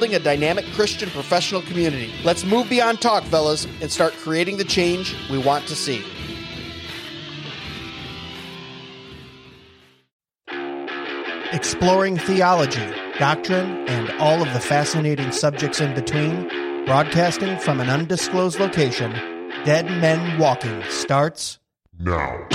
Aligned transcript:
building 0.00 0.16
a 0.16 0.18
dynamic 0.18 0.64
Christian 0.72 1.10
professional 1.10 1.60
community. 1.60 2.10
Let's 2.24 2.42
move 2.42 2.70
beyond 2.70 3.02
talk, 3.02 3.22
fellas, 3.24 3.66
and 3.82 3.92
start 3.92 4.14
creating 4.14 4.56
the 4.56 4.64
change 4.64 5.14
we 5.30 5.36
want 5.36 5.66
to 5.66 5.76
see. 5.76 6.02
Exploring 11.52 12.16
theology, 12.16 12.90
doctrine, 13.18 13.86
and 13.88 14.10
all 14.18 14.40
of 14.40 14.50
the 14.54 14.60
fascinating 14.60 15.32
subjects 15.32 15.82
in 15.82 15.94
between, 15.94 16.48
broadcasting 16.86 17.58
from 17.58 17.78
an 17.78 17.90
undisclosed 17.90 18.58
location, 18.58 19.12
Dead 19.66 19.84
Men 19.84 20.38
Walking 20.38 20.82
starts 20.88 21.58
now. 21.98 22.48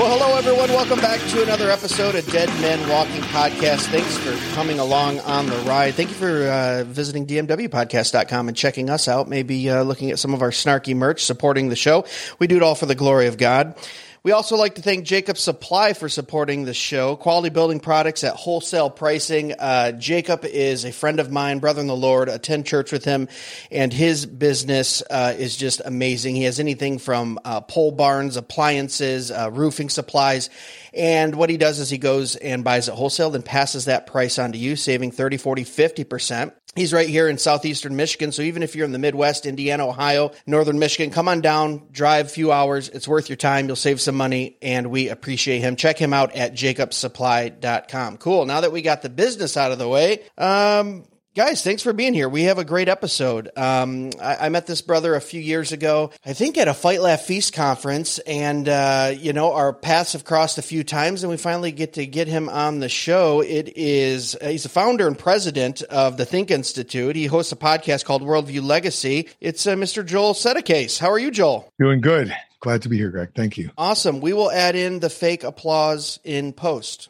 Well, 0.00 0.18
hello, 0.18 0.34
everyone. 0.38 0.70
Welcome 0.70 0.98
back 1.00 1.20
to 1.28 1.42
another 1.42 1.70
episode 1.70 2.14
of 2.14 2.26
Dead 2.32 2.48
Men 2.62 2.88
Walking 2.88 3.20
Podcast. 3.20 3.80
Thanks 3.88 4.16
for 4.16 4.34
coming 4.54 4.78
along 4.78 5.18
on 5.20 5.44
the 5.44 5.58
ride. 5.58 5.92
Thank 5.92 6.08
you 6.08 6.14
for 6.14 6.48
uh, 6.48 6.84
visiting 6.84 7.26
DMWpodcast.com 7.26 8.48
and 8.48 8.56
checking 8.56 8.88
us 8.88 9.08
out. 9.08 9.28
Maybe 9.28 9.68
uh, 9.68 9.82
looking 9.82 10.10
at 10.10 10.18
some 10.18 10.32
of 10.32 10.40
our 10.40 10.52
snarky 10.52 10.96
merch, 10.96 11.22
supporting 11.26 11.68
the 11.68 11.76
show. 11.76 12.06
We 12.38 12.46
do 12.46 12.56
it 12.56 12.62
all 12.62 12.74
for 12.74 12.86
the 12.86 12.94
glory 12.94 13.26
of 13.26 13.36
God. 13.36 13.76
We 14.22 14.32
also 14.32 14.56
like 14.56 14.74
to 14.74 14.82
thank 14.82 15.06
Jacob 15.06 15.38
Supply 15.38 15.94
for 15.94 16.10
supporting 16.10 16.66
the 16.66 16.74
show. 16.74 17.16
Quality 17.16 17.48
building 17.48 17.80
products 17.80 18.22
at 18.22 18.36
wholesale 18.36 18.90
pricing. 18.90 19.54
Uh, 19.58 19.92
Jacob 19.92 20.44
is 20.44 20.84
a 20.84 20.92
friend 20.92 21.20
of 21.20 21.32
mine, 21.32 21.58
brother 21.58 21.80
in 21.80 21.86
the 21.86 21.96
Lord. 21.96 22.28
Attend 22.28 22.66
church 22.66 22.92
with 22.92 23.02
him, 23.02 23.28
and 23.70 23.90
his 23.90 24.26
business 24.26 25.02
uh, 25.08 25.34
is 25.38 25.56
just 25.56 25.80
amazing. 25.82 26.36
He 26.36 26.42
has 26.42 26.60
anything 26.60 26.98
from 26.98 27.38
uh, 27.46 27.62
pole 27.62 27.92
barns, 27.92 28.36
appliances, 28.36 29.30
uh, 29.30 29.50
roofing 29.50 29.88
supplies. 29.88 30.50
And 30.92 31.34
what 31.34 31.48
he 31.48 31.56
does 31.56 31.78
is 31.78 31.88
he 31.88 31.96
goes 31.96 32.36
and 32.36 32.62
buys 32.62 32.88
it 32.88 32.94
wholesale, 32.94 33.30
then 33.30 33.40
passes 33.40 33.86
that 33.86 34.06
price 34.06 34.38
on 34.38 34.52
to 34.52 34.58
you, 34.58 34.76
saving 34.76 35.12
30, 35.12 35.38
40, 35.38 35.64
50%. 35.64 36.52
He's 36.76 36.92
right 36.92 37.08
here 37.08 37.28
in 37.28 37.36
southeastern 37.36 37.96
Michigan. 37.96 38.30
So 38.30 38.42
even 38.42 38.62
if 38.62 38.76
you're 38.76 38.84
in 38.84 38.92
the 38.92 38.98
Midwest, 38.98 39.44
Indiana, 39.44 39.88
Ohio, 39.88 40.30
northern 40.46 40.78
Michigan, 40.78 41.12
come 41.12 41.26
on 41.26 41.40
down, 41.40 41.88
drive 41.90 42.26
a 42.26 42.28
few 42.28 42.52
hours. 42.52 42.88
It's 42.88 43.08
worth 43.08 43.28
your 43.28 43.36
time. 43.36 43.66
You'll 43.66 43.74
save 43.74 44.00
some 44.00 44.09
some 44.10 44.16
money, 44.16 44.56
and 44.60 44.90
we 44.90 45.08
appreciate 45.08 45.60
him. 45.60 45.76
Check 45.76 45.96
him 45.96 46.12
out 46.12 46.34
at 46.34 46.52
jacobsupply.com. 46.52 48.16
Cool. 48.16 48.44
Now 48.44 48.60
that 48.62 48.72
we 48.72 48.82
got 48.82 49.02
the 49.02 49.08
business 49.08 49.56
out 49.56 49.70
of 49.70 49.78
the 49.78 49.86
way, 49.86 50.24
um, 50.36 51.04
Guys, 51.36 51.62
thanks 51.62 51.80
for 51.80 51.92
being 51.92 52.12
here. 52.12 52.28
We 52.28 52.42
have 52.44 52.58
a 52.58 52.64
great 52.64 52.88
episode. 52.88 53.56
Um, 53.56 54.10
I, 54.20 54.46
I, 54.46 54.48
met 54.48 54.66
this 54.66 54.82
brother 54.82 55.14
a 55.14 55.20
few 55.20 55.40
years 55.40 55.70
ago, 55.70 56.10
I 56.26 56.32
think 56.32 56.58
at 56.58 56.66
a 56.66 56.74
Fight 56.74 57.00
Laugh 57.00 57.20
Feast 57.20 57.52
conference, 57.52 58.18
and 58.18 58.68
uh, 58.68 59.14
you 59.16 59.32
know 59.32 59.52
our 59.52 59.72
paths 59.72 60.14
have 60.14 60.24
crossed 60.24 60.58
a 60.58 60.62
few 60.62 60.82
times, 60.82 61.22
and 61.22 61.30
we 61.30 61.36
finally 61.36 61.70
get 61.70 61.92
to 61.92 62.04
get 62.04 62.26
him 62.26 62.48
on 62.48 62.80
the 62.80 62.88
show. 62.88 63.42
It 63.42 63.74
is 63.76 64.34
uh, 64.42 64.48
he's 64.48 64.64
the 64.64 64.68
founder 64.68 65.06
and 65.06 65.16
president 65.16 65.82
of 65.82 66.16
the 66.16 66.26
Think 66.26 66.50
Institute. 66.50 67.14
He 67.14 67.26
hosts 67.26 67.52
a 67.52 67.56
podcast 67.56 68.04
called 68.04 68.22
Worldview 68.22 68.64
Legacy. 68.64 69.28
It's 69.40 69.68
uh, 69.68 69.76
Mr. 69.76 70.04
Joel 70.04 70.34
Settecase. 70.34 70.98
How 70.98 71.12
are 71.12 71.18
you, 71.20 71.30
Joel? 71.30 71.72
Doing 71.78 72.00
good. 72.00 72.34
Glad 72.58 72.82
to 72.82 72.88
be 72.88 72.96
here, 72.96 73.10
Greg. 73.10 73.34
Thank 73.36 73.56
you. 73.56 73.70
Awesome. 73.78 74.20
We 74.20 74.32
will 74.32 74.50
add 74.50 74.74
in 74.74 74.98
the 74.98 75.08
fake 75.08 75.44
applause 75.44 76.18
in 76.24 76.52
post. 76.52 77.08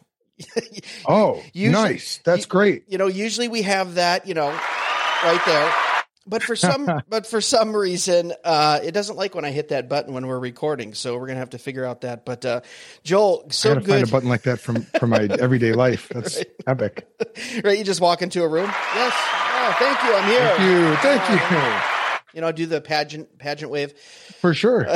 oh, 1.09 1.43
usually, 1.53 1.83
nice. 1.83 2.21
That's 2.25 2.47
great. 2.47 2.85
You 2.89 2.99
know, 2.99 3.07
usually 3.07 3.49
we 3.49 3.63
have 3.63 3.95
that, 3.95 4.27
you 4.27 4.35
know, 4.35 4.49
right 4.49 5.43
there. 5.47 5.75
But 6.27 6.43
for 6.43 6.55
some, 6.55 6.89
but 7.09 7.27
for 7.27 7.41
some 7.41 7.75
reason, 7.75 8.33
uh, 8.45 8.81
it 8.83 8.93
doesn't 8.93 9.17
like 9.17 9.35
when 9.35 9.45
I 9.45 9.51
hit 9.51 9.69
that 9.69 9.89
button 9.89 10.15
when 10.15 10.27
we're 10.27 10.39
recording. 10.39 10.95
So 10.95 11.19
we're 11.19 11.27
gonna 11.27 11.41
have 11.41 11.51
to 11.51 11.59
figure 11.59 11.85
out 11.85 12.03
that. 12.03 12.25
But 12.25 12.45
uh, 12.45 12.61
Joel, 13.03 13.47
so 13.51 13.71
I 13.71 13.75
gotta 13.75 13.87
good. 13.87 13.93
Find 13.93 14.09
a 14.09 14.13
button 14.13 14.29
like 14.29 14.43
that 14.43 14.61
from 14.61 14.83
from 14.83 15.11
my 15.11 15.23
everyday 15.41 15.73
life. 15.73 16.09
That's 16.11 16.37
right. 16.37 16.47
epic. 16.67 17.09
right, 17.65 17.79
you 17.79 17.85
just 17.85 18.01
walk 18.01 18.23
into 18.23 18.43
a 18.43 18.49
room. 18.49 18.71
Yes. 18.95 19.13
Oh, 19.17 19.77
thank 19.79 20.03
you. 20.03 20.15
I'm 20.15 20.29
here. 20.29 20.97
Thank 20.99 21.31
you. 21.31 21.39
Thank 21.39 21.51
you. 21.51 21.97
You 22.35 22.41
know, 22.43 22.53
do 22.53 22.67
the 22.67 22.81
pageant 22.81 23.39
pageant 23.39 23.73
wave. 23.73 23.93
For 24.41 24.55
sure. 24.55 24.87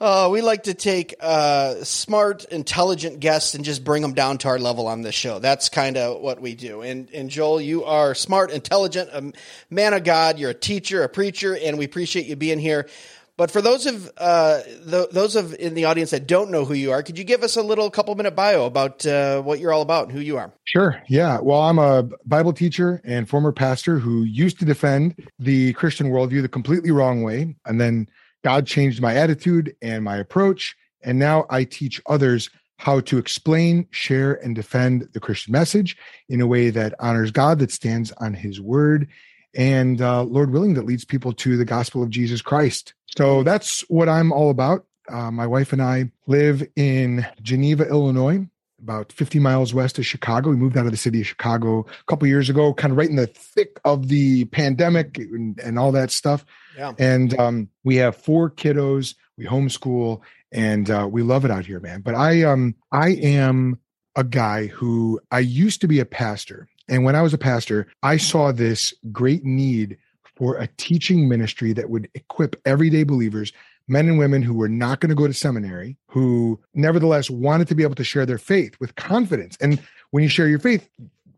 Uh, 0.00 0.30
we 0.32 0.40
like 0.40 0.62
to 0.62 0.72
take 0.72 1.14
uh, 1.20 1.84
smart, 1.84 2.44
intelligent 2.44 3.20
guests 3.20 3.54
and 3.54 3.66
just 3.66 3.84
bring 3.84 4.00
them 4.00 4.14
down 4.14 4.38
to 4.38 4.48
our 4.48 4.58
level 4.58 4.86
on 4.86 5.02
this 5.02 5.14
show. 5.14 5.38
That's 5.38 5.68
kind 5.68 5.98
of 5.98 6.22
what 6.22 6.40
we 6.40 6.54
do. 6.54 6.80
And, 6.80 7.10
and 7.12 7.28
Joel, 7.28 7.60
you 7.60 7.84
are 7.84 8.14
smart, 8.14 8.50
intelligent, 8.50 9.10
a 9.12 9.32
man 9.68 9.92
of 9.92 10.02
God. 10.02 10.38
You're 10.38 10.50
a 10.50 10.54
teacher, 10.54 11.02
a 11.02 11.08
preacher, 11.10 11.54
and 11.54 11.76
we 11.76 11.84
appreciate 11.84 12.24
you 12.24 12.34
being 12.34 12.58
here. 12.58 12.88
But 13.36 13.50
for 13.50 13.62
those 13.62 13.86
of 13.86 14.10
uh, 14.18 14.60
those 14.84 15.34
of 15.34 15.54
in 15.54 15.72
the 15.72 15.86
audience 15.86 16.10
that 16.10 16.26
don't 16.26 16.50
know 16.50 16.66
who 16.66 16.74
you 16.74 16.92
are, 16.92 17.02
could 17.02 17.16
you 17.16 17.24
give 17.24 17.42
us 17.42 17.56
a 17.56 17.62
little 17.62 17.90
couple 17.90 18.14
minute 18.14 18.36
bio 18.36 18.66
about 18.66 19.06
uh, 19.06 19.40
what 19.40 19.60
you're 19.60 19.72
all 19.72 19.80
about 19.80 20.08
and 20.08 20.12
who 20.12 20.20
you 20.20 20.36
are? 20.36 20.52
Sure. 20.64 21.00
Yeah. 21.08 21.40
Well, 21.40 21.62
I'm 21.62 21.78
a 21.78 22.02
Bible 22.26 22.52
teacher 22.52 23.00
and 23.02 23.26
former 23.26 23.50
pastor 23.50 23.98
who 23.98 24.24
used 24.24 24.58
to 24.58 24.66
defend 24.66 25.26
the 25.38 25.72
Christian 25.72 26.10
worldview 26.10 26.42
the 26.42 26.48
completely 26.48 26.90
wrong 26.90 27.22
way, 27.22 27.56
and 27.64 27.80
then 27.80 28.08
God 28.42 28.66
changed 28.66 29.00
my 29.00 29.14
attitude 29.14 29.74
and 29.82 30.04
my 30.04 30.16
approach. 30.16 30.76
And 31.02 31.18
now 31.18 31.46
I 31.50 31.64
teach 31.64 32.00
others 32.06 32.50
how 32.78 33.00
to 33.00 33.18
explain, 33.18 33.86
share, 33.90 34.34
and 34.42 34.54
defend 34.54 35.08
the 35.12 35.20
Christian 35.20 35.52
message 35.52 35.96
in 36.28 36.40
a 36.40 36.46
way 36.46 36.70
that 36.70 36.94
honors 36.98 37.30
God, 37.30 37.58
that 37.58 37.70
stands 37.70 38.10
on 38.12 38.32
his 38.32 38.60
word, 38.60 39.06
and 39.54 40.00
uh, 40.00 40.22
Lord 40.22 40.50
willing, 40.50 40.74
that 40.74 40.86
leads 40.86 41.04
people 41.04 41.32
to 41.34 41.56
the 41.56 41.64
gospel 41.64 42.02
of 42.02 42.08
Jesus 42.08 42.40
Christ. 42.40 42.94
So 43.18 43.42
that's 43.42 43.82
what 43.88 44.08
I'm 44.08 44.32
all 44.32 44.50
about. 44.50 44.86
Uh, 45.10 45.30
my 45.30 45.46
wife 45.46 45.72
and 45.72 45.82
I 45.82 46.10
live 46.26 46.66
in 46.76 47.26
Geneva, 47.42 47.86
Illinois, 47.88 48.46
about 48.82 49.12
50 49.12 49.38
miles 49.38 49.74
west 49.74 49.98
of 49.98 50.06
Chicago. 50.06 50.50
We 50.50 50.56
moved 50.56 50.76
out 50.76 50.86
of 50.86 50.92
the 50.92 50.96
city 50.96 51.20
of 51.20 51.26
Chicago 51.26 51.80
a 51.80 52.04
couple 52.06 52.26
years 52.28 52.48
ago, 52.48 52.72
kind 52.74 52.92
of 52.92 52.98
right 52.98 53.08
in 53.08 53.16
the 53.16 53.26
thick 53.26 53.80
of 53.84 54.08
the 54.08 54.46
pandemic 54.46 55.18
and, 55.18 55.58
and 55.60 55.78
all 55.78 55.92
that 55.92 56.10
stuff. 56.10 56.44
Yeah. 56.76 56.92
And 56.98 57.38
um, 57.38 57.68
we 57.84 57.96
have 57.96 58.16
four 58.16 58.50
kiddos. 58.50 59.14
We 59.36 59.46
homeschool, 59.46 60.20
and 60.52 60.90
uh, 60.90 61.08
we 61.10 61.22
love 61.22 61.44
it 61.44 61.50
out 61.50 61.64
here, 61.64 61.80
man. 61.80 62.02
But 62.02 62.14
I 62.14 62.42
um 62.42 62.74
I 62.92 63.10
am 63.10 63.78
a 64.16 64.24
guy 64.24 64.66
who 64.66 65.18
I 65.30 65.38
used 65.38 65.80
to 65.80 65.88
be 65.88 65.98
a 65.98 66.04
pastor, 66.04 66.68
and 66.88 67.04
when 67.04 67.16
I 67.16 67.22
was 67.22 67.32
a 67.32 67.38
pastor, 67.38 67.86
I 68.02 68.18
saw 68.18 68.52
this 68.52 68.92
great 69.10 69.44
need 69.44 69.96
for 70.36 70.56
a 70.56 70.68
teaching 70.76 71.28
ministry 71.28 71.72
that 71.72 71.88
would 71.88 72.08
equip 72.14 72.60
everyday 72.66 73.04
believers 73.04 73.52
men 73.90 74.08
and 74.08 74.18
women 74.18 74.40
who 74.40 74.54
were 74.54 74.68
not 74.68 75.00
going 75.00 75.10
to 75.10 75.16
go 75.16 75.26
to 75.26 75.34
seminary, 75.34 75.96
who 76.06 76.60
nevertheless 76.74 77.28
wanted 77.28 77.66
to 77.68 77.74
be 77.74 77.82
able 77.82 77.96
to 77.96 78.04
share 78.04 78.24
their 78.24 78.38
faith 78.38 78.76
with 78.78 78.94
confidence. 78.94 79.58
And 79.60 79.82
when 80.12 80.22
you 80.22 80.28
share 80.28 80.46
your 80.46 80.60
faith, 80.60 80.88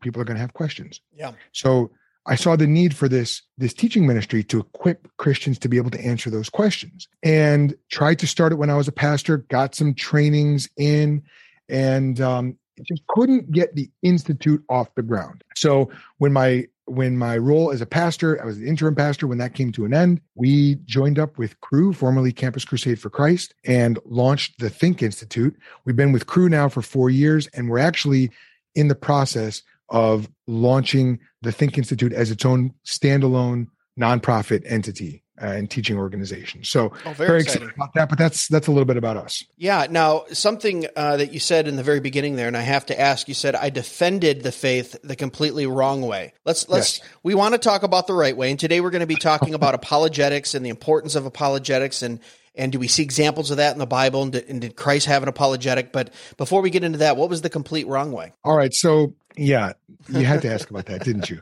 people 0.02 0.20
are 0.20 0.25
going 0.25 0.37
to 0.37 0.40
have 0.40 0.52
questions. 0.52 1.00
Yeah. 1.14 1.32
So 1.52 1.90
I 2.26 2.37
saw 2.37 2.54
the 2.54 2.66
need 2.66 2.94
for 2.94 3.08
this 3.08 3.43
this 3.56 3.72
teaching 3.72 4.06
ministry 4.06 4.44
to 4.44 4.60
equip 4.60 5.08
Christians 5.16 5.58
to 5.60 5.69
be 5.69 5.78
able 5.78 5.90
to 5.90 6.00
answer 6.04 6.28
those 6.28 6.50
questions 6.50 7.08
and 7.22 7.75
tried 7.90 8.19
to 8.19 8.26
start 8.26 8.52
it 8.52 8.56
when 8.56 8.70
I 8.70 8.76
was 8.76 8.87
a 8.87 8.93
pastor, 8.93 9.38
got 9.38 9.75
some 9.75 9.94
trainings 9.94 10.69
in 10.76 11.22
and 11.70 12.20
um, 12.20 12.58
just 12.87 13.03
couldn't 13.09 13.51
get 13.53 13.75
the 13.75 13.91
institute 14.03 14.63
off 14.69 14.95
the 14.95 15.03
ground. 15.03 15.45
So 15.55 15.91
when 16.19 16.33
my 16.33 16.67
when 16.87 17.17
my 17.17 17.39
role 17.39 17.71
as 17.71 17.81
a 17.81 17.87
pastor, 17.87 18.41
I 18.43 18.45
was 18.45 18.59
the 18.59 18.67
interim 18.67 18.95
pastor 18.95 19.27
when 19.27 19.39
that 19.39 19.55
came 19.55 19.73
to 19.73 19.85
an 19.85 19.95
end, 19.95 20.21
we 20.35 20.77
joined 20.85 21.19
up 21.19 21.39
with 21.39 21.61
Cru, 21.61 21.93
formerly 21.93 22.33
Campus 22.33 22.65
Crusade 22.65 23.01
for 23.01 23.09
Christ, 23.09 23.55
and 23.65 23.99
launched 24.05 24.59
the 24.59 24.69
Think 24.69 25.03
Institute. 25.03 25.57
We've 25.85 25.97
been 25.97 26.13
with 26.13 26.27
Cru 26.27 26.49
now 26.49 26.69
for 26.69 26.83
4 26.83 27.09
years 27.11 27.47
and 27.49 27.71
we're 27.71 27.79
actually 27.79 28.31
in 28.75 28.89
the 28.89 28.95
process 28.95 29.63
of 29.91 30.29
launching 30.47 31.21
the 31.43 31.53
Think 31.53 31.79
Institute 31.79 32.13
as 32.13 32.31
its 32.31 32.45
own 32.45 32.73
standalone 32.85 33.69
nonprofit 33.99 34.63
entity 34.67 35.23
and 35.43 35.71
teaching 35.71 35.99
organization. 35.99 36.65
So 36.65 36.93
oh, 37.05 37.12
very, 37.12 37.29
very 37.29 37.41
excited 37.41 37.71
about 37.75 37.94
that. 37.94 38.09
But 38.09 38.19
that's 38.19 38.49
that's 38.49 38.67
a 38.67 38.71
little 38.71 38.85
bit 38.85 38.97
about 38.97 39.17
us. 39.17 39.44
Yeah. 39.56 39.87
Now 39.91 40.25
something 40.33 40.87
uh, 40.97 41.17
that 41.19 41.33
you 41.33 41.41
said 41.41 41.69
in 41.69 41.77
the 41.77 41.83
very 41.83 42.00
beginning 42.00 42.37
there, 42.37 42.49
and 42.49 42.56
I 42.56 42.62
have 42.62 42.87
to 42.87 42.99
ask. 42.99 43.29
You 43.29 43.35
said 43.35 43.55
I 43.55 43.71
defended 43.71 44.43
the 44.43 44.53
faith 44.53 44.97
the 45.03 45.17
completely 45.17 45.67
wrong 45.67 46.03
way. 46.03 46.33
Let's 46.44 46.69
let's 46.69 46.99
yes. 46.99 47.09
we 47.23 47.35
want 47.35 47.55
to 47.55 47.59
talk 47.59 47.83
about 47.83 48.06
the 48.06 48.15
right 48.15 48.37
way, 48.37 48.50
and 48.50 48.59
today 48.59 48.81
we're 48.81 48.91
going 48.91 49.00
to 49.00 49.06
be 49.06 49.17
talking 49.17 49.55
about 49.55 49.75
apologetics 49.83 50.55
and 50.55 50.65
the 50.65 50.71
importance 50.71 51.15
of 51.15 51.27
apologetics 51.27 52.03
and 52.03 52.21
and 52.55 52.71
do 52.71 52.79
we 52.79 52.88
see 52.88 53.03
examples 53.03 53.50
of 53.50 53.56
that 53.56 53.73
in 53.73 53.79
the 53.79 53.87
Bible? 53.87 54.23
And 54.23 54.33
did, 54.33 54.49
and 54.49 54.61
did, 54.61 54.77
Christ 54.77 55.06
have 55.06 55.23
an 55.23 55.29
apologetic? 55.29 55.93
But 55.93 56.12
before 56.37 56.61
we 56.61 56.71
get 56.71 56.85
into 56.85 56.99
that, 56.99 57.17
what 57.17 57.31
was 57.31 57.41
the 57.41 57.49
complete 57.49 57.87
wrong 57.87 58.12
way? 58.12 58.33
All 58.45 58.56
right. 58.56 58.75
So 58.75 59.15
yeah, 59.37 59.73
you 60.08 60.25
had 60.25 60.43
to 60.43 60.52
ask 60.52 60.70
about 60.70 60.87
that, 60.87 61.05
didn't 61.05 61.31
you? 61.31 61.40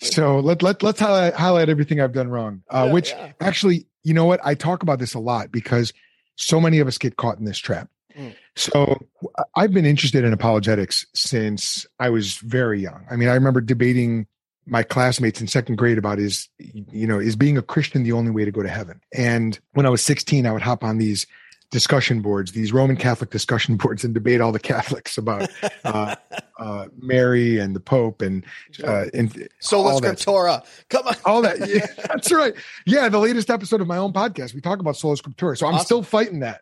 So 0.00 0.40
let 0.40 0.62
let 0.62 0.82
let's 0.82 1.00
highlight, 1.00 1.34
highlight 1.34 1.68
everything 1.68 2.00
I've 2.00 2.12
done 2.12 2.28
wrong. 2.28 2.62
Uh, 2.72 2.84
yeah, 2.86 2.92
which 2.92 3.10
yeah. 3.10 3.32
actually, 3.40 3.86
you 4.02 4.14
know 4.14 4.24
what? 4.24 4.40
I 4.44 4.54
talk 4.54 4.82
about 4.82 4.98
this 4.98 5.14
a 5.14 5.18
lot 5.18 5.52
because 5.52 5.92
so 6.36 6.60
many 6.60 6.78
of 6.78 6.88
us 6.88 6.98
get 6.98 7.16
caught 7.16 7.38
in 7.38 7.44
this 7.44 7.58
trap. 7.58 7.88
Mm. 8.18 8.34
So 8.56 9.06
I've 9.54 9.72
been 9.72 9.86
interested 9.86 10.24
in 10.24 10.32
apologetics 10.32 11.06
since 11.14 11.86
I 11.98 12.10
was 12.10 12.36
very 12.38 12.80
young. 12.80 13.06
I 13.10 13.16
mean, 13.16 13.28
I 13.28 13.34
remember 13.34 13.60
debating 13.60 14.26
my 14.66 14.82
classmates 14.82 15.40
in 15.40 15.46
second 15.48 15.76
grade 15.76 15.98
about 15.98 16.18
is 16.18 16.48
you 16.58 17.06
know 17.06 17.18
is 17.18 17.34
being 17.34 17.58
a 17.58 17.62
christian 17.62 18.04
the 18.04 18.12
only 18.12 18.30
way 18.30 18.44
to 18.44 18.52
go 18.52 18.62
to 18.62 18.68
heaven 18.68 19.00
and 19.12 19.58
when 19.72 19.86
i 19.86 19.88
was 19.88 20.02
16 20.02 20.46
i 20.46 20.52
would 20.52 20.62
hop 20.62 20.84
on 20.84 20.98
these 20.98 21.26
discussion 21.72 22.20
boards 22.20 22.52
these 22.52 22.72
roman 22.72 22.96
catholic 22.96 23.30
discussion 23.30 23.76
boards 23.78 24.04
and 24.04 24.14
debate 24.14 24.40
all 24.40 24.52
the 24.52 24.60
catholics 24.60 25.18
about 25.18 25.50
uh, 25.84 26.14
uh, 26.58 26.86
mary 26.96 27.58
and 27.58 27.74
the 27.74 27.80
pope 27.80 28.22
and 28.22 28.44
uh, 28.84 29.06
and 29.14 29.48
sola 29.58 30.00
scriptura 30.00 30.64
come 30.88 31.06
on. 31.06 31.16
All 31.24 31.42
that 31.42 31.58
yeah, 31.68 31.86
that's 32.08 32.30
right. 32.30 32.54
Yeah 32.86 33.08
the 33.08 33.18
latest 33.18 33.50
episode 33.50 33.80
of 33.80 33.86
my 33.86 33.96
own 33.96 34.12
podcast. 34.12 34.54
We 34.54 34.60
talk 34.60 34.78
about 34.78 34.96
sola 34.96 35.16
scriptura 35.16 35.58
so 35.58 35.66
i'm 35.66 35.74
awesome. 35.74 35.84
still 35.84 36.02
fighting 36.02 36.40
that. 36.40 36.60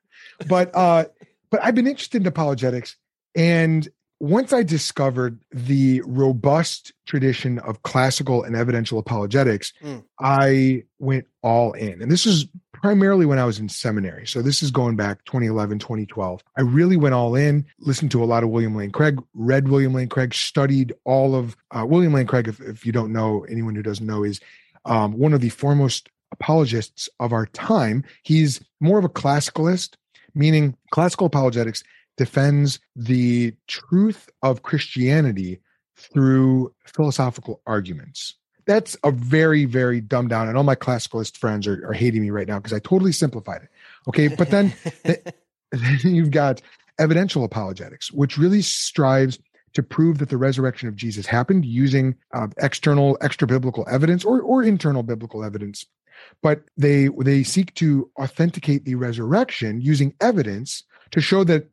But 0.49 0.75
uh 0.75 1.05
but 1.50 1.62
i've 1.62 1.75
been 1.75 1.87
interested 1.87 2.23
in 2.23 2.26
apologetics 2.26 2.97
and 3.35 3.88
once 4.21 4.53
I 4.53 4.62
discovered 4.62 5.41
the 5.50 6.03
robust 6.05 6.93
tradition 7.07 7.59
of 7.61 7.83
classical 7.83 8.43
and 8.43 8.55
evidential 8.55 8.99
apologetics, 8.99 9.73
mm. 9.83 10.05
I 10.21 10.85
went 10.99 11.27
all 11.43 11.73
in. 11.73 12.03
And 12.03 12.12
this 12.12 12.27
is 12.27 12.47
primarily 12.75 13.25
when 13.25 13.39
I 13.39 13.47
was 13.47 13.59
in 13.59 13.71
seminary. 13.71 14.27
So 14.27 14.43
this 14.43 14.62
is 14.62 14.71
going 14.71 14.97
back 14.97 15.25
2011, 15.25 15.79
2012. 15.79 16.43
I 16.57 16.61
really 16.61 16.99
went 16.99 17.15
all 17.15 17.35
in, 17.35 17.65
listened 17.79 18.11
to 18.11 18.23
a 18.23 18.27
lot 18.27 18.43
of 18.43 18.50
William 18.50 18.77
Lane 18.77 18.91
Craig, 18.91 19.19
read 19.33 19.69
William 19.69 19.95
Lane 19.95 20.09
Craig, 20.09 20.35
studied 20.35 20.93
all 21.05 21.35
of 21.35 21.57
uh, 21.71 21.87
William 21.87 22.12
Lane 22.12 22.27
Craig. 22.27 22.47
If, 22.47 22.61
if, 22.61 22.85
you 22.85 22.93
don't 22.93 23.12
know, 23.12 23.47
anyone 23.49 23.75
who 23.75 23.83
doesn't 23.83 24.07
know, 24.07 24.23
is 24.23 24.39
um, 24.85 25.12
one 25.15 25.33
of 25.33 25.41
the 25.41 25.49
foremost 25.49 26.11
apologists 26.31 27.09
of 27.21 27.33
our 27.33 27.47
time. 27.47 28.05
He's 28.23 28.61
more 28.81 28.99
of 28.99 29.05
a 29.05 29.09
classicalist, 29.09 29.95
meaning 30.35 30.77
classical 30.91 31.27
apologetics 31.27 31.83
defends 32.17 32.81
the 32.97 33.55
truth 33.67 34.29
of 34.43 34.62
Christianity 34.62 35.61
through 35.97 36.75
philosophical 36.87 37.61
arguments. 37.67 38.35
That's 38.67 38.97
a 39.05 39.11
very, 39.11 39.64
very 39.64 40.00
dumbed 40.00 40.31
down, 40.31 40.49
and 40.49 40.57
all 40.57 40.64
my 40.64 40.75
classicalist 40.75 41.37
friends 41.37 41.67
are, 41.67 41.88
are 41.88 41.93
hating 41.93 42.23
me 42.23 42.31
right 42.31 42.47
now 42.47 42.59
because 42.59 42.73
I 42.73 42.79
totally 42.79 43.12
simplified 43.12 43.62
it. 43.62 43.69
Okay, 44.09 44.29
but 44.29 44.50
then, 44.50 44.73
then 45.05 45.99
you've 46.02 46.31
got 46.31 46.62
evidential 46.99 47.45
apologetics, 47.45 48.12
which 48.12 48.38
really 48.38 48.62
strives 48.62 49.38
to 49.73 49.83
prove 49.83 50.19
that 50.19 50.29
the 50.29 50.37
resurrection 50.37 50.88
of 50.88 50.97
Jesus 50.97 51.26
happened 51.26 51.64
using 51.64 52.17
uh, 52.35 52.49
external, 52.59 53.17
extra 53.21 53.47
biblical 53.47 53.87
evidence 53.90 54.25
or, 54.25 54.40
or 54.40 54.62
internal 54.62 55.02
biblical 55.02 55.45
evidence 55.45 55.87
but 56.43 56.62
they 56.76 57.09
they 57.21 57.43
seek 57.43 57.75
to 57.75 58.11
authenticate 58.21 58.85
the 58.85 58.95
resurrection 58.95 59.81
using 59.81 60.14
evidence 60.21 60.85
to 61.11 61.21
show 61.21 61.45
that 61.45 61.69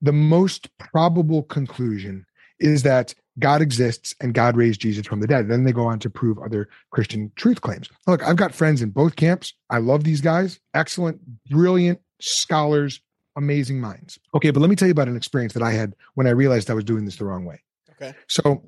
the 0.00 0.12
most 0.12 0.68
probable 0.78 1.42
conclusion 1.42 2.26
is 2.58 2.82
that 2.82 3.14
God 3.38 3.60
exists 3.60 4.14
and 4.20 4.32
God 4.32 4.56
raised 4.56 4.80
Jesus 4.80 5.06
from 5.06 5.20
the 5.20 5.26
dead. 5.26 5.48
Then 5.48 5.64
they 5.64 5.72
go 5.72 5.86
on 5.86 5.98
to 6.00 6.10
prove 6.10 6.38
other 6.38 6.68
Christian 6.90 7.30
truth 7.36 7.60
claims. 7.60 7.88
Look, 8.06 8.22
I've 8.22 8.36
got 8.36 8.54
friends 8.54 8.80
in 8.80 8.90
both 8.90 9.16
camps. 9.16 9.52
I 9.68 9.78
love 9.78 10.04
these 10.04 10.20
guys. 10.20 10.58
Excellent, 10.74 11.20
brilliant 11.50 12.00
scholars, 12.20 13.00
amazing 13.36 13.80
minds. 13.80 14.18
Okay, 14.34 14.50
but 14.50 14.60
let 14.60 14.70
me 14.70 14.76
tell 14.76 14.88
you 14.88 14.92
about 14.92 15.08
an 15.08 15.16
experience 15.16 15.52
that 15.52 15.62
I 15.62 15.72
had 15.72 15.94
when 16.14 16.26
I 16.26 16.30
realized 16.30 16.70
I 16.70 16.74
was 16.74 16.84
doing 16.84 17.04
this 17.04 17.16
the 17.16 17.26
wrong 17.26 17.44
way. 17.44 17.60
Okay. 18.00 18.16
So, 18.28 18.62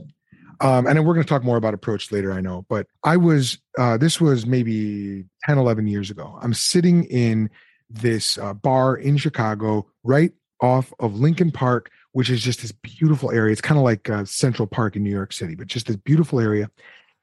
um, 0.61 0.87
and 0.87 1.07
we're 1.07 1.15
going 1.15 1.25
to 1.25 1.29
talk 1.29 1.45
more 1.45 1.57
about 1.57 1.73
approach 1.73 2.13
later, 2.13 2.33
I 2.33 2.41
know, 2.41 2.67
but 2.69 2.87
I 3.05 3.17
was, 3.17 3.59
uh, 3.79 3.97
this 3.97 4.21
was 4.21 4.45
maybe 4.45 5.25
10, 5.45 5.57
11 5.57 5.87
years 5.87 6.11
ago. 6.11 6.39
I'm 6.43 6.55
sitting 6.55 7.05
in 7.05 7.49
this 7.89 8.37
uh, 8.37 8.53
bar 8.53 8.97
in 8.97 9.17
Chicago, 9.17 9.87
right 10.05 10.33
off 10.61 10.93
of 10.99 11.19
Lincoln 11.19 11.51
Park, 11.51 11.91
which 12.13 12.31
is 12.31 12.43
just 12.43 12.63
this 12.63 12.73
beautiful 12.73 13.31
area. 13.31 13.53
It's 13.53 13.61
kind 13.61 13.79
of 13.79 13.85
like 13.85 14.09
uh, 14.11 14.25
Central 14.25 14.67
Park 14.67 14.97
in 14.97 15.03
New 15.03 15.11
York 15.11 15.33
City, 15.33 15.55
but 15.55 15.67
just 15.67 15.87
this 15.87 15.97
beautiful 15.97 16.41
area. 16.41 16.71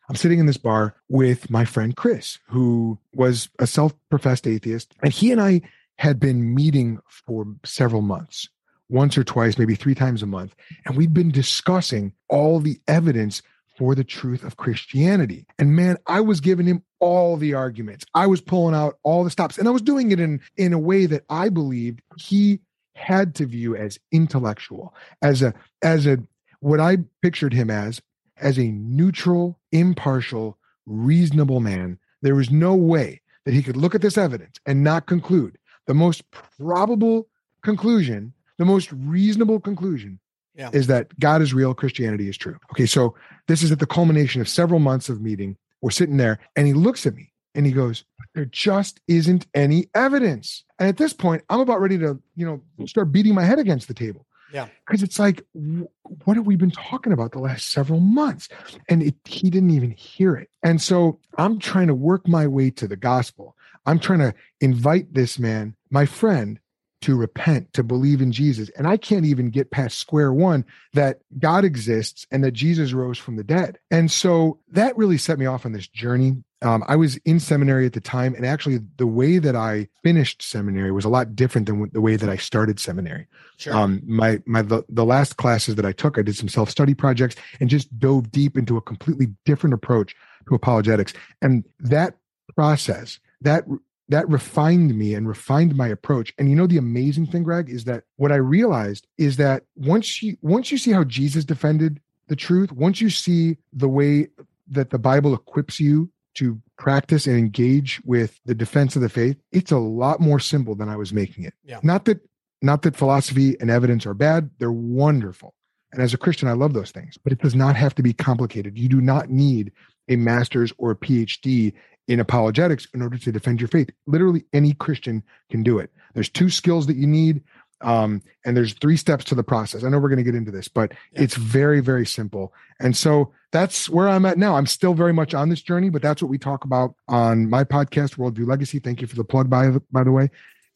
I'm 0.10 0.16
sitting 0.16 0.40
in 0.40 0.46
this 0.46 0.58
bar 0.58 0.96
with 1.10 1.50
my 1.50 1.66
friend 1.66 1.96
Chris, 1.96 2.40
who 2.48 3.00
was 3.14 3.50
a 3.60 3.68
self 3.68 3.94
professed 4.10 4.48
atheist, 4.48 4.94
and 5.02 5.12
he 5.12 5.32
and 5.32 5.42
I 5.42 5.62
had 5.98 6.20
been 6.20 6.54
meeting 6.54 7.00
for 7.08 7.48
several 7.64 8.02
months, 8.02 8.50
once 8.90 9.18
or 9.18 9.24
twice, 9.24 9.58
maybe 9.58 9.76
three 9.76 9.96
times 9.96 10.22
a 10.22 10.28
month. 10.28 10.56
And 10.86 10.96
we'd 10.96 11.14
been 11.14 11.32
discussing 11.32 12.14
all 12.30 12.60
the 12.60 12.80
evidence 12.88 13.42
for 13.78 13.96
the 13.96 14.04
truth 14.04 14.44
of 14.44 14.58
Christianity. 14.58 15.46
And 15.60 15.76
man, 15.76 15.98
I 16.08 16.22
was 16.22 16.40
giving 16.40 16.66
him 16.66 16.84
all 17.00 17.38
the 17.38 17.54
arguments. 17.54 18.06
I 18.14 18.28
was 18.28 18.42
pulling 18.42 18.76
out 18.76 18.98
all 19.04 19.24
the 19.24 19.30
stops. 19.30 19.58
And 19.58 19.68
I 19.68 19.72
was 19.72 19.82
doing 19.82 20.12
it 20.12 20.20
in, 20.20 20.42
in 20.58 20.74
a 20.74 20.80
way 20.80 21.06
that 21.08 21.24
I 21.30 21.50
believed 21.50 22.02
he 22.18 22.60
had 22.96 23.36
to 23.36 23.46
view 23.46 23.76
as 23.76 24.00
intellectual, 24.12 24.94
as 25.22 25.42
a 25.42 25.54
as 25.82 26.08
a 26.08 26.18
what 26.60 26.80
I 26.80 26.98
pictured 27.22 27.54
him 27.54 27.70
as, 27.70 28.02
as 28.38 28.58
a 28.58 28.72
neutral, 28.72 29.60
impartial, 29.72 30.58
reasonable 30.86 31.60
man. 31.60 32.00
There 32.22 32.36
was 32.36 32.50
no 32.50 32.74
way 32.74 33.22
that 33.46 33.54
he 33.54 33.62
could 33.62 33.78
look 33.78 33.94
at 33.94 34.02
this 34.02 34.18
evidence 34.18 34.58
and 34.66 34.84
not 34.84 35.06
conclude 35.06 35.58
the 35.86 35.94
most 35.94 36.24
probable 36.32 37.28
conclusion, 37.62 38.34
the 38.58 38.66
most 38.66 38.92
reasonable 38.92 39.60
conclusion 39.60 40.20
Yeah. 40.56 40.72
is 40.74 40.88
that 40.88 41.18
God 41.20 41.42
is 41.42 41.54
real, 41.54 41.76
Christianity 41.76 42.28
is 42.28 42.38
true. 42.38 42.58
Okay, 42.72 42.88
so 42.88 43.14
this 43.48 43.62
is 43.62 43.72
at 43.72 43.80
the 43.80 43.86
culmination 43.86 44.42
of 44.42 44.50
several 44.50 44.80
months 44.80 45.10
of 45.10 45.22
meeting. 45.22 45.58
We're 45.82 45.92
sitting 45.92 46.18
there, 46.18 46.40
and 46.56 46.66
he 46.66 46.74
looks 46.74 47.06
at 47.06 47.14
me 47.16 47.32
and 47.56 47.66
he 47.66 47.72
goes, 47.72 48.04
There 48.36 48.46
just 48.46 49.00
isn't 49.08 49.48
any 49.54 49.88
evidence. 49.96 50.64
And 50.78 50.90
at 50.90 50.98
this 50.98 51.14
point, 51.14 51.44
I'm 51.50 51.62
about 51.62 51.82
ready 51.82 51.98
to, 52.00 52.20
you 52.36 52.46
know, 52.46 52.62
hmm. 52.78 52.86
start 52.86 53.12
beating 53.12 53.34
my 53.34 53.44
head 53.44 53.60
against 53.60 53.88
the 53.88 53.94
table. 53.94 54.26
Yeah. 54.54 54.68
Because 54.86 55.02
it's 55.02 55.18
like, 55.18 55.42
wh- 55.54 56.28
what 56.28 56.38
have 56.38 56.46
we 56.46 56.56
been 56.56 56.72
talking 56.72 57.12
about 57.12 57.32
the 57.32 57.40
last 57.40 57.72
several 57.72 58.00
months? 58.00 58.48
And 58.88 59.02
it, 59.02 59.16
he 59.26 59.50
didn't 59.50 59.72
even 59.72 59.92
hear 59.92 60.36
it. 60.36 60.50
And 60.64 60.82
so 60.82 61.20
I'm 61.38 61.60
trying 61.60 61.88
to 61.88 61.96
work 61.96 62.28
my 62.28 62.46
way 62.46 62.70
to 62.72 62.88
the 62.88 62.96
gospel. 62.96 63.56
I'm 63.86 64.00
trying 64.00 64.20
to 64.20 64.34
invite 64.62 65.14
this 65.14 65.40
man, 65.40 65.76
my 65.90 66.06
friend, 66.06 66.60
to 67.06 67.16
repent, 67.16 67.72
to 67.74 67.84
believe 67.84 68.20
in 68.20 68.32
Jesus. 68.32 68.72
And 68.76 68.88
I 68.88 68.98
can't 68.98 69.28
even 69.28 69.52
get 69.52 69.70
past 69.70 70.00
square 70.00 70.34
one 70.34 70.66
that 70.94 71.20
God 71.38 71.64
exists 71.64 72.26
and 72.32 72.44
that 72.44 72.54
Jesus 72.54 72.94
rose 72.94 73.20
from 73.20 73.36
the 73.36 73.44
dead. 73.44 73.78
And 73.92 74.10
so 74.10 74.58
that 74.72 74.98
really 74.98 75.20
set 75.20 75.38
me 75.38 75.46
off 75.46 75.68
on 75.68 75.72
this 75.72 75.88
journey. 75.88 76.44
Um, 76.64 76.84
I 76.88 76.96
was 76.96 77.18
in 77.18 77.40
seminary 77.40 77.86
at 77.86 77.94
the 77.94 78.02
time, 78.02 78.34
and 78.34 78.44
actually, 78.44 78.80
the 78.98 79.06
way 79.06 79.38
that 79.38 79.56
I 79.56 79.88
finished 80.04 80.42
seminary 80.42 80.92
was 80.92 81.06
a 81.06 81.10
lot 81.10 81.36
different 81.36 81.68
than 81.68 81.92
the 81.94 82.02
way 82.02 82.16
that 82.16 82.28
I 82.28 82.38
started 82.38 82.80
seminary. 82.80 83.28
Sure. 83.58 83.76
Um, 83.76 84.02
my 84.04 84.42
my 84.48 84.64
the, 84.64 84.84
the 84.90 85.06
last 85.06 85.38
classes 85.38 85.76
that 85.76 85.86
I 85.86 85.92
took, 85.92 86.18
I 86.18 86.24
did 86.24 86.36
some 86.36 86.50
self 86.50 86.72
study 86.72 86.96
projects 86.96 87.36
and 87.60 87.70
just 87.70 88.00
dove 88.00 88.32
deep 88.32 88.58
into 88.58 88.78
a 88.78 88.82
completely 88.82 89.28
different 89.46 89.76
approach 89.76 90.16
to 90.48 90.56
apologetics. 90.56 91.14
And 91.40 91.66
that 91.82 92.16
process, 92.56 93.20
that 93.42 93.66
that 94.10 94.30
refined 94.30 94.98
me 94.98 95.14
and 95.14 95.28
refined 95.28 95.76
my 95.76 95.88
approach. 95.88 96.34
And 96.38 96.50
you 96.50 96.56
know 96.56 96.68
the 96.68 96.78
amazing 96.78 97.28
thing, 97.28 97.44
Greg, 97.44 97.70
is 97.70 97.86
that 97.86 98.04
what 98.18 98.32
I 98.32 98.36
realized 98.36 99.08
is 99.18 99.38
that 99.38 99.64
once 99.76 100.22
you 100.22 100.38
once 100.42 100.72
you 100.72 100.78
see 100.78 100.92
how 100.92 101.04
Jesus 101.04 101.46
defended 101.46 102.00
the 102.28 102.36
truth, 102.36 102.72
once 102.72 103.02
you 103.02 103.10
see 103.10 103.58
the 103.74 103.90
way 103.90 104.28
that 104.68 104.90
the 104.90 105.00
Bible 105.00 105.34
equips 105.34 105.80
you 105.80 106.10
to 106.36 106.62
practice 106.78 107.28
and 107.28 107.38
engage 107.38 108.02
with 108.04 108.40
the 108.46 108.56
defense 108.56 108.96
of 108.96 109.02
the 109.02 109.10
faith, 109.10 109.38
it's 109.52 109.72
a 109.72 109.78
lot 109.78 110.20
more 110.20 110.40
simple 110.40 110.76
than 110.76 110.90
I 110.90 110.98
was 110.98 111.14
making 111.14 111.46
it. 111.46 111.54
Yeah. 111.64 111.80
Not 111.82 112.06
that 112.06 112.20
not 112.62 112.84
that 112.84 112.96
philosophy 112.96 113.56
and 113.60 113.70
evidence 113.70 114.06
are 114.06 114.14
bad, 114.14 114.50
they're 114.60 114.72
wonderful. 114.72 115.54
And 115.92 116.02
as 116.02 116.14
a 116.14 116.18
Christian, 116.18 116.50
I 116.50 116.54
love 116.54 116.74
those 116.74 116.92
things, 116.92 117.18
but 117.18 117.32
it 117.32 117.40
does 117.40 117.56
not 117.56 117.76
have 117.76 117.96
to 117.96 118.04
be 118.04 118.12
complicated. 118.12 118.78
You 118.78 118.90
do 118.90 119.02
not 119.02 119.30
need 119.30 119.72
a 120.10 120.16
master's 120.16 120.74
or 120.78 120.92
a 120.92 120.96
PhD 120.96 121.74
in 122.08 122.20
apologetics 122.20 122.88
in 122.94 123.02
order 123.02 123.18
to 123.18 123.32
defend 123.32 123.60
your 123.62 123.68
faith. 123.68 123.90
Literally 124.06 124.46
any 124.54 124.74
Christian 124.74 125.24
can 125.50 125.64
do 125.64 125.80
it. 125.80 125.92
There's 126.14 126.30
two 126.30 126.50
skills 126.50 126.88
that 126.88 126.96
you 126.96 127.08
need. 127.08 127.42
Um, 127.82 128.22
and 128.46 128.56
there's 128.56 128.74
three 128.74 128.96
steps 128.96 129.26
to 129.26 129.36
the 129.36 129.44
process. 129.44 129.84
I 129.84 129.90
know 129.90 130.00
we're 130.00 130.08
going 130.10 130.18
to 130.18 130.24
get 130.24 130.34
into 130.34 130.50
this, 130.50 130.70
but 130.70 130.94
Yeah. 131.12 131.24
it's 131.24 131.36
very, 131.36 131.82
very 131.82 132.06
simple. 132.06 132.54
And 132.80 132.96
so 132.96 133.34
that's 133.52 133.90
where 133.90 134.08
I'm 134.08 134.26
at 134.26 134.38
now. 134.38 134.56
I'm 134.56 134.66
still 134.66 134.94
very 134.94 135.12
much 135.12 135.34
on 135.34 135.50
this 135.50 135.62
journey, 135.62 135.90
but 135.90 136.02
that's 136.02 136.22
what 136.22 136.30
we 136.32 136.38
talk 136.38 136.64
about 136.64 136.96
on 137.10 137.50
my 137.50 137.64
podcast, 137.66 138.16
Worldview 138.16 138.48
Legacy. 138.48 138.80
Thank 138.80 139.02
you 139.02 139.08
for 139.08 139.18
the 139.18 139.26
plug, 139.26 139.50
by 139.50 139.68
the, 139.68 139.82
by 139.92 140.04
the 140.06 140.12
way. 140.12 140.30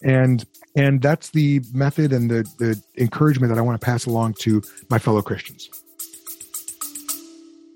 And 0.03 0.45
and 0.75 1.01
that's 1.01 1.29
the 1.31 1.61
method 1.73 2.13
and 2.13 2.29
the 2.29 2.43
the 2.57 2.81
encouragement 3.01 3.51
that 3.53 3.59
I 3.59 3.61
want 3.61 3.79
to 3.79 3.85
pass 3.85 4.05
along 4.05 4.35
to 4.41 4.61
my 4.89 4.99
fellow 4.99 5.21
Christians. 5.21 5.69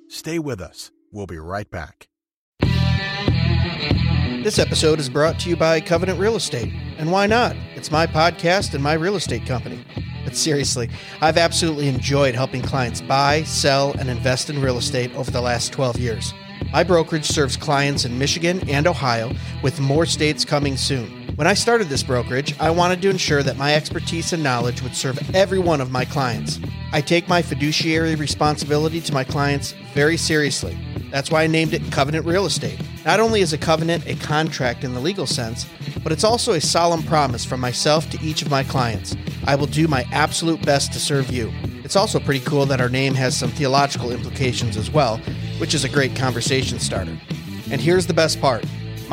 Stay 0.10 0.38
with 0.40 0.62
us. 0.62 0.92
We'll 1.12 1.28
be 1.28 1.38
right 1.38 1.70
back. 1.70 2.08
This 4.44 4.60
episode 4.60 5.00
is 5.00 5.10
brought 5.10 5.39
to 5.39 5.50
you 5.50 5.56
by 5.56 5.80
Covenant 5.80 6.20
Real 6.20 6.36
Estate. 6.36 6.74
And 6.98 7.12
why 7.12 7.27
not? 7.27 7.56
It's 7.75 7.92
my 7.92 8.06
podcast 8.06 8.74
and 8.74 8.84
my 8.84 8.94
real 8.94 9.15
estate 9.15 9.46
company. 9.46 9.84
But 10.24 10.36
seriously, 10.36 10.89
I've 11.22 11.38
absolutely 11.38 11.88
enjoyed 11.88 12.36
helping 12.36 12.62
clients 12.62 13.01
buy, 13.01 13.44
sell, 13.44 13.94
and 14.00 14.10
invest 14.10 14.50
in 14.50 14.62
real 14.62 14.77
estate 14.77 15.15
over 15.15 15.32
the 15.32 15.42
last 15.42 15.72
12 15.72 15.98
years. 15.98 16.34
My 16.72 16.84
brokerage 16.84 17.25
serves 17.25 17.56
clients 17.56 18.06
in 18.06 18.20
Michigan 18.20 18.68
and 18.70 18.86
Ohio, 18.86 19.34
with 19.62 19.80
more 19.80 20.06
states 20.06 20.44
coming 20.44 20.77
soon. 20.77 21.23
When 21.36 21.48
I 21.48 21.56
started 21.56 21.90
this 21.90 22.04
brokerage, 22.04 22.54
I 22.60 22.70
wanted 22.70 23.02
to 23.02 23.10
ensure 23.10 23.42
that 23.42 23.58
my 23.58 23.74
expertise 23.74 24.34
and 24.34 24.44
knowledge 24.44 24.84
would 24.84 24.96
serve 24.96 25.18
every 25.36 25.58
one 25.58 25.82
of 25.82 25.90
my 25.90 26.06
clients. 26.06 26.60
I 26.92 27.02
take 27.02 27.28
my 27.28 27.42
fiduciary 27.42 28.13
responsibility 28.13 29.02
to 29.02 29.13
my 29.13 29.24
clients 29.24 29.72
very 29.96 30.16
seriously. 30.16 30.78
That's 31.10 31.32
why 31.32 31.42
I 31.42 31.48
named 31.48 31.74
it 31.74 31.92
Covenant 31.92 32.28
Real 32.28 32.46
Estate. 32.46 32.80
Not 33.04 33.20
only 33.20 33.42
is 33.42 33.52
a 33.52 33.58
covenant 33.58 34.06
a 34.06 34.13
contract 34.18 34.84
in 34.84 34.94
the 34.94 35.00
legal 35.00 35.25
sense, 35.25 35.66
but 36.04 36.12
it's 36.12 36.24
also 36.24 36.54
a 36.54 36.62
solemn 36.62 37.02
promise 37.02 37.44
from 37.44 37.60
myself 37.60 38.08
to 38.12 38.22
each 38.22 38.44
of 38.44 38.52
my 38.52 38.63
clients. 38.63 39.16
I 39.48 39.56
will 39.56 39.66
do 39.66 39.88
my 39.88 40.06
absolute 40.12 40.63
best 40.63 40.94
to 40.94 41.00
serve 41.00 41.32
you. 41.32 41.52
It's 41.84 41.96
also 41.96 42.20
pretty 42.20 42.46
cool 42.46 42.68
that 42.68 42.80
our 42.80 42.90
name 42.90 43.16
has 43.16 43.36
some 43.36 43.50
theological 43.50 44.12
implications 44.12 44.78
as 44.78 44.92
well, 44.92 45.18
which 45.58 45.74
is 45.74 45.84
a 45.84 45.90
great 45.90 46.16
conversation 46.16 46.78
starter. 46.78 47.18
And 47.72 47.82
here's 47.82 48.06
the 48.06 48.13
best 48.13 48.40
part 48.40 48.63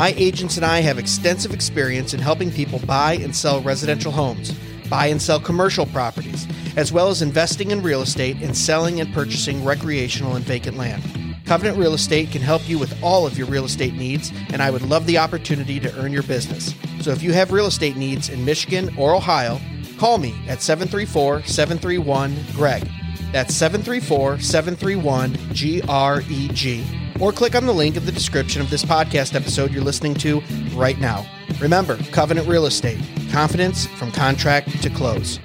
my 0.01 0.15
agents 0.17 0.57
and 0.57 0.65
I 0.65 0.81
have 0.81 0.99
extensive 0.99 1.53
experience 1.53 2.15
in 2.15 2.21
helping 2.21 2.51
people 2.51 2.79
buy 2.87 3.17
and 3.17 3.37
sell 3.37 3.61
residential 3.61 4.11
homes, 4.11 4.51
buy 4.89 5.09
and 5.09 5.21
sell 5.21 5.39
commercial 5.39 5.85
properties, 5.85 6.49
as 6.79 6.91
well 6.91 7.09
as 7.09 7.21
investing 7.21 7.71
in 7.71 7.83
real 7.83 8.01
estate 8.01 8.39
and 8.41 8.57
selling 8.57 8.99
and 9.03 9.13
purchasing 9.13 9.63
recreational 9.63 10.37
and 10.37 10.45
vacant 10.47 10.79
land. 10.79 11.03
Covenant 11.45 11.77
Real 11.77 11.93
Estate 11.93 12.31
can 12.31 12.41
help 12.41 12.67
you 12.67 12.79
with 12.79 12.97
all 13.03 13.27
of 13.27 13.37
your 13.37 13.47
real 13.49 13.67
estate 13.67 13.93
needs, 13.93 14.33
and 14.55 14.63
I 14.63 14.71
would 14.71 14.81
love 14.81 15.05
the 15.05 15.19
opportunity 15.19 15.79
to 15.81 15.95
earn 16.01 16.15
your 16.15 16.23
business. 16.23 16.75
So 17.03 17.11
if 17.11 17.23
you 17.23 17.35
have 17.35 17.53
real 17.53 17.67
estate 17.67 17.99
needs 17.99 18.31
in 18.31 18.43
Michigan 18.43 18.89
or 18.97 19.15
Ohio, 19.15 19.61
call 19.99 20.17
me 20.17 20.35
at 20.49 20.63
734 20.63 21.43
731 21.43 22.35
GREG. 22.57 22.89
That's 23.33 23.55
734 23.55 24.39
731 24.39 25.37
GREG. 25.53 27.10
Or 27.21 27.33
click 27.33 27.55
on 27.55 27.67
the 27.67 27.73
link 27.73 27.97
in 27.97 28.07
the 28.07 28.13
description 28.13 28.63
of 28.63 28.71
this 28.71 28.85
podcast 28.85 29.35
episode 29.35 29.73
you're 29.73 29.85
listening 29.85 30.15
to 30.15 30.41
right 30.75 30.99
now. 30.99 31.27
Remember, 31.61 31.97
Covenant 32.13 32.49
Real 32.49 32.67
Estate 32.67 32.99
confidence 33.31 33.87
from 33.87 34.11
contract 34.11 34.83
to 34.83 34.91
close. 34.91 35.39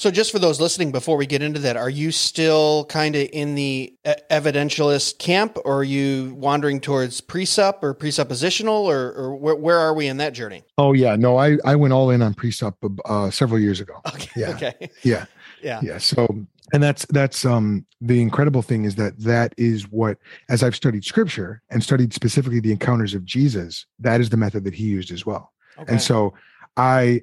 So, 0.00 0.10
just 0.10 0.32
for 0.32 0.38
those 0.38 0.62
listening, 0.62 0.92
before 0.92 1.18
we 1.18 1.26
get 1.26 1.42
into 1.42 1.60
that, 1.60 1.76
are 1.76 1.90
you 1.90 2.10
still 2.10 2.86
kind 2.86 3.14
of 3.14 3.28
in 3.34 3.54
the 3.54 3.94
e- 4.08 4.12
evidentialist 4.30 5.18
camp, 5.18 5.58
or 5.62 5.80
are 5.80 5.84
you 5.84 6.34
wandering 6.36 6.80
towards 6.80 7.20
presup 7.20 7.82
or 7.82 7.94
presuppositional, 7.94 8.84
or, 8.84 9.12
or 9.12 9.36
where, 9.36 9.56
where 9.56 9.78
are 9.78 9.92
we 9.92 10.06
in 10.06 10.16
that 10.16 10.32
journey? 10.32 10.64
Oh 10.78 10.94
yeah, 10.94 11.16
no, 11.16 11.36
I 11.36 11.58
I 11.66 11.76
went 11.76 11.92
all 11.92 12.08
in 12.08 12.22
on 12.22 12.32
presup 12.32 12.76
uh, 13.04 13.30
several 13.30 13.60
years 13.60 13.78
ago. 13.78 14.00
Okay. 14.08 14.30
Yeah. 14.40 14.50
Okay. 14.52 14.90
Yeah, 15.02 15.26
Yeah. 15.62 15.80
yeah. 15.82 15.98
So, 15.98 16.26
and 16.72 16.82
that's 16.82 17.04
that's 17.10 17.44
um 17.44 17.84
the 18.00 18.22
incredible 18.22 18.62
thing 18.62 18.86
is 18.86 18.94
that 18.94 19.18
that 19.18 19.52
is 19.58 19.82
what 19.90 20.16
as 20.48 20.62
I've 20.62 20.74
studied 20.74 21.04
scripture 21.04 21.60
and 21.68 21.82
studied 21.82 22.14
specifically 22.14 22.60
the 22.60 22.72
encounters 22.72 23.12
of 23.12 23.26
Jesus, 23.26 23.84
that 23.98 24.22
is 24.22 24.30
the 24.30 24.38
method 24.38 24.64
that 24.64 24.72
he 24.72 24.84
used 24.84 25.12
as 25.12 25.26
well. 25.26 25.52
Okay. 25.78 25.92
And 25.92 26.00
so 26.00 26.32
I 26.76 27.22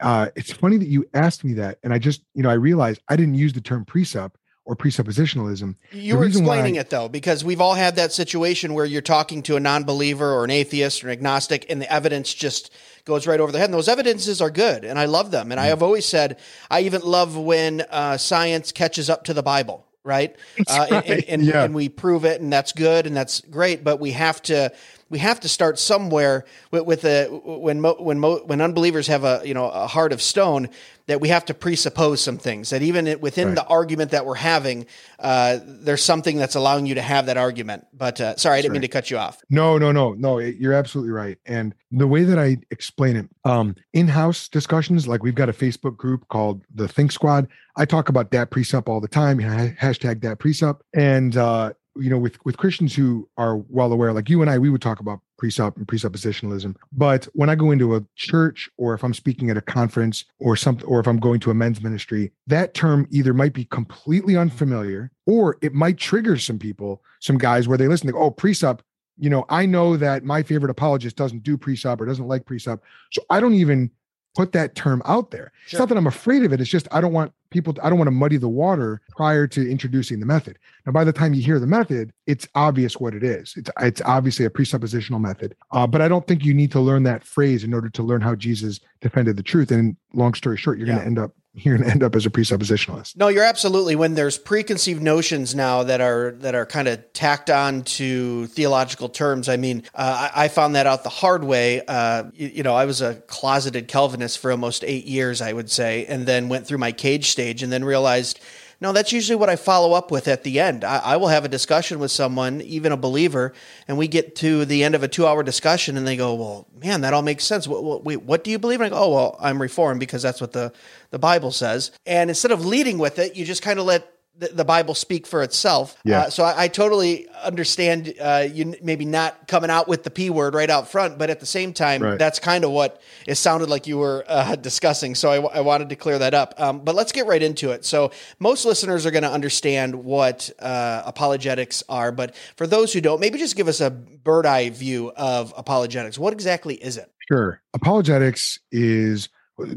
uh 0.00 0.28
it's 0.36 0.52
funny 0.52 0.76
that 0.78 0.88
you 0.88 1.06
asked 1.14 1.44
me 1.44 1.54
that 1.54 1.78
and 1.82 1.92
I 1.92 1.98
just, 1.98 2.22
you 2.34 2.42
know, 2.42 2.50
I 2.50 2.54
realized 2.54 3.00
I 3.08 3.16
didn't 3.16 3.34
use 3.34 3.52
the 3.52 3.60
term 3.60 3.84
presup 3.84 4.32
or 4.66 4.76
presuppositionalism. 4.76 5.74
You 5.90 6.12
The 6.14 6.18
were 6.18 6.26
explaining 6.26 6.76
it 6.76 6.90
though, 6.90 7.08
because 7.08 7.44
we've 7.44 7.60
all 7.60 7.74
had 7.74 7.96
that 7.96 8.12
situation 8.12 8.74
where 8.74 8.84
you're 8.84 9.00
talking 9.02 9.42
to 9.44 9.56
a 9.56 9.60
non-believer 9.60 10.32
or 10.32 10.44
an 10.44 10.50
atheist 10.50 11.02
or 11.02 11.08
an 11.08 11.12
agnostic, 11.12 11.66
and 11.68 11.80
the 11.80 11.90
evidence 11.92 12.32
just 12.34 12.70
goes 13.04 13.26
right 13.26 13.40
over 13.40 13.50
their 13.50 13.60
head. 13.60 13.70
And 13.70 13.74
those 13.74 13.88
evidences 13.88 14.40
are 14.40 14.50
good, 14.50 14.84
and 14.84 14.98
I 14.98 15.06
love 15.06 15.30
them. 15.30 15.50
And 15.50 15.58
Mm. 15.58 15.64
I 15.64 15.66
have 15.68 15.82
always 15.82 16.06
said, 16.06 16.38
I 16.70 16.82
even 16.82 17.00
love 17.00 17.36
when 17.36 17.80
uh, 17.90 18.16
science 18.18 18.70
catches 18.70 19.08
up 19.10 19.24
to 19.24 19.34
the 19.34 19.42
Bible, 19.42 19.86
right? 20.04 20.36
Uh, 20.68 20.86
and- 20.90 21.06
and, 21.06 21.24
and, 21.28 21.44
yeah. 21.44 21.64
and 21.64 21.74
we 21.74 21.88
prove 21.88 22.24
it, 22.24 22.40
and 22.40 22.52
that's 22.52 22.72
good, 22.72 23.06
and 23.06 23.16
that's 23.16 23.40
great. 23.40 23.82
But 23.82 23.98
we 23.98 24.12
have 24.12 24.40
to. 24.42 24.72
We 25.10 25.18
have 25.18 25.40
to 25.40 25.48
start 25.48 25.78
somewhere 25.78 26.44
with, 26.70 26.84
with 26.86 27.04
a 27.04 27.26
when 27.28 27.80
mo, 27.80 27.96
when 27.98 28.18
mo, 28.20 28.38
when 28.46 28.60
unbelievers 28.60 29.08
have 29.08 29.24
a 29.24 29.42
you 29.44 29.52
know 29.54 29.68
a 29.68 29.86
heart 29.86 30.12
of 30.12 30.22
stone 30.22 30.68
that 31.06 31.20
we 31.20 31.28
have 31.28 31.44
to 31.46 31.54
presuppose 31.54 32.20
some 32.20 32.38
things 32.38 32.70
that 32.70 32.82
even 32.82 33.18
within 33.20 33.48
Right. 33.48 33.56
the 33.56 33.66
argument 33.66 34.12
that 34.12 34.24
we're 34.24 34.36
having, 34.36 34.86
uh, 35.18 35.58
there's 35.64 36.04
something 36.04 36.36
that's 36.36 36.54
allowing 36.54 36.86
you 36.86 36.94
to 36.94 37.02
have 37.02 37.26
that 37.26 37.36
argument. 37.36 37.84
But 37.92 38.20
uh, 38.20 38.36
sorry, 38.36 38.58
I 38.58 38.62
didn't 38.62 38.74
mean 38.74 38.82
to 38.82 38.88
cut 38.88 39.10
you 39.10 39.18
off. 39.18 39.42
No, 39.50 39.76
no, 39.76 39.90
no, 39.90 40.12
no. 40.12 40.38
it- 40.38 40.56
You're 40.58 40.72
absolutely 40.74 41.10
right. 41.10 41.36
And 41.46 41.74
the 41.90 42.06
way 42.06 42.22
that 42.22 42.38
I 42.38 42.58
explain 42.70 43.16
it, 43.16 43.28
um, 43.44 43.74
in-house 43.92 44.46
discussions, 44.48 45.08
like 45.08 45.24
we've 45.24 45.34
got 45.34 45.48
a 45.48 45.52
Facebook 45.52 45.96
group 45.96 46.28
called 46.28 46.62
the 46.72 46.86
Think 46.86 47.10
Squad. 47.10 47.48
I 47.76 47.84
talk 47.86 48.08
about 48.08 48.30
that 48.30 48.50
presup 48.50 48.88
all 48.88 49.00
the 49.00 49.08
time. 49.08 49.38
Hashtag 49.40 50.20
that 50.22 50.38
presup. 50.38 50.78
And 50.94 51.36
uh, 51.36 51.72
you 51.96 52.10
know, 52.10 52.18
with 52.18 52.44
with 52.44 52.56
Christians 52.56 52.94
who 52.94 53.28
are 53.36 53.56
well 53.56 53.92
aware, 53.92 54.12
like 54.12 54.28
you 54.28 54.40
and 54.42 54.50
I, 54.50 54.58
we 54.58 54.70
would 54.70 54.82
talk 54.82 55.00
about 55.00 55.20
presup 55.40 55.76
and 55.76 55.86
presuppositionalism. 55.86 56.76
But 56.92 57.26
when 57.32 57.48
I 57.48 57.54
go 57.54 57.70
into 57.70 57.96
a 57.96 58.04
church 58.16 58.68
or 58.76 58.94
if 58.94 59.02
I'm 59.02 59.14
speaking 59.14 59.50
at 59.50 59.56
a 59.56 59.62
conference 59.62 60.24
or 60.38 60.56
something, 60.56 60.86
or 60.86 61.00
if 61.00 61.06
I'm 61.06 61.18
going 61.18 61.40
to 61.40 61.50
a 61.50 61.54
men's 61.54 61.82
ministry, 61.82 62.32
that 62.46 62.74
term 62.74 63.06
either 63.10 63.32
might 63.32 63.54
be 63.54 63.64
completely 63.66 64.36
unfamiliar 64.36 65.10
or 65.26 65.56
it 65.62 65.74
might 65.74 65.98
trigger 65.98 66.36
some 66.36 66.58
people, 66.58 67.02
some 67.20 67.38
guys 67.38 67.66
where 67.66 67.78
they 67.78 67.88
listen, 67.88 68.06
they 68.06 68.12
go, 68.12 68.20
oh, 68.20 68.30
presup 68.30 68.80
you 69.20 69.28
know, 69.28 69.44
I 69.50 69.66
know 69.66 69.98
that 69.98 70.24
my 70.24 70.42
favorite 70.42 70.70
apologist 70.70 71.14
doesn't 71.14 71.42
do 71.42 71.58
presup 71.58 72.00
or 72.00 72.06
doesn't 72.06 72.26
like 72.26 72.46
presup. 72.46 72.80
So 73.12 73.22
I 73.28 73.38
don't 73.38 73.52
even 73.52 73.90
put 74.36 74.52
that 74.52 74.74
term 74.74 75.02
out 75.04 75.30
there. 75.30 75.52
It's 75.64 75.78
not 75.78 75.88
that 75.88 75.98
I'm 75.98 76.06
afraid 76.06 76.44
of 76.44 76.52
it. 76.52 76.60
It's 76.60 76.70
just 76.70 76.88
I 76.92 77.00
don't 77.00 77.12
want 77.12 77.32
people, 77.50 77.74
to, 77.74 77.84
I 77.84 77.88
don't 77.88 77.98
want 77.98 78.06
to 78.06 78.12
muddy 78.12 78.36
the 78.36 78.48
water 78.48 79.00
prior 79.10 79.46
to 79.48 79.70
introducing 79.70 80.20
the 80.20 80.26
method. 80.26 80.58
Now, 80.86 80.92
by 80.92 81.04
the 81.04 81.12
time 81.12 81.34
you 81.34 81.42
hear 81.42 81.58
the 81.58 81.66
method, 81.66 82.12
it's 82.26 82.46
obvious 82.54 82.98
what 82.98 83.14
it 83.14 83.24
is. 83.24 83.54
It's 83.56 83.70
it's 83.80 84.02
obviously 84.04 84.44
a 84.44 84.50
presuppositional 84.50 85.20
method. 85.20 85.56
Uh, 85.72 85.86
but 85.86 86.00
I 86.00 86.08
don't 86.08 86.26
think 86.26 86.44
you 86.44 86.54
need 86.54 86.72
to 86.72 86.80
learn 86.80 87.02
that 87.04 87.24
phrase 87.24 87.64
in 87.64 87.74
order 87.74 87.90
to 87.90 88.02
learn 88.02 88.20
how 88.20 88.34
Jesus 88.34 88.80
defended 89.00 89.36
the 89.36 89.42
truth. 89.42 89.70
And 89.70 89.96
long 90.14 90.34
story 90.34 90.56
short, 90.56 90.78
you're 90.78 90.86
going 90.86 90.98
to 90.98 91.04
end 91.04 91.18
up 91.18 91.32
you're 91.54 91.76
going 91.76 91.86
to 91.86 91.92
end 91.92 92.02
up 92.02 92.14
as 92.14 92.26
a 92.26 92.30
presuppositionalist. 92.30 93.16
No, 93.16 93.28
you're 93.28 93.44
absolutely. 93.44 93.96
When 93.96 94.14
there's 94.14 94.38
preconceived 94.38 95.02
notions 95.02 95.54
now 95.54 95.82
that 95.82 96.00
are 96.00 96.32
that 96.38 96.54
are 96.54 96.64
kind 96.64 96.86
of 96.86 97.12
tacked 97.12 97.50
on 97.50 97.82
to 97.82 98.46
theological 98.48 99.08
terms, 99.08 99.48
I 99.48 99.56
mean, 99.56 99.82
uh, 99.94 100.30
I, 100.34 100.44
I 100.44 100.48
found 100.48 100.76
that 100.76 100.86
out 100.86 101.02
the 101.02 101.10
hard 101.10 101.42
way. 101.42 101.82
Uh, 101.86 102.24
you, 102.34 102.48
you 102.48 102.62
know, 102.62 102.74
I 102.74 102.84
was 102.84 103.00
a 103.00 103.16
closeted 103.26 103.88
Calvinist 103.88 104.38
for 104.38 104.52
almost 104.52 104.84
eight 104.84 105.06
years, 105.06 105.42
I 105.42 105.52
would 105.52 105.70
say, 105.70 106.06
and 106.06 106.24
then 106.24 106.48
went 106.48 106.66
through 106.66 106.78
my 106.78 106.92
cage 106.92 107.30
stage, 107.30 107.62
and 107.62 107.72
then 107.72 107.84
realized. 107.84 108.40
No, 108.82 108.92
that's 108.92 109.12
usually 109.12 109.36
what 109.36 109.50
I 109.50 109.56
follow 109.56 109.92
up 109.92 110.10
with 110.10 110.26
at 110.26 110.42
the 110.42 110.58
end. 110.58 110.84
I, 110.84 110.98
I 110.98 111.16
will 111.18 111.28
have 111.28 111.44
a 111.44 111.48
discussion 111.48 111.98
with 111.98 112.10
someone, 112.10 112.62
even 112.62 112.92
a 112.92 112.96
believer, 112.96 113.52
and 113.86 113.98
we 113.98 114.08
get 114.08 114.36
to 114.36 114.64
the 114.64 114.82
end 114.82 114.94
of 114.94 115.02
a 115.02 115.08
two-hour 115.08 115.42
discussion, 115.42 115.98
and 115.98 116.06
they 116.06 116.16
go, 116.16 116.34
"Well, 116.34 116.66
man, 116.82 117.02
that 117.02 117.12
all 117.12 117.20
makes 117.20 117.44
sense. 117.44 117.68
What, 117.68 117.84
what, 117.84 118.04
wait, 118.04 118.22
what 118.22 118.42
do 118.42 118.50
you 118.50 118.58
believe?" 118.58 118.80
I 118.80 118.88
go, 118.88 118.96
"Oh, 118.96 119.14
well, 119.14 119.36
I'm 119.38 119.60
reformed 119.60 120.00
because 120.00 120.22
that's 120.22 120.40
what 120.40 120.52
the 120.52 120.72
the 121.10 121.18
Bible 121.18 121.50
says." 121.52 121.90
And 122.06 122.30
instead 122.30 122.52
of 122.52 122.64
leading 122.64 122.96
with 122.98 123.18
it, 123.18 123.36
you 123.36 123.44
just 123.44 123.62
kind 123.62 123.78
of 123.78 123.84
let 123.84 124.10
the, 124.36 124.48
the 124.48 124.64
Bible 124.64 124.94
speak 124.94 125.26
for 125.26 125.42
itself. 125.42 125.96
Yeah. 126.04 126.20
Uh, 126.22 126.30
so 126.30 126.44
I, 126.44 126.64
I 126.64 126.68
totally 126.68 127.28
understand 127.42 128.14
uh, 128.20 128.46
you 128.50 128.74
maybe 128.82 129.04
not 129.04 129.46
coming 129.48 129.68
out 129.70 129.86
with 129.86 130.02
the 130.02 130.10
p 130.10 130.30
word 130.30 130.54
right 130.54 130.70
out 130.70 130.88
front, 130.88 131.18
but 131.18 131.28
at 131.30 131.40
the 131.40 131.46
same 131.46 131.72
time, 131.74 132.02
Right. 132.02 132.18
that's 132.18 132.38
kind 132.38 132.64
of 132.64 132.70
what 132.70 133.02
it 133.26 133.34
sounded 133.34 133.68
like 133.68 133.86
you 133.86 133.98
were 133.98 134.24
uh, 134.28 134.56
discussing. 134.70 135.14
So 135.14 135.30
I, 135.30 135.36
w- 135.36 135.54
I 135.54 135.60
wanted 135.60 135.90
to 135.90 135.96
clear 135.96 136.18
that 136.18 136.32
up. 136.32 136.54
Um, 136.58 136.80
but 136.80 136.94
let's 136.94 137.12
get 137.12 137.26
right 137.26 137.42
into 137.42 137.70
it. 137.72 137.84
So 137.84 138.12
most 138.38 138.64
listeners 138.64 139.04
are 139.04 139.10
going 139.10 139.24
to 139.24 139.30
understand 139.32 139.94
what 139.94 140.48
uh, 140.58 141.02
apologetics 141.04 141.82
are, 141.88 142.10
but 142.12 142.34
for 142.56 142.66
those 142.66 142.92
who 142.92 143.00
don't, 143.00 143.20
maybe 143.20 143.38
just 143.38 143.56
give 143.56 143.68
us 143.68 143.80
a 143.82 143.90
bird 143.90 144.46
eye 144.46 144.70
view 144.70 145.12
of 145.16 145.52
apologetics. 145.56 146.18
What 146.18 146.32
exactly 146.32 146.76
is 146.76 146.96
it? 146.96 147.12
Sure. 147.28 147.60
Apologetics 147.74 148.58
is 148.72 149.28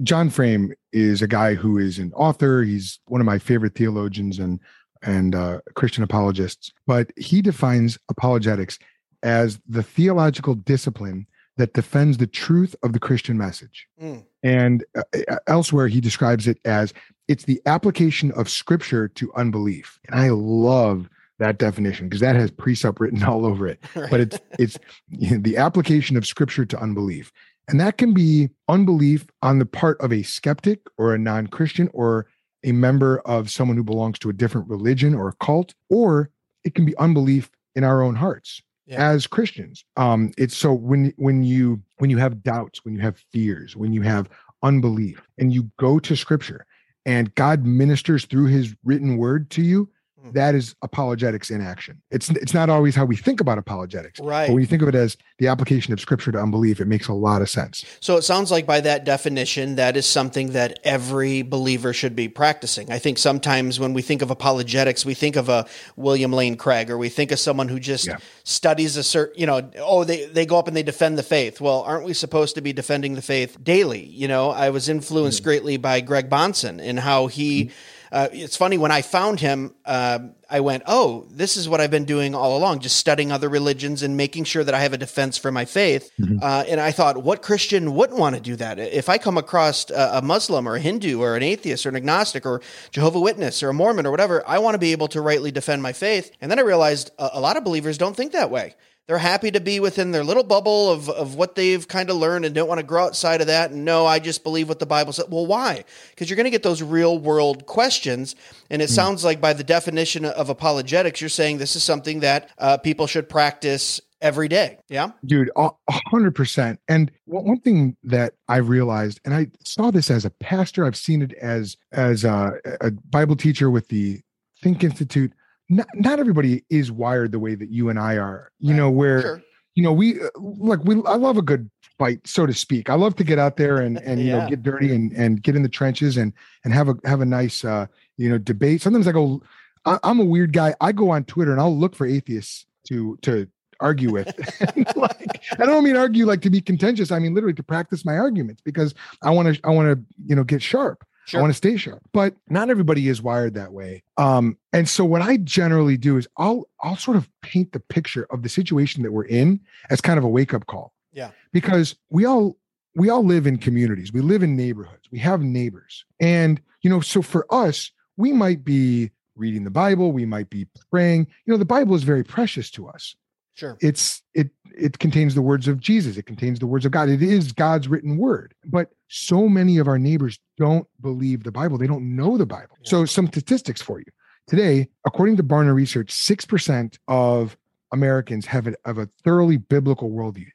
John 0.03 0.29
Frame 0.29 0.73
is 0.91 1.21
a 1.21 1.27
guy 1.27 1.55
who 1.55 1.77
is 1.77 1.99
an 1.99 2.13
author. 2.13 2.63
He's 2.63 2.99
one 3.05 3.21
of 3.21 3.25
my 3.25 3.39
favorite 3.39 3.75
theologians 3.75 4.39
and 4.39 4.59
and 5.01 5.35
uh, 5.35 5.59
Christian 5.75 6.03
apologists. 6.03 6.71
But 6.87 7.11
he 7.17 7.41
defines 7.41 7.97
apologetics 8.09 8.79
as 9.21 9.59
the 9.67 9.83
theological 9.83 10.55
discipline 10.55 11.27
that 11.57 11.73
defends 11.73 12.17
the 12.17 12.27
truth 12.27 12.75
of 12.83 12.93
the 12.93 12.99
Christian 12.99 13.37
message. 13.37 13.87
Mm. 14.01 14.25
And 14.41 14.85
uh, 14.95 15.35
elsewhere, 15.47 15.87
he 15.87 16.01
describes 16.01 16.47
it 16.47 16.57
as 16.65 16.93
it's 17.27 17.43
the 17.43 17.61
application 17.65 18.31
of 18.31 18.49
Scripture 18.49 19.07
to 19.09 19.33
unbelief. 19.35 19.99
And 20.07 20.19
I 20.19 20.29
love 20.29 21.09
that 21.39 21.57
definition 21.57 22.07
because 22.07 22.21
that 22.21 22.35
has 22.35 22.51
presup 22.51 22.99
written 22.99 23.23
all 23.27 23.45
over 23.45 23.67
it 23.67 23.83
but 24.09 24.19
it's 24.19 24.39
it's 24.59 24.77
you 25.09 25.31
know, 25.31 25.37
the 25.37 25.57
application 25.57 26.15
of 26.15 26.25
scripture 26.25 26.63
to 26.65 26.79
unbelief 26.79 27.33
and 27.67 27.79
that 27.79 27.97
can 27.97 28.13
be 28.13 28.49
unbelief 28.67 29.25
on 29.41 29.59
the 29.59 29.65
part 29.65 29.99
of 30.01 30.11
a 30.11 30.23
skeptic 30.23 30.79
or 30.97 31.13
a 31.13 31.19
non-christian 31.19 31.89
or 31.93 32.27
a 32.63 32.71
member 32.71 33.19
of 33.19 33.49
someone 33.49 33.77
who 33.77 33.83
belongs 33.83 34.19
to 34.19 34.29
a 34.29 34.33
different 34.33 34.67
religion 34.69 35.13
or 35.13 35.27
a 35.29 35.33
cult 35.33 35.73
or 35.89 36.29
it 36.63 36.75
can 36.75 36.85
be 36.85 36.95
unbelief 36.97 37.49
in 37.75 37.83
our 37.83 38.01
own 38.01 38.15
hearts 38.15 38.61
Yeah. 38.85 39.09
as 39.11 39.27
christians 39.27 39.83
um 39.97 40.31
it's 40.37 40.55
so 40.55 40.73
when 40.73 41.13
when 41.17 41.43
you 41.43 41.81
when 41.97 42.09
you 42.09 42.17
have 42.17 42.43
doubts 42.43 42.83
when 42.85 42.95
you 42.95 43.01
have 43.01 43.17
fears 43.31 43.75
when 43.75 43.93
you 43.93 44.01
have 44.01 44.29
unbelief 44.61 45.21
and 45.37 45.53
you 45.53 45.69
go 45.77 45.99
to 45.99 46.15
scripture 46.15 46.65
and 47.05 47.33
god 47.35 47.65
ministers 47.65 48.25
through 48.25 48.45
his 48.47 48.75
written 48.83 49.17
word 49.17 49.49
to 49.51 49.61
you. 49.61 49.89
That 50.31 50.55
is 50.55 50.73
apologetics 50.81 51.51
in 51.51 51.59
action 51.61 52.01
it's 52.11 52.29
it's 52.29 52.53
not 52.53 52.69
always 52.69 52.95
how 52.95 53.03
we 53.05 53.15
think 53.15 53.41
about 53.41 53.57
apologetics 53.57 54.19
Right. 54.21 54.47
but 54.47 54.53
when 54.53 54.61
you 54.61 54.67
think 54.67 54.81
of 54.81 54.87
it 54.87 54.95
as 54.95 55.17
the 55.39 55.47
application 55.47 55.91
of 55.91 55.99
scripture 55.99 56.31
to 56.31 56.39
unbelief, 56.39 56.79
it 56.79 56.87
makes 56.87 57.07
a 57.09 57.13
lot 57.13 57.41
of 57.41 57.49
sense. 57.49 57.83
So 57.99 58.15
it 58.15 58.21
sounds 58.21 58.51
like 58.51 58.65
by 58.65 58.79
that 58.81 59.03
definition, 59.03 59.75
that 59.75 59.97
is 59.97 60.05
something 60.05 60.51
that 60.53 60.79
every 60.85 61.41
believer 61.41 61.91
should 61.91 62.15
be 62.15 62.29
practicing. 62.29 62.91
I 62.91 62.99
think 62.99 63.17
sometimes 63.17 63.79
when 63.79 63.93
we 63.93 64.01
think 64.01 64.21
of 64.21 64.29
apologetics, 64.31 65.05
we 65.05 65.15
think 65.15 65.35
of 65.35 65.49
a 65.49 65.65
William 65.97 66.31
Lane 66.31 66.55
Craig, 66.55 66.89
or 66.89 66.97
we 66.97 67.09
think 67.09 67.31
of 67.31 67.39
someone 67.39 67.67
who 67.67 67.79
just 67.79 68.05
Yeah. 68.07 68.17
studies 68.43 68.95
a 68.95 69.03
certain, 69.03 69.37
you 69.39 69.47
know, 69.47 69.69
oh, 69.79 70.03
they, 70.05 70.25
they 70.27 70.45
go 70.45 70.57
up 70.59 70.67
and 70.67 70.77
they 70.77 70.83
defend 70.83 71.17
the 71.17 71.23
faith. 71.23 71.59
Well, 71.59 71.81
aren't 71.81 72.05
we 72.05 72.13
supposed 72.13 72.55
to 72.55 72.61
be 72.61 72.71
defending 72.71 73.15
the 73.15 73.21
faith 73.21 73.57
daily? 73.63 74.05
You 74.05 74.27
know, 74.27 74.51
I 74.51 74.69
was 74.69 74.87
influenced 74.87 75.41
Mm. 75.41 75.43
greatly 75.45 75.77
by 75.77 75.99
Greg 75.99 76.29
Bonson 76.29 76.79
and 76.81 76.99
how 76.99 77.27
he, 77.27 77.71
uh, 78.13 78.29
it's 78.31 78.55
funny 78.55 78.77
when 78.77 78.91
I 78.91 79.01
found 79.01 79.39
him, 79.39 79.73
uh, 79.85 80.19
I 80.47 80.59
went, 80.59 80.83
oh, 80.85 81.25
this 81.31 81.57
is 81.57 81.67
what 81.67 81.81
I've 81.81 81.89
been 81.89 82.05
doing 82.05 82.35
all 82.35 82.55
along, 82.55 82.81
just 82.81 82.97
studying 82.97 83.31
other 83.31 83.49
religions 83.49 84.03
and 84.03 84.15
making 84.15 84.43
sure 84.43 84.63
that 84.63 84.75
I 84.75 84.81
have 84.81 84.93
a 84.93 84.99
defense 84.99 85.35
for 85.39 85.51
my 85.51 85.65
faith. 85.65 86.11
Uh, 86.39 86.63
and 86.67 86.79
I 86.79 86.91
thought, 86.91 87.23
what 87.23 87.41
Christian 87.41 87.95
wouldn't 87.95 88.19
want 88.19 88.35
to 88.35 88.41
do 88.41 88.55
that? 88.57 88.77
If 88.77 89.09
I 89.09 89.17
come 89.17 89.39
across 89.39 89.89
a, 89.89 90.19
a 90.19 90.21
Muslim 90.21 90.67
or 90.67 90.75
a 90.75 90.79
Hindu 90.79 91.21
or 91.21 91.35
an 91.35 91.41
atheist 91.41 91.87
or 91.87 91.89
an 91.89 91.95
agnostic 91.95 92.45
or 92.45 92.61
Jehovah 92.91 93.19
Witness 93.19 93.63
or 93.63 93.69
a 93.69 93.73
Mormon 93.73 94.05
or 94.05 94.11
whatever, 94.11 94.47
I 94.47 94.59
want 94.59 94.75
to 94.75 94.79
be 94.79 94.91
able 94.91 95.07
to 95.07 95.19
rightly 95.19 95.49
defend 95.49 95.81
my 95.81 95.91
faith. 95.91 96.31
And 96.39 96.51
then 96.51 96.59
I 96.59 96.61
realized 96.61 97.09
a, 97.17 97.31
a 97.33 97.39
lot 97.39 97.57
of 97.57 97.63
believers 97.63 97.97
don't 97.97 98.15
think 98.15 98.33
that 98.33 98.51
way. 98.51 98.75
They're 99.07 99.17
happy 99.17 99.51
to 99.51 99.59
be 99.59 99.81
within 99.81 100.11
their 100.11 100.23
little 100.23 100.43
bubble 100.43 100.89
of, 100.89 101.09
of 101.09 101.35
what 101.35 101.55
they've 101.55 101.85
kind 101.85 102.09
of 102.09 102.15
learned 102.15 102.45
and 102.45 102.55
don't 102.55 102.69
want 102.69 102.79
to 102.79 102.85
grow 102.85 103.03
outside 103.03 103.41
of 103.41 103.47
that. 103.47 103.71
And 103.71 103.83
no, 103.83 104.05
I 104.05 104.19
just 104.19 104.43
believe 104.43 104.69
what 104.69 104.79
the 104.79 104.85
Bible 104.85 105.11
says. 105.11 105.25
Well, 105.29 105.45
why? 105.45 105.83
Because 106.11 106.29
you're 106.29 106.37
going 106.37 106.45
to 106.45 106.51
get 106.51 106.63
those 106.63 106.81
real 106.81 107.19
world 107.19 107.65
questions. 107.65 108.35
And 108.69 108.81
it 108.81 108.89
sounds 108.89 109.25
like 109.25 109.41
by 109.41 109.51
the 109.51 109.63
definition 109.63 110.23
of 110.23 110.49
apologetics, 110.49 111.19
you're 111.19 111.29
saying 111.29 111.57
this 111.57 111.75
is 111.75 111.83
something 111.83 112.21
that 112.21 112.49
uh, 112.57 112.77
people 112.77 113.05
should 113.05 113.27
practice 113.27 113.99
every 114.21 114.47
day. 114.47 114.77
Yeah. 114.87 115.11
dude 115.25 115.51
a 115.57 115.69
a 115.89 115.99
hundred 116.07 116.33
percent 116.33 116.79
and 116.87 117.11
one 117.25 117.45
one 117.45 117.59
thing 117.59 117.97
that 118.03 118.35
i 118.47 118.55
realized 118.55 119.19
and 119.25 119.33
i 119.33 119.47
saw 119.65 119.91
this 119.91 120.09
as 120.09 120.23
a 120.23 120.29
pastor 120.29 120.85
i've 120.85 120.95
seen 120.95 121.21
it 121.21 121.33
as 121.33 121.75
as 121.91 122.23
a, 122.23 122.53
a 122.79 122.91
bible 122.91 123.35
teacher 123.35 123.69
with 123.69 123.89
the 123.89 124.21
think 124.61 124.83
institute 124.83 125.33
not, 125.69 125.87
not 125.95 126.19
everybody 126.19 126.63
is 126.69 126.91
wired 126.91 127.31
the 127.31 127.39
way 127.39 127.55
that 127.55 127.69
you 127.69 127.89
and 127.89 127.99
i 127.99 128.17
are 128.17 128.51
you 128.59 128.71
Right. 128.71 128.77
know 128.77 128.89
where 128.91 129.21
Sure. 129.21 129.43
you 129.75 129.83
know 129.83 129.93
we 129.93 130.19
uh, 130.21 130.27
like 130.37 130.83
we 130.83 130.95
i 131.05 131.15
love 131.15 131.37
a 131.37 131.41
good 131.41 131.69
fight 131.97 132.19
so 132.27 132.45
to 132.45 132.53
speak 132.53 132.89
i 132.89 132.95
love 132.95 133.15
to 133.15 133.23
get 133.23 133.39
out 133.39 133.57
there 133.57 133.77
and 133.77 133.97
and 134.05 134.19
you 134.19 134.27
Yeah. 134.27 134.39
know 134.41 134.47
get 134.49 134.63
dirty 134.63 134.93
and 134.93 135.11
and 135.13 135.41
get 135.41 135.55
in 135.55 135.63
the 135.63 135.69
trenches 135.69 136.17
and 136.17 136.33
and 136.63 136.73
have 136.73 136.89
a 136.89 136.95
have 137.05 137.21
a 137.21 137.25
nice 137.25 137.63
uh 137.63 137.85
you 138.17 138.29
know 138.29 138.37
debate 138.37 138.81
sometimes 138.81 139.07
i 139.07 139.11
go 139.11 139.41
I, 139.85 139.99
i'm 140.03 140.19
a 140.19 140.25
weird 140.25 140.53
guy 140.53 140.75
i 140.81 140.91
go 140.91 141.09
on 141.11 141.23
twitter 141.25 141.51
and 141.51 141.59
i'll 141.61 141.75
look 141.77 141.95
for 141.95 142.05
atheists 142.05 142.65
to 142.89 143.17
to 143.21 143.47
argue 143.79 144.11
with 144.11 144.33
like 144.95 145.41
i 145.59 145.65
don't 145.65 145.83
mean 145.83 145.95
argue 145.95 146.25
like 146.25 146.41
to 146.41 146.49
be 146.49 146.61
contentious 146.61 147.11
i 147.11 147.19
mean 147.19 147.33
literally 147.33 147.53
to 147.55 147.63
practice 147.63 148.05
my 148.05 148.17
arguments 148.17 148.61
because 148.61 148.93
i 149.23 149.29
want 149.29 149.53
to 149.55 149.59
i 149.65 149.69
want 149.69 149.87
to 149.97 150.03
you 150.25 150.35
know 150.35 150.43
get 150.43 150.61
sharp 150.61 151.03
Sure. 151.25 151.39
I 151.39 151.41
want 151.41 151.51
to 151.51 151.57
stay 151.57 151.77
sharp, 151.77 152.01
but 152.11 152.35
not 152.49 152.69
everybody 152.69 153.07
is 153.07 153.21
wired 153.21 153.53
that 153.53 153.71
way. 153.71 154.03
Um, 154.17 154.57
and 154.73 154.89
so 154.89 155.05
what 155.05 155.21
I 155.21 155.37
generally 155.37 155.97
do 155.97 156.17
is 156.17 156.27
I'll 156.37 156.67
I'll 156.81 156.97
sort 156.97 157.17
of 157.17 157.29
paint 157.41 157.71
the 157.71 157.79
picture 157.79 158.27
of 158.29 158.43
the 158.43 158.49
situation 158.49 159.03
that 159.03 159.11
we're 159.11 159.25
in 159.25 159.61
as 159.89 160.01
kind 160.01 160.17
of 160.17 160.23
a 160.23 160.29
wake 160.29 160.53
up 160.53 160.65
call. 160.67 160.93
Yeah. 161.13 161.31
Because 161.53 161.95
we 162.09 162.25
all 162.25 162.57
we 162.95 163.09
all 163.09 163.23
live 163.23 163.47
in 163.47 163.57
communities. 163.57 164.11
We 164.11 164.21
live 164.21 164.43
in 164.43 164.55
neighborhoods. 164.55 165.09
We 165.11 165.19
have 165.19 165.41
neighbors. 165.41 166.05
And 166.19 166.61
you 166.81 166.89
know, 166.89 166.99
so 166.99 167.21
for 167.21 167.45
us, 167.49 167.91
we 168.17 168.33
might 168.33 168.65
be 168.65 169.11
reading 169.35 169.63
the 169.63 169.71
Bible, 169.71 170.11
we 170.11 170.25
might 170.25 170.49
be 170.49 170.67
praying. 170.91 171.27
You 171.45 171.53
know, 171.53 171.57
the 171.57 171.65
Bible 171.65 171.95
is 171.95 172.03
very 172.03 172.23
precious 172.23 172.69
to 172.71 172.87
us 172.87 173.15
Sure. 173.55 173.77
it's 173.81 174.21
it 174.33 174.49
it 174.75 174.97
contains 174.99 175.35
the 175.35 175.41
words 175.41 175.67
of 175.67 175.79
jesus. 175.79 176.17
It 176.17 176.25
contains 176.25 176.59
the 176.59 176.65
words 176.67 176.85
of 176.85 176.91
god. 176.91 177.09
It 177.09 177.21
is 177.21 177.51
god's 177.51 177.87
written 177.87 178.17
word. 178.17 178.53
But 178.65 178.89
so 179.09 179.47
many 179.47 179.77
of 179.77 179.87
our 179.87 179.99
neighbors 179.99 180.39
don't 180.57 180.87
believe 181.01 181.43
the 181.43 181.51
bible. 181.51 181.77
They 181.77 181.87
don't 181.87 182.15
know 182.15 182.37
the 182.37 182.45
bible. 182.47 182.77
Yeah. 182.81 182.89
so 182.89 183.05
some 183.05 183.27
statistics 183.27 183.81
for 183.81 183.99
you. 183.99 184.05
Today 184.47 184.89
according 185.05 185.37
to 185.37 185.43
barna 185.43 185.73
research 185.73 186.11
6% 186.13 186.97
of 187.07 187.55
americans 187.91 188.45
have 188.47 188.65
a, 188.67 188.73
have 188.85 188.97
a 188.97 189.07
thoroughly 189.23 189.57
biblical 189.57 190.09
worldview. 190.09 190.47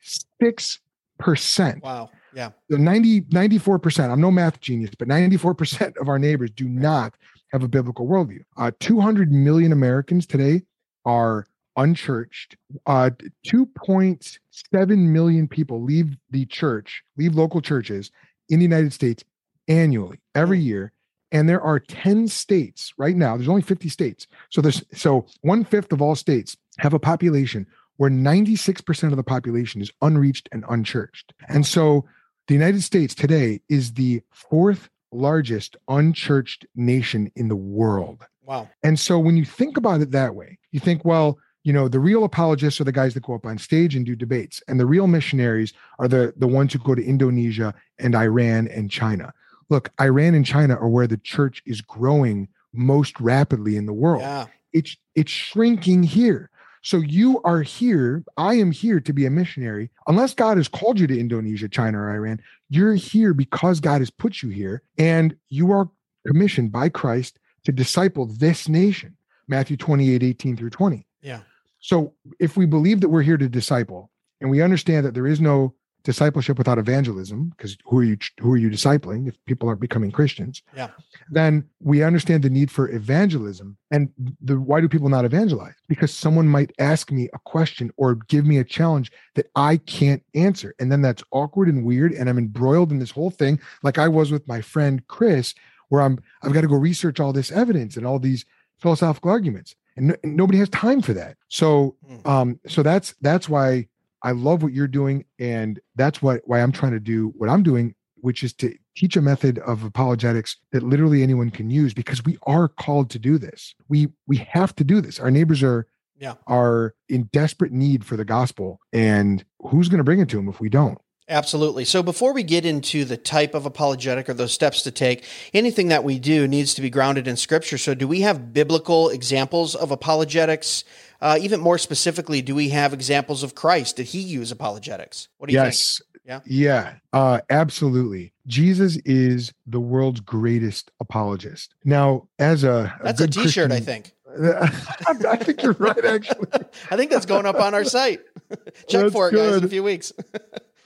6% 0.42 1.82
Wow. 1.82 2.10
Yeah. 2.34 2.50
the 2.68 2.78
90 2.78 3.22
94% 3.22 4.10
i'm 4.10 4.20
no 4.20 4.30
math 4.30 4.60
genius 4.60 4.90
but 4.98 5.08
94% 5.08 5.96
of 6.00 6.08
our 6.08 6.18
neighbors 6.18 6.50
do 6.50 6.68
not 6.68 7.14
have 7.52 7.62
a 7.62 7.68
biblical 7.68 8.06
worldview. 8.06 8.40
Uh, 8.56 8.70
200 8.80 9.32
million 9.32 9.72
americans 9.72 10.26
today 10.26 10.62
are 11.04 11.46
unchurched. 11.78 12.56
Uh 12.84 13.10
2.7 13.46 14.98
million 14.98 15.48
people 15.48 15.82
leave 15.82 16.16
the 16.30 16.44
church 16.46 17.02
leave 17.16 17.34
local 17.34 17.62
churches 17.62 18.10
in 18.50 18.58
the 18.58 18.64
united 18.64 18.92
states 18.92 19.24
annually 19.68 20.18
every 20.34 20.58
year. 20.60 20.92
And 21.30 21.46
there 21.48 21.60
are 21.60 21.78
10 21.78 22.28
states 22.28 22.92
right 22.98 23.16
now 23.16 23.36
there's 23.36 23.48
only 23.48 23.62
50 23.62 23.88
states. 23.88 24.26
So 24.50 24.60
there's 24.60 24.82
so 24.92 25.26
one 25.42 25.64
fifth 25.64 25.92
of 25.92 26.02
all 26.02 26.14
states 26.14 26.56
have 26.78 26.94
a 26.94 26.98
population 26.98 27.66
where 27.98 28.10
96% 28.10 29.10
of 29.10 29.16
the 29.16 29.24
population 29.24 29.80
is 29.82 29.90
unreached 30.02 30.48
and 30.52 30.64
unchurched. 30.68 31.32
And 31.48 31.66
so 31.66 32.04
the 32.46 32.54
united 32.54 32.82
states 32.82 33.14
today 33.14 33.60
is 33.68 33.94
the 33.94 34.22
fourth 34.30 34.88
largest 35.12 35.76
unchurched 35.88 36.66
nation 36.74 37.30
in 37.36 37.48
the 37.48 37.56
world. 37.56 38.24
Wow. 38.44 38.70
and 38.82 38.98
so 38.98 39.18
when 39.18 39.36
you 39.36 39.44
think 39.44 39.76
about 39.76 40.00
it 40.00 40.12
that 40.12 40.34
way, 40.34 40.58
you 40.72 40.80
think, 40.80 41.04
well, 41.04 41.38
you 41.64 41.72
know, 41.72 41.88
the 41.88 42.00
real 42.00 42.24
apologists 42.24 42.80
are 42.80 42.84
the 42.84 42.92
guys 42.92 43.14
that 43.14 43.22
go 43.22 43.34
up 43.34 43.46
on 43.46 43.58
stage 43.58 43.94
and 43.94 44.06
do 44.06 44.16
debates, 44.16 44.62
and 44.68 44.78
the 44.78 44.86
real 44.86 45.06
missionaries 45.06 45.72
are 45.98 46.08
the 46.08 46.32
the 46.36 46.46
ones 46.46 46.72
who 46.72 46.78
go 46.78 46.94
to 46.94 47.04
Indonesia 47.04 47.74
and 47.98 48.14
Iran 48.14 48.68
and 48.68 48.90
China. 48.90 49.32
Look, 49.68 49.90
Iran 50.00 50.34
and 50.34 50.46
China 50.46 50.76
are 50.76 50.88
where 50.88 51.06
the 51.06 51.18
church 51.18 51.62
is 51.66 51.80
growing 51.80 52.48
most 52.72 53.20
rapidly 53.20 53.76
in 53.76 53.86
the 53.86 53.92
world. 53.92 54.22
Yeah. 54.22 54.46
It's 54.72 54.96
it's 55.14 55.32
shrinking 55.32 56.04
here. 56.04 56.50
So 56.82 56.98
you 56.98 57.42
are 57.42 57.62
here. 57.62 58.24
I 58.36 58.54
am 58.54 58.70
here 58.70 59.00
to 59.00 59.12
be 59.12 59.26
a 59.26 59.30
missionary. 59.30 59.90
Unless 60.06 60.34
God 60.34 60.56
has 60.56 60.68
called 60.68 61.00
you 61.00 61.06
to 61.08 61.18
Indonesia, 61.18 61.68
China, 61.68 61.98
or 61.98 62.10
Iran, 62.10 62.40
you're 62.70 62.94
here 62.94 63.34
because 63.34 63.80
God 63.80 64.00
has 64.00 64.10
put 64.10 64.42
you 64.42 64.48
here, 64.48 64.82
and 64.96 65.36
you 65.48 65.72
are 65.72 65.90
commissioned 66.26 66.72
by 66.72 66.88
Christ 66.88 67.38
to 67.64 67.72
disciple 67.72 68.26
this 68.26 68.68
nation. 68.68 69.16
Matthew 69.48 69.76
28, 69.76 70.22
18 70.22 70.56
through 70.56 70.70
20. 70.70 71.07
Yeah. 71.20 71.40
So 71.80 72.14
if 72.40 72.56
we 72.56 72.66
believe 72.66 73.00
that 73.00 73.08
we're 73.08 73.22
here 73.22 73.36
to 73.36 73.48
disciple 73.48 74.10
and 74.40 74.50
we 74.50 74.62
understand 74.62 75.06
that 75.06 75.14
there 75.14 75.26
is 75.26 75.40
no 75.40 75.74
discipleship 76.04 76.56
without 76.56 76.78
evangelism, 76.78 77.50
because 77.50 77.76
who 77.84 77.98
are 77.98 78.04
you 78.04 78.16
who 78.40 78.52
are 78.52 78.56
you 78.56 78.70
discipling 78.70 79.28
if 79.28 79.34
people 79.44 79.68
aren't 79.68 79.80
becoming 79.80 80.10
Christians? 80.10 80.62
Yeah. 80.74 80.88
Then 81.30 81.68
we 81.80 82.02
understand 82.02 82.42
the 82.42 82.50
need 82.50 82.70
for 82.70 82.90
evangelism. 82.90 83.76
And 83.90 84.10
the 84.40 84.58
why 84.58 84.80
do 84.80 84.88
people 84.88 85.08
not 85.08 85.24
evangelize? 85.24 85.74
Because 85.88 86.14
someone 86.14 86.48
might 86.48 86.72
ask 86.78 87.10
me 87.10 87.28
a 87.34 87.38
question 87.40 87.92
or 87.96 88.14
give 88.14 88.46
me 88.46 88.58
a 88.58 88.64
challenge 88.64 89.12
that 89.34 89.50
I 89.54 89.76
can't 89.76 90.22
answer. 90.34 90.74
And 90.78 90.90
then 90.90 91.02
that's 91.02 91.24
awkward 91.30 91.68
and 91.68 91.84
weird. 91.84 92.12
And 92.12 92.28
I'm 92.28 92.38
embroiled 92.38 92.90
in 92.90 93.00
this 93.00 93.10
whole 93.10 93.30
thing, 93.30 93.60
like 93.82 93.98
I 93.98 94.08
was 94.08 94.30
with 94.30 94.46
my 94.48 94.60
friend 94.60 95.06
Chris, 95.08 95.54
where 95.88 96.00
I'm 96.00 96.18
I've 96.42 96.52
got 96.52 96.62
to 96.62 96.68
go 96.68 96.76
research 96.76 97.20
all 97.20 97.32
this 97.32 97.52
evidence 97.52 97.96
and 97.96 98.06
all 98.06 98.18
these 98.18 98.44
philosophical 98.78 99.30
arguments 99.30 99.74
and, 99.98 100.16
and 100.22 100.36
nobody 100.36 100.58
has 100.58 100.68
time 100.70 101.00
for 101.02 101.12
that 101.12 101.36
so 101.48 101.94
Mm. 102.08 102.26
um 102.26 102.60
so 102.66 102.82
that's 102.82 103.14
that's 103.20 103.48
why 103.48 103.86
i 104.22 104.30
love 104.32 104.62
what 104.62 104.72
you're 104.72 104.86
doing 104.88 105.24
and 105.38 105.78
that's 105.96 106.22
what 106.22 106.40
why 106.46 106.60
i'm 106.60 106.72
trying 106.72 106.92
to 106.92 107.00
do 107.00 107.28
what 107.36 107.48
i'm 107.50 107.62
doing 107.62 107.94
which 108.20 108.42
is 108.42 108.52
to 108.54 108.74
teach 108.96 109.16
a 109.16 109.20
method 109.22 109.58
of 109.60 109.84
apologetics 109.84 110.56
that 110.72 110.82
literally 110.82 111.22
anyone 111.22 111.50
can 111.50 111.70
use 111.70 111.94
because 111.94 112.24
we 112.24 112.36
are 112.44 112.66
called 112.68 113.10
to 113.10 113.18
do 113.18 113.38
this 113.38 113.74
we 113.88 114.08
we 114.26 114.36
have 114.38 114.74
to 114.74 114.84
do 114.84 115.00
this 115.00 115.20
our 115.20 115.30
neighbors 115.30 115.62
are 115.62 115.86
Yeah. 116.18 116.34
are 116.48 116.94
in 117.08 117.28
desperate 117.32 117.70
need 117.72 118.04
for 118.04 118.16
the 118.16 118.24
gospel 118.24 118.80
and 118.92 119.44
who's 119.60 119.88
going 119.88 119.98
to 119.98 120.04
bring 120.04 120.20
it 120.20 120.28
to 120.30 120.36
them 120.36 120.48
if 120.48 120.60
we 120.60 120.68
don't 120.68 120.98
Absolutely. 121.28 121.84
So 121.84 122.02
before 122.02 122.32
we 122.32 122.42
get 122.42 122.64
into 122.64 123.04
the 123.04 123.16
type 123.18 123.54
of 123.54 123.66
apologetic 123.66 124.28
or 124.28 124.34
those 124.34 124.52
steps 124.52 124.82
to 124.82 124.90
take, 124.90 125.24
anything 125.52 125.88
that 125.88 126.02
we 126.02 126.18
do 126.18 126.48
needs 126.48 126.72
to 126.74 126.82
be 126.82 126.88
grounded 126.88 127.28
in 127.28 127.36
scripture. 127.36 127.76
So 127.76 127.94
do 127.94 128.08
we 128.08 128.22
have 128.22 128.54
biblical 128.54 129.10
examples 129.10 129.74
of 129.74 129.90
apologetics? 129.90 130.84
Uh, 131.20 131.38
even 131.40 131.60
more 131.60 131.76
specifically, 131.76 132.40
do 132.40 132.54
we 132.54 132.70
have 132.70 132.94
examples 132.94 133.42
of 133.42 133.54
Christ? 133.54 133.96
Did 133.96 134.06
he 134.06 134.20
use 134.20 134.50
apologetics? 134.50 135.28
What 135.36 135.48
do 135.48 135.52
you 135.54 135.60
think? 135.60 135.74
yes 135.74 136.02
Yeah. 136.24 136.40
yeah 136.44 136.94
uh 137.12 137.40
absolutely 137.50 138.32
jesus 138.46 138.96
is 139.04 139.52
the 139.66 139.80
world's 139.80 140.20
greatest 140.20 140.90
apologist 141.00 141.74
now 141.84 142.28
as 142.38 142.64
a, 142.64 142.94
That's 143.02 143.20
a 143.20 143.26
good 143.26 143.32
t-shirt, 143.32 143.72
I 143.72 143.80
think. 143.80 144.12
I 144.38 145.36
think 145.36 145.62
you're 145.62 145.72
right 145.72 146.04
actually 146.04 146.46
I 146.90 146.96
think 146.96 147.10
that's 147.10 147.26
going 147.26 147.46
up 147.46 147.56
on 147.60 147.74
our 147.74 147.84
site. 147.84 148.20
Check 148.88 149.02
That's 149.02 149.12
for 149.12 149.28
it, 149.28 149.34
guys, 149.34 149.56
in 149.56 149.64
a 149.64 149.68
few 149.68 149.82
weeks. 149.82 150.12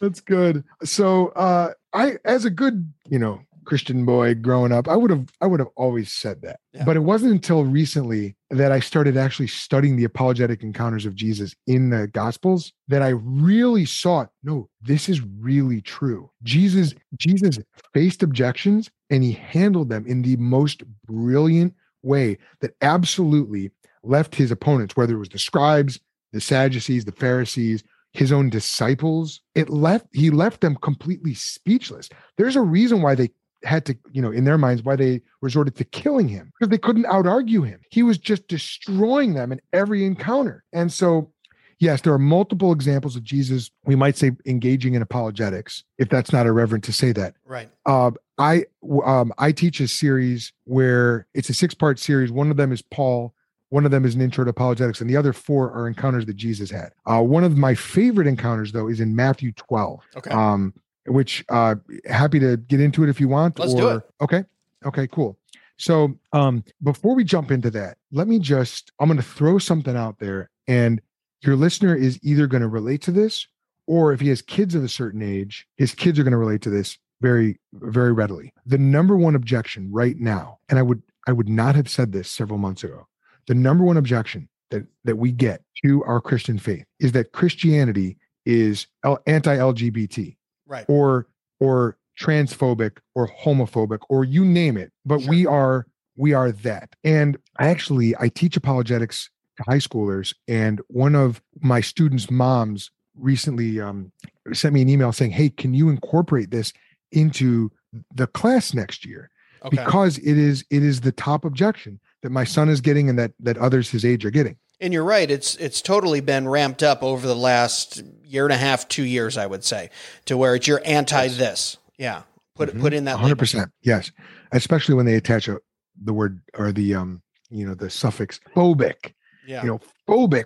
That's 0.03 0.21
good. 0.21 0.65
So 0.85 1.29
uh 1.29 1.73
i 1.93 2.17
as 2.25 2.45
a 2.45 2.51
good 2.51 2.93
you 3.09 3.19
know 3.19 3.41
christian 3.65 4.05
boy 4.05 4.35
growing 4.35 4.73
up 4.73 4.89
i 4.89 4.97
would 4.97 5.11
have 5.11 5.29
i 5.41 5.47
would 5.47 5.61
have 5.61 5.69
always 5.77 6.11
said 6.11 6.43
that. 6.43 6.59
Yeah. 6.73 6.85
but 6.85 6.97
it 6.97 7.01
wasn't 7.01 7.33
until 7.33 7.65
recently 7.65 8.35
that 8.51 8.73
i 8.73 8.81
started 8.81 9.17
actually 9.17 9.47
studying 9.47 9.97
the 9.97 10.05
apologetic 10.05 10.65
encounters 10.65 11.07
of 11.07 11.15
jesus 11.15 11.55
in 11.69 11.91
the 11.91 12.09
gospels 12.09 12.73
that 12.89 13.03
i 13.03 13.11
really 13.11 13.85
saw 13.85 14.27
no 14.43 14.69
this 14.81 15.09
is 15.09 15.21
really 15.39 15.81
true. 15.81 16.29
Jesus 16.43 16.95
jesus 17.17 17.61
faced 17.95 18.25
objections 18.25 18.91
and 19.11 19.23
he 19.23 19.33
handled 19.33 19.91
them 19.91 20.05
in 20.09 20.23
the 20.23 20.37
most 20.39 20.83
brilliant 21.07 21.73
way 22.03 22.39
that 22.61 22.75
absolutely 22.83 23.71
left 24.03 24.35
his 24.35 24.51
opponents 24.51 24.97
whether 24.97 25.15
it 25.15 25.21
was 25.21 25.29
the 25.29 25.39
scribes 25.39 26.01
the 26.33 26.41
sadducees 26.41 27.05
the 27.05 27.13
pharisees 27.13 27.85
his 28.13 28.33
own 28.33 28.51
disciples 28.51 29.41
it 29.55 29.69
left 29.71 30.07
he 30.13 30.31
left 30.31 30.61
them 30.61 30.77
completely 30.77 31.35
speechless 31.35 32.09
there's 32.37 32.57
a 32.57 32.61
reason 32.61 33.03
why 33.03 33.15
they 33.15 33.31
had 33.65 33.85
to 33.87 33.97
you 34.11 34.21
know 34.21 34.31
in 34.33 34.45
their 34.45 34.59
minds 34.59 34.83
why 34.83 34.97
they 34.97 35.21
resorted 35.41 35.75
to 35.77 35.85
killing 35.85 36.29
him 36.29 36.51
because 36.59 36.71
they 36.71 36.79
couldn't 36.79 37.07
out 37.07 37.27
argue 37.27 37.63
him 37.63 37.81
he 37.91 38.03
was 38.03 38.19
just 38.19 38.47
destroying 38.49 39.35
them 39.35 39.53
in 39.53 39.61
every 39.73 40.05
encounter 40.05 40.65
and 40.73 40.93
so 40.93 41.31
yes 41.79 42.01
there 42.01 42.13
are 42.13 42.19
multiple 42.19 42.73
examples 42.73 43.15
of 43.17 43.23
jesus 43.23 43.71
we 43.85 43.95
might 43.95 44.17
say 44.17 44.33
engaging 44.47 44.95
in 44.95 45.03
apologetics 45.03 45.85
if 45.99 46.09
that's 46.09 46.33
not 46.33 46.47
irreverent 46.47 46.83
to 46.85 46.93
say 46.93 47.13
that 47.13 47.35
Right. 47.47 47.69
uh, 47.87 48.11
I 48.39 48.65
um, 49.05 49.33
I 49.39 49.53
teach 49.53 49.79
a 49.79 49.87
series 49.87 50.53
where 50.65 51.27
it's 51.35 51.51
a 51.51 51.55
six 51.55 51.75
part 51.75 51.99
series. 52.01 52.33
One 52.33 52.51
of 52.51 52.57
them 52.57 52.73
is 52.73 52.83
Paul. 52.83 53.35
One 53.73 53.87
of 53.87 53.91
them 53.91 54.05
is 54.05 54.15
an 54.15 54.21
intro 54.21 54.45
to 54.45 54.51
apologetics, 54.51 55.01
and 55.01 55.09
the 55.09 55.17
other 55.17 55.33
four 55.33 55.73
are 55.73 55.89
encounters 55.89 56.27
that 56.27 56.37
Jesus 56.37 56.71
had. 56.71 56.93
Uh, 57.07 57.23
one 57.23 57.43
of 57.43 57.57
my 57.57 57.75
favorite 57.75 58.27
encounters, 58.27 58.71
though, 58.71 58.87
is 58.87 59.01
in 59.01 59.17
Matthew 59.17 59.51
12, 59.53 60.01
Okay. 60.19 60.31
um, 60.31 60.75
which 61.07 61.43
uh, 61.49 61.77
happy 62.05 62.39
to 62.39 62.59
get 62.59 62.81
into 62.81 63.03
it 63.03 63.09
if 63.09 63.19
you 63.19 63.29
want. 63.29 63.59
Let's 63.59 63.73
do 63.73 63.89
it. 63.89 64.03
Okay. 64.21 64.45
Okay. 64.85 65.07
Cool. 65.07 65.39
So 65.79 66.15
um, 66.35 66.63
before 66.83 67.15
we 67.15 67.25
jump 67.25 67.51
into 67.51 67.71
that, 67.71 67.97
let 68.11 68.29
me 68.29 68.39
just 68.39 68.93
I'm 69.01 69.09
going 69.09 69.17
to 69.17 69.23
throw 69.23 69.57
something 69.57 69.97
out 69.97 70.19
there, 70.19 70.51
and 70.69 71.01
your 71.41 71.57
listener 71.57 71.97
is 71.97 72.21
either 72.23 72.47
going 72.47 72.61
to 72.61 72.69
relate 72.69 73.01
to 73.03 73.11
this 73.11 73.47
or 73.87 74.13
if 74.13 74.21
he 74.21 74.29
has 74.29 74.43
kids 74.43 74.75
of 74.75 74.85
a 74.85 74.89
certain 74.89 75.23
age, 75.23 75.67
his 75.79 75.95
kids 75.95 76.19
are 76.19 76.25
going 76.25 76.33
to 76.33 76.37
relate 76.39 76.61
to 76.63 76.71
this 76.71 76.99
very, 77.23 77.59
very 77.73 78.13
readily. 78.13 78.53
The 78.67 78.77
number 78.79 79.17
one 79.17 79.35
objection 79.35 79.91
right 79.91 80.19
now, 80.19 80.59
and 80.69 80.79
I 80.79 80.83
would 80.83 81.03
I 81.27 81.33
would 81.33 81.49
not 81.49 81.75
have 81.75 81.89
said 81.89 82.13
this 82.13 82.29
several 82.29 82.59
months 82.59 82.85
ago. 82.85 83.07
The 83.53 83.59
number 83.59 83.85
one 83.85 83.99
objection 83.99 84.49
that 84.71 84.87
that 85.05 85.17
we 85.17 85.31
get 85.31 85.63
to 85.85 86.03
our 86.05 86.23
Christian 86.23 86.59
faith 86.59 86.87
is 87.01 87.13
that 87.13 87.33
Christianity 87.33 88.17
is 88.47 88.87
anti-LGBT, 89.27 90.35
right, 90.67 90.87
or 90.89 91.29
or 91.61 91.99
transphobic 92.19 92.97
or 93.15 93.29
homophobic 93.29 93.99
or 94.09 94.25
you 94.25 94.47
name 94.47 94.79
it. 94.79 94.91
But 95.05 95.21
sure. 95.21 95.29
we 95.29 95.45
are 95.47 95.87
we 96.17 96.33
are 96.33 96.51
that. 96.51 96.97
And 97.05 97.37
actually, 97.59 98.15
I 98.19 98.31
teach 98.31 98.57
apologetics 98.57 99.29
to 99.59 99.65
high 99.65 99.81
schoolers, 99.81 100.35
and 100.49 100.81
one 100.87 101.15
of 101.15 101.43
my 101.61 101.83
students' 101.83 102.31
moms 102.31 102.91
recently 103.15 103.83
um, 103.83 104.13
sent 104.55 104.73
me 104.73 104.81
an 104.81 104.89
email 104.89 105.13
saying, 105.13 105.33
"Hey, 105.33 105.51
can 105.51 105.75
you 105.75 105.91
incorporate 105.91 106.51
this 106.51 106.73
into 107.11 107.71
the 108.15 108.29
class 108.29 108.73
next 108.73 109.05
year?" 109.05 109.29
Okay. 109.63 109.77
Because 109.77 110.17
it 110.17 110.39
is 110.39 110.65
it 110.71 110.83
is 110.83 111.03
the 111.03 111.13
top 111.13 111.45
objection 111.45 112.01
that 112.23 112.31
my 112.31 112.45
son 112.45 112.69
is 112.69 112.81
getting 112.81 113.09
and 113.09 113.19
that 113.19 113.33
that 113.41 113.59
others 113.59 113.91
his 113.91 114.05
age 114.05 114.25
are 114.25 114.31
getting. 114.31 114.57
And 114.81 114.93
you're 114.93 115.05
right; 115.05 115.31
it's 115.31 115.55
it's 115.57 115.81
totally 115.81 116.21
been 116.21 116.49
ramped 116.49 116.83
up 116.83 117.03
over 117.03 117.27
the 117.27 117.37
last 117.37 118.03
year 118.25 118.45
and 118.45 118.53
a 118.53 118.57
half, 118.57 118.89
two 118.89 119.05
years, 119.05 119.37
I 119.37 119.47
would 119.47 119.65
say, 119.65 119.91
to 120.25 120.37
where 120.37 120.55
it's 120.55 120.67
you're 120.67 120.83
anti 120.85 121.25
yes. 121.25 121.37
this. 121.37 121.77
Yeah, 121.99 122.23
put 122.57 122.71
mm-hmm. 122.71 122.81
put 122.81 122.93
in 122.93 123.05
that 123.05 123.15
100. 123.15 123.39
percent 123.39 123.71
Yes, 123.83 124.11
especially 124.51 124.95
when 124.95 125.07
they 125.07 125.15
attach 125.15 125.47
a, 125.49 125.59
the 126.03 126.13
word 126.13 126.41
or 126.55 126.73
the 126.73 126.95
um 126.95 127.23
you 127.51 127.67
know 127.67 127.75
the 127.75 127.91
suffix 127.91 128.41
phobic. 128.57 129.13
Yeah. 129.47 129.63
You 129.63 129.69
know, 129.69 129.81
phobic. 130.09 130.45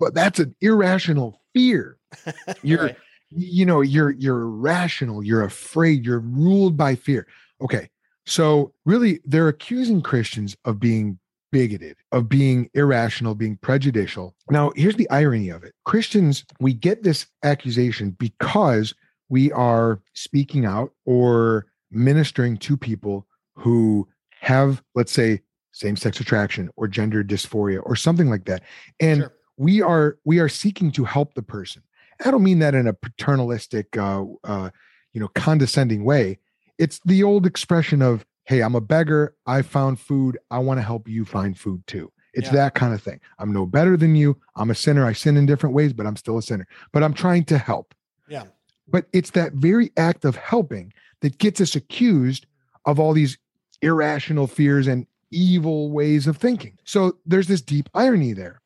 But 0.00 0.14
that's 0.14 0.38
an 0.38 0.54
irrational 0.60 1.42
fear. 1.54 1.98
You're, 2.62 2.82
right. 2.82 2.96
you 3.30 3.66
know, 3.66 3.82
you're 3.82 4.10
you're 4.10 4.40
irrational. 4.40 5.22
You're 5.22 5.44
afraid. 5.44 6.04
You're 6.04 6.20
ruled 6.20 6.76
by 6.76 6.94
fear. 6.94 7.26
Okay, 7.60 7.90
so 8.28 8.74
really, 8.84 9.20
they're 9.24 9.48
accusing 9.48 10.02
Christians 10.02 10.56
of 10.64 10.78
being 10.78 11.18
bigoted, 11.50 11.96
of 12.12 12.28
being 12.28 12.68
irrational, 12.74 13.34
being 13.34 13.56
prejudicial. 13.56 14.34
Now, 14.50 14.70
here's 14.76 14.96
the 14.96 15.08
irony 15.10 15.48
of 15.48 15.64
it 15.64 15.74
Christians, 15.84 16.44
we 16.60 16.74
get 16.74 17.02
this 17.02 17.26
accusation 17.42 18.10
because 18.10 18.94
we 19.30 19.50
are 19.52 20.00
speaking 20.14 20.66
out 20.66 20.92
or 21.06 21.66
ministering 21.90 22.58
to 22.58 22.76
people 22.76 23.26
who 23.54 24.06
have, 24.40 24.82
let's 24.94 25.12
say, 25.12 25.40
same 25.72 25.96
sex 25.96 26.20
attraction 26.20 26.70
or 26.76 26.86
gender 26.88 27.24
dysphoria 27.24 27.80
or 27.84 27.96
something 27.96 28.28
like 28.28 28.44
that. 28.44 28.62
And 29.00 29.22
sure. 29.22 29.34
we 29.56 29.80
are 29.80 30.18
we 30.24 30.38
are 30.38 30.48
seeking 30.48 30.90
to 30.92 31.04
help 31.04 31.34
the 31.34 31.42
person. 31.42 31.82
I 32.24 32.30
don't 32.30 32.42
mean 32.42 32.58
that 32.58 32.74
in 32.74 32.86
a 32.86 32.92
paternalistic 32.92 33.96
uh, 33.96 34.24
uh, 34.44 34.70
you 35.12 35.20
know, 35.20 35.28
condescending 35.28 36.04
way. 36.04 36.38
It's 36.78 37.00
the 37.04 37.22
old 37.22 37.46
expression 37.46 38.02
of, 38.02 38.24
hey, 38.44 38.60
I'm 38.62 38.74
a 38.74 38.80
beggar. 38.80 39.34
I 39.46 39.62
found 39.62 40.00
food. 40.00 40.38
I 40.50 40.58
want 40.58 40.78
to 40.78 40.82
help 40.82 41.08
you 41.08 41.24
find 41.24 41.58
food 41.58 41.86
too. 41.86 42.12
It's 42.34 42.48
yeah. 42.48 42.54
that 42.54 42.74
kind 42.74 42.94
of 42.94 43.02
thing. 43.02 43.20
I'm 43.38 43.52
no 43.52 43.66
better 43.66 43.96
than 43.96 44.14
you. 44.14 44.36
I'm 44.56 44.70
a 44.70 44.74
sinner. 44.74 45.04
I 45.04 45.12
sin 45.12 45.36
in 45.36 45.46
different 45.46 45.74
ways, 45.74 45.92
but 45.92 46.06
I'm 46.06 46.16
still 46.16 46.38
a 46.38 46.42
sinner. 46.42 46.66
But 46.92 47.02
I'm 47.02 47.14
trying 47.14 47.44
to 47.46 47.58
help. 47.58 47.94
Yeah. 48.28 48.44
But 48.86 49.06
it's 49.12 49.30
that 49.30 49.54
very 49.54 49.90
act 49.96 50.24
of 50.24 50.36
helping 50.36 50.92
that 51.20 51.38
gets 51.38 51.60
us 51.60 51.74
accused 51.74 52.46
of 52.84 53.00
all 53.00 53.12
these 53.12 53.38
irrational 53.82 54.46
fears 54.46 54.86
and 54.86 55.06
evil 55.30 55.90
ways 55.90 56.26
of 56.26 56.36
thinking. 56.36 56.78
So 56.84 57.18
there's 57.26 57.48
this 57.48 57.60
deep 57.60 57.88
irony 57.94 58.32
there. 58.32 58.60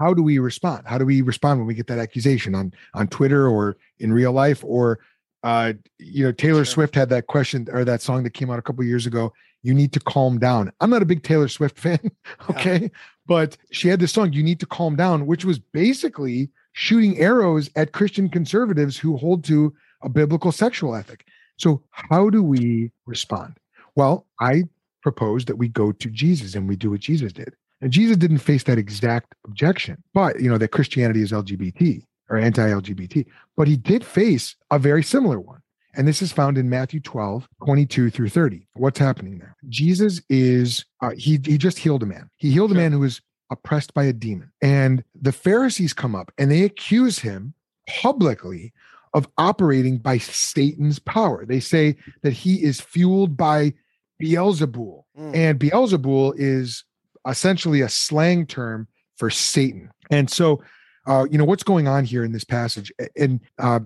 How 0.00 0.14
do 0.14 0.22
we 0.22 0.38
respond? 0.38 0.86
How 0.86 0.98
do 0.98 1.04
we 1.04 1.22
respond 1.22 1.60
when 1.60 1.66
we 1.66 1.74
get 1.74 1.86
that 1.88 1.98
accusation 1.98 2.54
on 2.54 2.72
on 2.94 3.08
Twitter 3.08 3.48
or 3.48 3.76
in 3.98 4.12
real 4.12 4.32
life 4.32 4.64
or 4.64 5.00
uh 5.48 5.72
you 5.98 6.24
know 6.24 6.32
Taylor 6.32 6.64
sure. 6.64 6.74
Swift 6.74 6.94
had 6.94 7.08
that 7.08 7.26
question 7.26 7.66
or 7.72 7.84
that 7.84 8.02
song 8.02 8.22
that 8.24 8.34
came 8.34 8.50
out 8.50 8.58
a 8.58 8.62
couple 8.62 8.84
years 8.84 9.06
ago 9.06 9.32
you 9.62 9.74
need 9.74 9.92
to 9.92 10.00
calm 10.00 10.38
down. 10.38 10.70
I'm 10.80 10.90
not 10.90 11.02
a 11.02 11.04
big 11.12 11.24
Taylor 11.24 11.48
Swift 11.48 11.78
fan, 11.84 11.98
okay? 12.48 12.82
Yeah. 12.82 12.88
But 13.26 13.56
she 13.72 13.88
had 13.88 14.00
this 14.00 14.12
song 14.12 14.32
you 14.32 14.42
need 14.42 14.60
to 14.60 14.66
calm 14.66 14.94
down 14.96 15.26
which 15.26 15.44
was 15.44 15.58
basically 15.58 16.50
shooting 16.72 17.18
arrows 17.18 17.68
at 17.76 17.92
Christian 17.92 18.28
conservatives 18.28 18.96
who 18.96 19.16
hold 19.16 19.44
to 19.44 19.74
a 20.02 20.08
biblical 20.08 20.52
sexual 20.52 20.94
ethic. 20.94 21.26
So 21.56 21.82
how 21.90 22.30
do 22.30 22.42
we 22.42 22.92
respond? 23.06 23.58
Well, 23.96 24.26
I 24.40 24.64
propose 25.02 25.44
that 25.46 25.56
we 25.56 25.68
go 25.68 25.92
to 25.92 26.10
Jesus 26.10 26.54
and 26.54 26.68
we 26.68 26.76
do 26.76 26.90
what 26.90 27.00
Jesus 27.00 27.32
did. 27.32 27.54
And 27.80 27.90
Jesus 27.90 28.16
didn't 28.16 28.38
face 28.38 28.64
that 28.64 28.78
exact 28.78 29.34
objection, 29.44 30.02
but 30.12 30.40
you 30.40 30.50
know, 30.50 30.58
that 30.58 30.68
Christianity 30.68 31.22
is 31.22 31.32
LGBT 31.32 32.02
or 32.28 32.36
anti-LGBT, 32.36 33.26
but 33.56 33.68
he 33.68 33.76
did 33.76 34.04
face 34.04 34.56
a 34.70 34.78
very 34.78 35.02
similar 35.02 35.40
one. 35.40 35.60
And 35.94 36.06
this 36.06 36.22
is 36.22 36.30
found 36.30 36.58
in 36.58 36.68
Matthew 36.68 37.00
12, 37.00 37.48
22 37.64 38.10
through 38.10 38.28
30. 38.28 38.68
What's 38.74 38.98
happening 38.98 39.38
there? 39.38 39.56
Jesus 39.68 40.20
is, 40.28 40.84
uh, 41.00 41.10
he, 41.16 41.40
he 41.44 41.58
just 41.58 41.78
healed 41.78 42.02
a 42.02 42.06
man. 42.06 42.30
He 42.36 42.50
healed 42.50 42.70
sure. 42.70 42.78
a 42.78 42.80
man 42.80 42.92
who 42.92 43.00
was 43.00 43.20
oppressed 43.50 43.94
by 43.94 44.04
a 44.04 44.12
demon. 44.12 44.50
And 44.62 45.02
the 45.20 45.32
Pharisees 45.32 45.92
come 45.92 46.14
up 46.14 46.30
and 46.38 46.50
they 46.50 46.62
accuse 46.62 47.18
him 47.18 47.54
publicly 47.88 48.72
of 49.14 49.28
operating 49.38 49.98
by 49.98 50.18
Satan's 50.18 50.98
power. 50.98 51.44
They 51.46 51.60
say 51.60 51.96
that 52.22 52.32
he 52.32 52.62
is 52.62 52.80
fueled 52.80 53.36
by 53.36 53.72
Beelzebul. 54.22 55.04
Mm. 55.18 55.34
And 55.34 55.58
Beelzebul 55.58 56.34
is 56.36 56.84
essentially 57.26 57.80
a 57.80 57.88
slang 57.88 58.46
term 58.46 58.86
for 59.16 59.30
Satan. 59.30 59.90
And 60.10 60.30
so, 60.30 60.62
uh, 61.08 61.26
you 61.30 61.38
know, 61.38 61.44
what's 61.44 61.62
going 61.62 61.88
on 61.88 62.04
here 62.04 62.22
in 62.22 62.32
this 62.32 62.44
passage? 62.44 62.92
And 63.16 63.40
uh, 63.58 63.80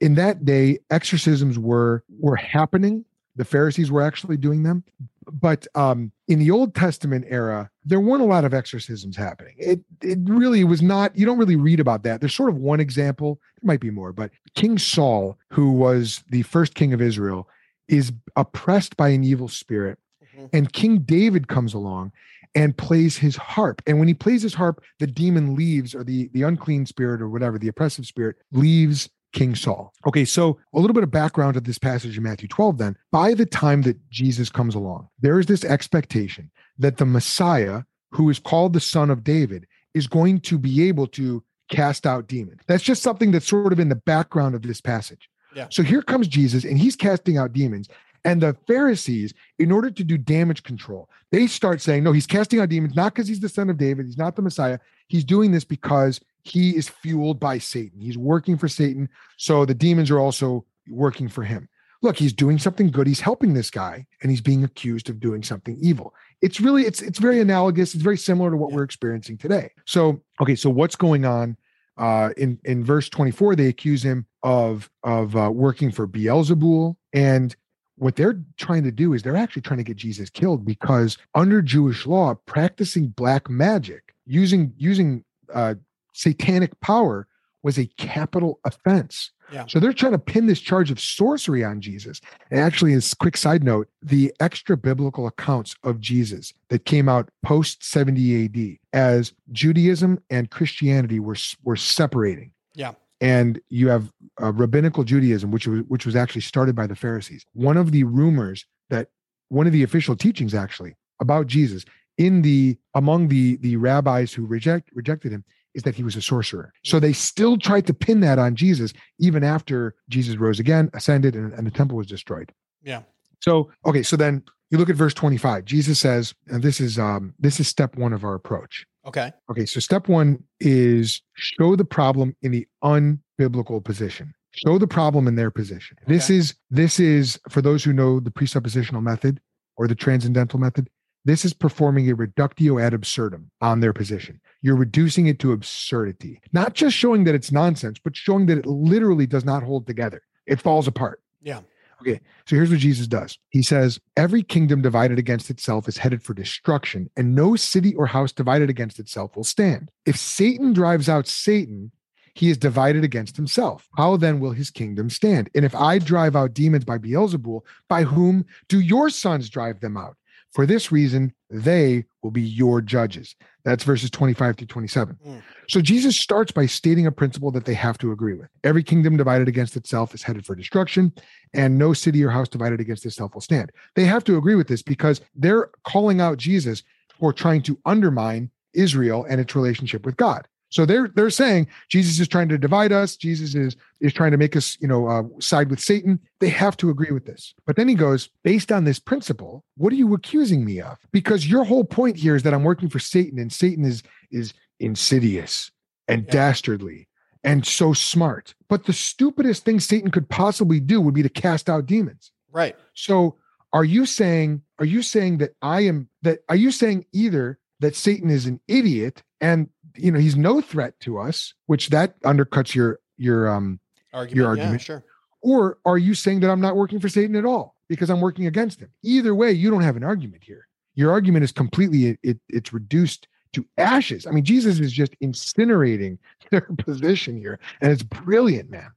in 0.00 0.14
that 0.14 0.44
day, 0.44 0.78
exorcisms 0.90 1.58
were 1.58 2.02
were 2.18 2.36
happening. 2.36 3.04
The 3.36 3.44
Pharisees 3.44 3.90
were 3.90 4.02
actually 4.02 4.38
doing 4.38 4.62
them. 4.62 4.82
But 5.30 5.66
um, 5.74 6.12
in 6.28 6.38
the 6.38 6.50
Old 6.50 6.74
Testament 6.74 7.26
era, 7.28 7.70
there 7.84 8.00
weren't 8.00 8.22
a 8.22 8.26
lot 8.26 8.44
of 8.44 8.54
exorcisms 8.54 9.16
happening. 9.16 9.54
It 9.58 9.80
it 10.02 10.18
really 10.24 10.64
was 10.64 10.80
not. 10.80 11.16
You 11.16 11.26
don't 11.26 11.38
really 11.38 11.56
read 11.56 11.78
about 11.78 12.02
that. 12.04 12.20
There's 12.20 12.34
sort 12.34 12.48
of 12.48 12.56
one 12.56 12.80
example. 12.80 13.38
There 13.60 13.68
might 13.68 13.80
be 13.80 13.90
more, 13.90 14.12
but 14.12 14.30
King 14.54 14.78
Saul, 14.78 15.36
who 15.50 15.72
was 15.72 16.24
the 16.30 16.42
first 16.42 16.74
king 16.74 16.94
of 16.94 17.02
Israel, 17.02 17.48
is 17.86 18.12
oppressed 18.34 18.96
by 18.96 19.10
an 19.10 19.24
evil 19.24 19.48
spirit. 19.48 19.98
Mm-hmm. 20.24 20.46
And 20.54 20.72
King 20.72 21.00
David 21.00 21.48
comes 21.48 21.74
along 21.74 22.12
and 22.54 22.76
plays 22.76 23.16
his 23.16 23.36
harp. 23.36 23.82
And 23.86 23.98
when 23.98 24.08
he 24.08 24.14
plays 24.14 24.42
his 24.42 24.54
harp, 24.54 24.82
the 24.98 25.06
demon 25.06 25.54
leaves, 25.54 25.94
or 25.94 26.04
the, 26.04 26.28
the 26.32 26.42
unclean 26.42 26.86
spirit, 26.86 27.20
or 27.20 27.28
whatever, 27.28 27.58
the 27.58 27.68
oppressive 27.68 28.06
spirit 28.06 28.36
leaves 28.52 29.08
King 29.32 29.54
Saul. 29.54 29.92
Okay, 30.06 30.24
so 30.24 30.58
a 30.72 30.80
little 30.80 30.94
bit 30.94 31.02
of 31.02 31.10
background 31.10 31.56
of 31.56 31.64
this 31.64 31.78
passage 31.78 32.16
in 32.16 32.22
Matthew 32.22 32.48
12 32.48 32.78
then. 32.78 32.96
By 33.12 33.34
the 33.34 33.46
time 33.46 33.82
that 33.82 33.98
Jesus 34.10 34.48
comes 34.48 34.74
along, 34.74 35.08
there 35.20 35.38
is 35.38 35.46
this 35.46 35.64
expectation 35.64 36.50
that 36.78 36.96
the 36.96 37.04
Messiah, 37.04 37.82
who 38.12 38.30
is 38.30 38.38
called 38.38 38.72
the 38.72 38.80
Son 38.80 39.10
of 39.10 39.24
David, 39.24 39.66
is 39.94 40.06
going 40.06 40.40
to 40.40 40.58
be 40.58 40.88
able 40.88 41.06
to 41.08 41.42
cast 41.70 42.06
out 42.06 42.28
demons. 42.28 42.60
That's 42.66 42.82
just 42.82 43.02
something 43.02 43.30
that's 43.30 43.46
sort 43.46 43.72
of 43.72 43.80
in 43.80 43.88
the 43.88 43.94
background 43.94 44.54
of 44.54 44.62
this 44.62 44.80
passage. 44.80 45.28
Yeah. 45.54 45.66
So 45.70 45.82
here 45.82 46.02
comes 46.02 46.28
Jesus 46.28 46.64
and 46.64 46.78
he's 46.78 46.96
casting 46.96 47.38
out 47.38 47.52
demons. 47.52 47.88
And 48.26 48.42
the 48.42 48.56
Pharisees, 48.66 49.32
in 49.60 49.70
order 49.70 49.88
to 49.88 50.02
do 50.02 50.18
damage 50.18 50.64
control, 50.64 51.08
they 51.30 51.46
start 51.46 51.80
saying, 51.80 52.02
no, 52.02 52.10
he's 52.10 52.26
casting 52.26 52.58
out 52.58 52.68
demons, 52.68 52.96
not 52.96 53.14
because 53.14 53.28
he's 53.28 53.38
the 53.38 53.48
son 53.48 53.70
of 53.70 53.78
David, 53.78 54.06
he's 54.06 54.18
not 54.18 54.34
the 54.34 54.42
Messiah. 54.42 54.80
He's 55.06 55.24
doing 55.24 55.52
this 55.52 55.62
because 55.62 56.20
he 56.42 56.76
is 56.76 56.88
fueled 56.88 57.38
by 57.38 57.58
Satan. 57.58 58.00
He's 58.00 58.18
working 58.18 58.58
for 58.58 58.66
Satan. 58.66 59.08
So 59.36 59.64
the 59.64 59.74
demons 59.74 60.10
are 60.10 60.18
also 60.18 60.64
working 60.90 61.28
for 61.28 61.44
him. 61.44 61.68
Look, 62.02 62.16
he's 62.16 62.32
doing 62.32 62.58
something 62.58 62.90
good. 62.90 63.06
He's 63.06 63.20
helping 63.20 63.54
this 63.54 63.70
guy, 63.70 64.04
and 64.20 64.30
he's 64.30 64.40
being 64.40 64.64
accused 64.64 65.08
of 65.08 65.20
doing 65.20 65.44
something 65.44 65.78
evil. 65.80 66.12
It's 66.42 66.60
really, 66.60 66.82
it's 66.82 67.00
it's 67.00 67.18
very 67.18 67.40
analogous. 67.40 67.94
It's 67.94 68.02
very 68.02 68.18
similar 68.18 68.50
to 68.50 68.56
what 68.56 68.72
we're 68.72 68.82
experiencing 68.82 69.38
today. 69.38 69.70
So, 69.86 70.20
okay, 70.40 70.56
so 70.56 70.68
what's 70.68 70.96
going 70.96 71.24
on 71.24 71.56
uh, 71.96 72.30
in 72.36 72.58
in 72.64 72.84
verse 72.84 73.08
24 73.08 73.56
they 73.56 73.68
accuse 73.68 74.04
him 74.04 74.26
of 74.42 74.90
of 75.02 75.34
uh, 75.36 75.50
working 75.50 75.90
for 75.90 76.06
beelzebul 76.06 76.96
and 77.12 77.56
what 77.96 78.16
they're 78.16 78.40
trying 78.56 78.84
to 78.84 78.90
do 78.90 79.12
is 79.12 79.22
they're 79.22 79.36
actually 79.36 79.62
trying 79.62 79.78
to 79.78 79.84
get 79.84 79.96
jesus 79.96 80.30
killed 80.30 80.64
because 80.64 81.18
under 81.34 81.62
jewish 81.62 82.06
law 82.06 82.34
practicing 82.46 83.08
black 83.08 83.48
magic 83.50 84.14
using 84.26 84.72
using 84.76 85.24
uh, 85.54 85.74
satanic 86.12 86.78
power 86.80 87.26
was 87.62 87.78
a 87.78 87.86
capital 87.96 88.60
offense 88.64 89.30
yeah. 89.52 89.64
So 89.68 89.78
they're 89.78 89.92
trying 89.92 90.12
to 90.12 90.18
pin 90.18 90.46
this 90.46 90.60
charge 90.60 90.90
of 90.90 91.00
sorcery 91.00 91.62
on 91.64 91.80
Jesus. 91.80 92.20
And 92.50 92.60
actually, 92.60 92.94
as 92.94 93.14
quick 93.14 93.36
side 93.36 93.62
note, 93.62 93.88
the 94.02 94.32
extra 94.40 94.76
biblical 94.76 95.26
accounts 95.26 95.74
of 95.84 96.00
Jesus 96.00 96.52
that 96.68 96.84
came 96.84 97.08
out 97.08 97.28
post 97.42 97.84
70 97.84 98.44
AD 98.44 98.78
as 98.92 99.32
Judaism 99.52 100.20
and 100.30 100.50
Christianity 100.50 101.20
were 101.20 101.36
were 101.62 101.76
separating. 101.76 102.52
Yeah. 102.74 102.92
And 103.20 103.60
you 103.68 103.88
have 103.88 104.12
uh, 104.42 104.52
rabbinical 104.52 105.04
Judaism, 105.04 105.50
which 105.50 105.66
was 105.66 105.82
which 105.88 106.04
was 106.04 106.16
actually 106.16 106.42
started 106.42 106.76
by 106.76 106.86
the 106.86 106.96
Pharisees. 106.96 107.44
One 107.54 107.76
of 107.76 107.90
the 107.90 108.04
rumors 108.04 108.66
that 108.90 109.08
one 109.48 109.66
of 109.66 109.72
the 109.72 109.82
official 109.82 110.16
teachings 110.16 110.54
actually 110.54 110.94
about 111.20 111.46
Jesus 111.46 111.84
in 112.18 112.42
the 112.42 112.76
among 112.94 113.28
the 113.28 113.56
the 113.56 113.76
rabbis 113.76 114.32
who 114.32 114.44
reject 114.46 114.90
rejected 114.92 115.32
him 115.32 115.44
is 115.74 115.82
that 115.82 115.94
he 115.94 116.02
was 116.02 116.16
a 116.16 116.22
sorcerer. 116.22 116.72
So 116.84 116.98
they 116.98 117.12
still 117.12 117.58
tried 117.58 117.86
to 117.86 117.94
pin 117.94 118.20
that 118.20 118.38
on 118.38 118.56
Jesus 118.56 118.92
even 119.18 119.44
after 119.44 119.94
Jesus 120.08 120.36
rose 120.36 120.58
again, 120.58 120.90
ascended, 120.94 121.36
and, 121.36 121.52
and 121.52 121.66
the 121.66 121.70
temple 121.70 121.98
was 121.98 122.06
destroyed. 122.06 122.50
Yeah. 122.82 123.02
So 123.40 123.70
okay, 123.84 124.02
so 124.02 124.16
then 124.16 124.42
you 124.70 124.78
look 124.78 124.90
at 124.90 124.96
verse 124.96 125.14
25. 125.14 125.64
Jesus 125.64 125.98
says, 125.98 126.34
and 126.48 126.62
this 126.62 126.80
is 126.80 126.98
um 126.98 127.34
this 127.38 127.60
is 127.60 127.68
step 127.68 127.96
one 127.96 128.12
of 128.12 128.24
our 128.24 128.34
approach. 128.34 128.86
Okay. 129.06 129.32
Okay, 129.50 129.66
so 129.66 129.80
step 129.80 130.08
one 130.08 130.42
is 130.60 131.22
show 131.34 131.76
the 131.76 131.84
problem 131.84 132.34
in 132.42 132.52
the 132.52 132.66
unbiblical 132.82 133.82
position. 133.82 134.34
Show 134.50 134.78
the 134.78 134.86
problem 134.86 135.28
in 135.28 135.36
their 135.36 135.50
position. 135.50 135.96
This 136.06 136.30
is 136.30 136.54
this 136.70 136.98
is 136.98 137.38
for 137.50 137.60
those 137.60 137.84
who 137.84 137.92
know 137.92 138.20
the 138.20 138.30
presuppositional 138.30 139.02
method 139.02 139.40
or 139.76 139.86
the 139.86 139.94
transcendental 139.94 140.58
method. 140.58 140.88
This 141.26 141.44
is 141.44 141.52
performing 141.52 142.08
a 142.08 142.14
reductio 142.14 142.78
ad 142.78 142.94
absurdum 142.94 143.50
on 143.60 143.80
their 143.80 143.92
position. 143.92 144.40
You're 144.62 144.76
reducing 144.76 145.26
it 145.26 145.38
to 145.40 145.52
absurdity, 145.52 146.40
not 146.52 146.74
just 146.74 146.96
showing 146.96 147.24
that 147.24 147.34
it's 147.34 147.52
nonsense, 147.52 147.98
but 148.02 148.16
showing 148.16 148.46
that 148.46 148.58
it 148.58 148.66
literally 148.66 149.26
does 149.26 149.44
not 149.44 149.62
hold 149.62 149.86
together. 149.86 150.22
It 150.46 150.60
falls 150.60 150.86
apart. 150.86 151.20
Yeah. 151.42 151.60
Okay. 152.00 152.20
So 152.46 152.56
here's 152.56 152.70
what 152.70 152.78
Jesus 152.78 153.06
does. 153.06 153.38
He 153.50 153.62
says, 153.62 153.98
Every 154.16 154.42
kingdom 154.42 154.82
divided 154.82 155.18
against 155.18 155.50
itself 155.50 155.88
is 155.88 155.96
headed 155.96 156.22
for 156.22 156.34
destruction, 156.34 157.10
and 157.16 157.34
no 157.34 157.56
city 157.56 157.94
or 157.94 158.06
house 158.06 158.32
divided 158.32 158.68
against 158.68 158.98
itself 158.98 159.36
will 159.36 159.44
stand. 159.44 159.90
If 160.04 160.16
Satan 160.16 160.72
drives 160.72 161.08
out 161.08 161.26
Satan, 161.26 161.92
he 162.34 162.50
is 162.50 162.58
divided 162.58 163.02
against 163.02 163.36
himself. 163.36 163.88
How 163.96 164.18
then 164.18 164.40
will 164.40 164.52
his 164.52 164.70
kingdom 164.70 165.08
stand? 165.08 165.48
And 165.54 165.64
if 165.64 165.74
I 165.74 165.98
drive 165.98 166.36
out 166.36 166.52
demons 166.52 166.84
by 166.84 166.98
Beelzebul, 166.98 167.62
by 167.88 168.02
whom 168.02 168.44
do 168.68 168.78
your 168.78 169.08
sons 169.08 169.48
drive 169.48 169.80
them 169.80 169.96
out? 169.96 170.16
For 170.52 170.66
this 170.66 170.92
reason, 170.92 171.32
they 171.50 172.04
will 172.22 172.30
be 172.30 172.42
your 172.42 172.80
judges. 172.80 173.36
That's 173.64 173.84
verses 173.84 174.10
25 174.10 174.56
to 174.56 174.66
27. 174.66 175.16
Mm. 175.26 175.42
So 175.68 175.80
Jesus 175.80 176.18
starts 176.18 176.52
by 176.52 176.66
stating 176.66 177.06
a 177.06 177.12
principle 177.12 177.50
that 177.52 177.64
they 177.64 177.74
have 177.74 177.98
to 177.98 178.12
agree 178.12 178.34
with. 178.34 178.48
Every 178.64 178.82
kingdom 178.82 179.16
divided 179.16 179.48
against 179.48 179.76
itself 179.76 180.14
is 180.14 180.22
headed 180.22 180.46
for 180.46 180.54
destruction, 180.54 181.12
and 181.54 181.78
no 181.78 181.92
city 181.92 182.24
or 182.24 182.30
house 182.30 182.48
divided 182.48 182.80
against 182.80 183.06
itself 183.06 183.34
will 183.34 183.40
stand. 183.40 183.72
They 183.94 184.04
have 184.04 184.24
to 184.24 184.36
agree 184.36 184.54
with 184.54 184.68
this 184.68 184.82
because 184.82 185.20
they're 185.34 185.70
calling 185.84 186.20
out 186.20 186.38
Jesus 186.38 186.82
for 187.18 187.32
trying 187.32 187.62
to 187.62 187.78
undermine 187.84 188.50
Israel 188.74 189.26
and 189.28 189.40
its 189.40 189.56
relationship 189.56 190.04
with 190.04 190.16
God. 190.16 190.46
So 190.68 190.84
they're 190.84 191.08
they're 191.14 191.30
saying 191.30 191.68
Jesus 191.88 192.18
is 192.18 192.28
trying 192.28 192.48
to 192.48 192.58
divide 192.58 192.92
us. 192.92 193.16
Jesus 193.16 193.54
is 193.54 193.76
is 194.00 194.12
trying 194.12 194.32
to 194.32 194.36
make 194.36 194.56
us, 194.56 194.76
you 194.80 194.88
know, 194.88 195.06
uh, 195.06 195.22
side 195.40 195.70
with 195.70 195.80
Satan. 195.80 196.18
They 196.40 196.48
have 196.48 196.76
to 196.78 196.90
agree 196.90 197.12
with 197.12 197.24
this. 197.24 197.54
But 197.66 197.76
then 197.76 197.88
he 197.88 197.94
goes, 197.94 198.28
based 198.42 198.72
on 198.72 198.84
this 198.84 198.98
principle, 198.98 199.64
what 199.76 199.92
are 199.92 199.96
you 199.96 200.12
accusing 200.14 200.64
me 200.64 200.80
of? 200.80 200.98
Because 201.12 201.46
your 201.46 201.64
whole 201.64 201.84
point 201.84 202.16
here 202.16 202.34
is 202.34 202.42
that 202.42 202.52
I'm 202.54 202.64
working 202.64 202.88
for 202.88 202.98
Satan, 202.98 203.38
and 203.38 203.52
Satan 203.52 203.84
is 203.84 204.02
is 204.30 204.54
insidious 204.80 205.70
and 206.08 206.24
Yeah. 206.24 206.32
dastardly 206.32 207.08
and 207.44 207.64
so 207.64 207.92
smart. 207.92 208.54
But 208.68 208.84
the 208.86 208.92
stupidest 208.92 209.64
thing 209.64 209.78
Satan 209.80 210.10
could 210.10 210.28
possibly 210.28 210.80
do 210.80 211.00
would 211.00 211.14
be 211.14 211.22
to 211.22 211.28
cast 211.28 211.70
out 211.70 211.86
demons. 211.86 212.32
Right. 212.52 212.76
So 212.94 213.36
are 213.72 213.84
you 213.84 214.04
saying 214.06 214.62
are 214.78 214.84
you 214.84 215.02
saying 215.02 215.38
that 215.38 215.52
I 215.62 215.82
am 215.82 216.08
that 216.22 216.40
are 216.48 216.56
you 216.56 216.70
saying 216.70 217.06
either 217.12 217.58
that 217.80 217.94
Satan 217.94 218.30
is 218.30 218.46
an 218.46 218.60
idiot 218.68 219.22
and 219.40 219.68
you 219.96 220.10
know 220.10 220.18
he's 220.18 220.36
no 220.36 220.60
threat 220.60 220.98
to 221.00 221.18
us, 221.18 221.54
which 221.66 221.88
that 221.90 222.20
undercuts 222.22 222.74
your 222.74 223.00
your 223.16 223.48
um 223.48 223.80
Argument. 224.12 224.36
Your 224.36 224.44
Yeah, 224.44 224.50
argument. 224.62 224.82
sure. 224.82 225.04
or 225.42 225.78
are 225.84 225.98
you 225.98 226.14
saying 226.14 226.40
that 226.40 226.50
I'm 226.50 226.60
not 226.60 226.76
working 226.76 227.00
for 227.00 227.08
Satan 227.08 227.36
at 227.36 227.44
all 227.44 227.74
because 227.88 228.08
I'm 228.10 228.20
working 228.20 228.46
against 228.46 228.80
him? 228.80 228.90
Either 229.02 229.34
way, 229.34 229.52
you 229.52 229.70
don't 229.70 229.82
have 229.82 229.96
an 229.96 230.04
argument 230.04 230.42
here. 230.44 230.66
Your 230.94 231.10
argument 231.10 231.44
is 231.44 231.52
completely 231.52 232.16
it, 232.22 232.38
it's 232.48 232.72
reduced 232.72 233.28
to 233.52 233.66
ashes. 233.78 234.26
I 234.26 234.30
mean, 234.30 234.44
Jesus 234.44 234.78
is 234.80 234.92
just 234.92 235.12
incinerating 235.20 236.18
their 236.50 236.62
position 236.78 237.36
here, 237.36 237.58
and 237.80 237.92
it's 237.92 238.02
brilliant, 238.02 238.70
man. 238.70 238.90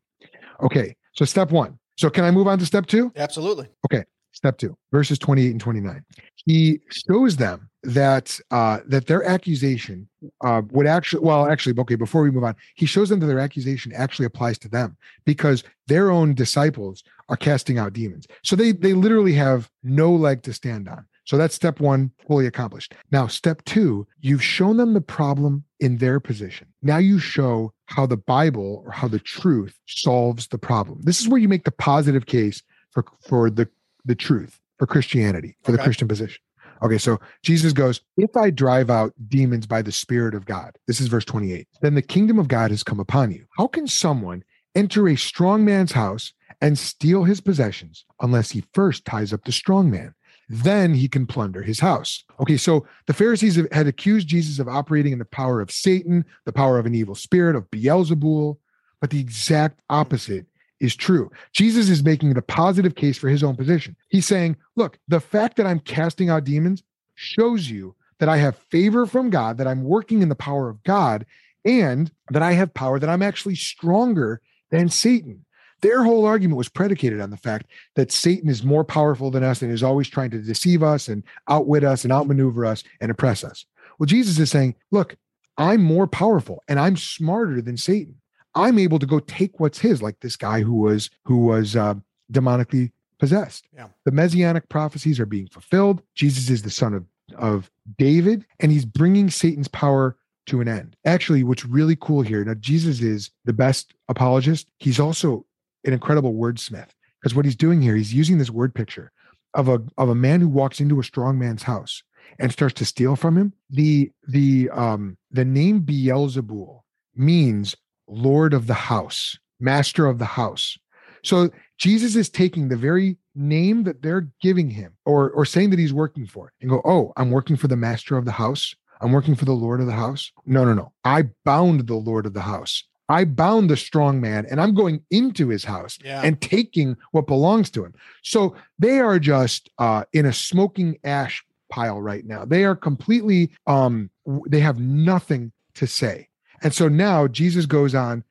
Okay, 0.61 0.95
so 1.13 1.25
step 1.25 1.51
one. 1.51 1.77
So 1.97 2.09
can 2.09 2.23
I 2.23 2.31
move 2.31 2.47
on 2.47 2.59
to 2.59 2.65
step 2.65 2.85
two? 2.85 3.11
Absolutely. 3.17 3.67
Okay, 3.85 4.05
step 4.31 4.57
two, 4.57 4.77
verses 4.91 5.19
28 5.19 5.51
and 5.51 5.59
29. 5.61 6.03
He 6.45 6.79
shows 6.89 7.35
them 7.35 7.68
that 7.83 8.37
uh 8.51 8.79
that 8.87 9.07
their 9.07 9.23
accusation 9.23 10.07
uh 10.41 10.61
would 10.71 10.85
actually 10.85 11.23
well 11.23 11.49
actually 11.49 11.73
okay 11.79 11.95
before 11.95 12.21
we 12.21 12.29
move 12.29 12.43
on 12.43 12.53
he 12.75 12.85
shows 12.85 13.07
them 13.07 13.21
that 13.21 13.27
their 13.27 13.39
accusation 13.39 13.93
actually 13.95 14.25
applies 14.25 14.57
to 14.57 14.67
them 14.67 14.97
because 15.23 15.63
their 15.87 16.11
own 16.11 16.33
disciples 16.33 17.03
are 17.29 17.37
casting 17.37 17.77
out 17.77 17.93
demons. 17.93 18.27
So 18.43 18.55
they 18.55 18.71
they 18.71 18.93
literally 18.93 19.33
have 19.33 19.69
no 19.83 20.11
leg 20.11 20.41
to 20.43 20.53
stand 20.53 20.89
on. 20.89 21.05
So 21.23 21.37
that's 21.37 21.53
step 21.53 21.79
one 21.79 22.11
fully 22.27 22.47
accomplished. 22.47 22.95
Now 23.11 23.27
step 23.27 23.63
two 23.65 24.07
you've 24.19 24.43
shown 24.43 24.77
them 24.77 24.93
the 24.93 25.01
problem 25.01 25.63
in 25.79 25.97
their 25.97 26.19
position. 26.19 26.67
Now 26.81 26.97
you 26.97 27.19
show 27.19 27.71
how 27.85 28.05
the 28.05 28.17
bible 28.17 28.83
or 28.85 28.91
how 28.91 29.07
the 29.07 29.19
truth 29.19 29.77
solves 29.87 30.47
the 30.47 30.57
problem. 30.57 31.01
This 31.03 31.21
is 31.21 31.27
where 31.27 31.39
you 31.39 31.47
make 31.47 31.65
the 31.65 31.71
positive 31.71 32.25
case 32.25 32.61
for 32.91 33.05
for 33.21 33.49
the 33.49 33.69
the 34.05 34.15
truth 34.15 34.59
for 34.79 34.87
christianity 34.87 35.57
for 35.63 35.73
the 35.73 35.77
christian 35.77 36.07
position 36.07 36.41
Okay, 36.81 36.97
so 36.97 37.19
Jesus 37.43 37.73
goes, 37.73 38.01
If 38.17 38.35
I 38.37 38.49
drive 38.49 38.89
out 38.89 39.13
demons 39.27 39.65
by 39.67 39.81
the 39.81 39.91
Spirit 39.91 40.33
of 40.33 40.45
God, 40.45 40.77
this 40.87 41.01
is 41.01 41.07
verse 41.07 41.25
28, 41.25 41.67
then 41.81 41.95
the 41.95 42.01
kingdom 42.01 42.39
of 42.39 42.47
God 42.47 42.71
has 42.71 42.83
come 42.83 42.99
upon 42.99 43.31
you. 43.31 43.45
How 43.57 43.67
can 43.67 43.87
someone 43.87 44.43
enter 44.75 45.07
a 45.07 45.15
strong 45.15 45.65
man's 45.65 45.91
house 45.91 46.33
and 46.61 46.77
steal 46.77 47.23
his 47.23 47.41
possessions 47.41 48.05
unless 48.21 48.51
he 48.51 48.63
first 48.73 49.05
ties 49.05 49.33
up 49.33 49.43
the 49.43 49.51
strong 49.51 49.91
man? 49.91 50.13
Then 50.47 50.95
he 50.95 51.07
can 51.07 51.27
plunder 51.27 51.61
his 51.61 51.79
house. 51.79 52.23
Okay, 52.39 52.57
so 52.57 52.85
the 53.05 53.13
Pharisees 53.13 53.59
had 53.71 53.87
accused 53.87 54.27
Jesus 54.27 54.57
of 54.57 54.67
operating 54.67 55.13
in 55.13 55.19
the 55.19 55.25
power 55.25 55.61
of 55.61 55.69
Satan, 55.69 56.25
the 56.45 56.51
power 56.51 56.79
of 56.79 56.87
an 56.87 56.95
evil 56.95 57.13
spirit, 57.13 57.55
of 57.55 57.69
Beelzebul, 57.69 58.57
but 58.99 59.11
the 59.11 59.19
exact 59.19 59.81
opposite 59.89 60.47
is 60.79 60.95
true. 60.95 61.31
Jesus 61.53 61.89
is 61.89 62.03
making 62.03 62.33
the 62.33 62.41
positive 62.41 62.95
case 62.95 63.17
for 63.17 63.29
his 63.29 63.43
own 63.43 63.55
position. 63.55 63.95
He's 64.09 64.25
saying, 64.25 64.55
look, 64.75 64.97
the 65.07 65.19
fact 65.19 65.57
that 65.57 65.65
I'm 65.65 65.79
casting 65.79 66.29
out 66.29 66.43
demons 66.43 66.83
shows 67.15 67.69
you 67.69 67.95
that 68.19 68.29
I 68.29 68.37
have 68.37 68.57
favor 68.57 69.05
from 69.05 69.29
God, 69.29 69.57
that 69.57 69.67
I'm 69.67 69.83
working 69.83 70.21
in 70.21 70.29
the 70.29 70.35
power 70.35 70.69
of 70.69 70.83
God, 70.83 71.25
and 71.65 72.11
that 72.31 72.41
I 72.41 72.53
have 72.53 72.73
power, 72.73 72.99
that 72.99 73.09
I'm 73.09 73.21
actually 73.21 73.55
stronger 73.55 74.41
than 74.71 74.89
Satan. 74.89 75.45
Their 75.81 76.03
whole 76.03 76.25
argument 76.25 76.57
was 76.57 76.69
predicated 76.69 77.21
on 77.21 77.29
the 77.29 77.37
fact 77.37 77.67
that 77.95 78.11
Satan 78.11 78.49
is 78.49 78.63
more 78.63 78.83
powerful 78.83 79.31
than 79.31 79.43
us 79.43 79.61
and 79.61 79.71
is 79.71 79.83
always 79.83 80.09
trying 80.09 80.29
to 80.31 80.41
deceive 80.41 80.83
us 80.83 81.07
and 81.07 81.23
outwit 81.47 81.83
us 81.83 82.03
and 82.03 82.11
outmaneuver 82.11 82.65
us 82.65 82.83
and 82.99 83.09
oppress 83.09 83.43
us. 83.43 83.65
Well, 83.97 84.07
Jesus 84.07 84.39
is 84.39 84.51
saying, 84.51 84.75
look, 84.91 85.15
I'm 85.57 85.81
more 85.81 86.07
powerful 86.07 86.63
and 86.67 86.79
I'm 86.79 86.97
smarter 86.97 87.61
than 87.61 87.77
Satan. 87.77 88.15
I'm 88.55 88.79
able 88.79 88.99
to 88.99 89.05
go 89.05 89.19
take 89.19 89.59
what's 89.59 89.79
his, 89.79 90.01
like 90.01 90.19
this 90.19 90.35
guy 90.35 90.61
who 90.61 90.73
was 90.73 91.09
who 91.25 91.37
was 91.37 91.75
uh, 91.75 91.95
demonically 92.31 92.91
possessed. 93.19 93.67
Yeah. 93.73 93.87
The 94.05 94.11
messianic 94.11 94.69
prophecies 94.69 95.19
are 95.19 95.25
being 95.25 95.47
fulfilled. 95.47 96.01
Jesus 96.15 96.49
is 96.49 96.63
the 96.63 96.69
son 96.69 96.93
of 96.93 97.05
of 97.37 97.69
David, 97.97 98.45
and 98.59 98.71
he's 98.71 98.85
bringing 98.85 99.29
Satan's 99.29 99.67
power 99.67 100.17
to 100.47 100.61
an 100.61 100.67
end. 100.67 100.95
Actually, 101.05 101.43
what's 101.43 101.65
really 101.65 101.95
cool 101.95 102.21
here 102.21 102.43
now, 102.43 102.55
Jesus 102.55 103.01
is 103.01 103.29
the 103.45 103.53
best 103.53 103.93
apologist. 104.07 104.69
He's 104.79 104.99
also 104.99 105.45
an 105.85 105.93
incredible 105.93 106.33
wordsmith 106.33 106.89
because 107.21 107.35
what 107.35 107.45
he's 107.45 107.55
doing 107.55 107.81
here, 107.81 107.95
he's 107.95 108.13
using 108.13 108.37
this 108.37 108.49
word 108.49 108.73
picture 108.73 109.11
of 109.53 109.67
a 109.67 109.81
of 109.97 110.09
a 110.09 110.15
man 110.15 110.41
who 110.41 110.49
walks 110.49 110.79
into 110.79 110.99
a 110.99 111.03
strong 111.03 111.37
man's 111.37 111.63
house 111.63 112.03
and 112.39 112.51
starts 112.51 112.75
to 112.75 112.85
steal 112.85 113.15
from 113.15 113.37
him. 113.37 113.53
The 113.69 114.11
the 114.27 114.69
um 114.71 115.17
the 115.31 115.45
name 115.45 115.81
Beelzebul 115.81 116.81
means 117.15 117.75
Lord 118.09 118.53
of 118.53 118.67
the 118.67 118.73
house, 118.73 119.37
master 119.59 120.05
of 120.05 120.19
the 120.19 120.25
house. 120.25 120.77
So 121.23 121.49
Jesus 121.77 122.15
is 122.15 122.29
taking 122.29 122.67
the 122.69 122.77
very 122.77 123.17
name 123.35 123.83
that 123.83 124.01
they're 124.01 124.27
giving 124.41 124.69
him 124.69 124.93
or 125.05 125.29
or 125.31 125.45
saying 125.45 125.69
that 125.71 125.79
he's 125.79 125.93
working 125.93 126.25
for 126.25 126.51
and 126.61 126.69
go, 126.69 126.81
"Oh, 126.85 127.13
I'm 127.17 127.31
working 127.31 127.55
for 127.55 127.67
the 127.67 127.75
master 127.77 128.17
of 128.17 128.25
the 128.25 128.31
house. 128.31 128.75
I'm 129.01 129.11
working 129.11 129.35
for 129.35 129.45
the 129.45 129.53
lord 129.53 129.79
of 129.81 129.87
the 129.87 129.93
house." 129.93 130.31
No, 130.45 130.63
no, 130.65 130.73
no. 130.73 130.91
I 131.03 131.23
bound 131.45 131.87
the 131.87 131.95
lord 131.95 132.25
of 132.25 132.33
the 132.33 132.41
house. 132.41 132.83
I 133.09 133.25
bound 133.25 133.69
the 133.69 133.75
strong 133.77 134.21
man 134.21 134.45
and 134.49 134.61
I'm 134.61 134.73
going 134.75 135.01
into 135.09 135.49
his 135.49 135.63
house 135.65 135.97
Yeah. 136.05 136.21
and 136.23 136.39
taking 136.39 136.95
what 137.11 137.25
belongs 137.27 137.69
to 137.71 137.83
him. 137.83 137.93
So 138.23 138.55
they 138.77 138.99
are 138.99 139.19
just 139.19 139.69
uh 139.77 140.05
in 140.13 140.25
a 140.25 140.33
smoking 140.33 140.97
ash 141.03 141.43
pile 141.69 142.01
right 142.01 142.25
now. 142.25 142.45
They 142.45 142.63
are 142.65 142.75
completely 142.75 143.51
um 143.67 144.09
they 144.47 144.59
have 144.61 144.79
nothing 144.79 145.51
to 145.75 145.85
say. 145.87 146.28
And 146.63 146.73
so 146.73 146.87
now 146.87 147.27
Jesus 147.27 147.65
goes 147.65 147.95
on 147.95 148.23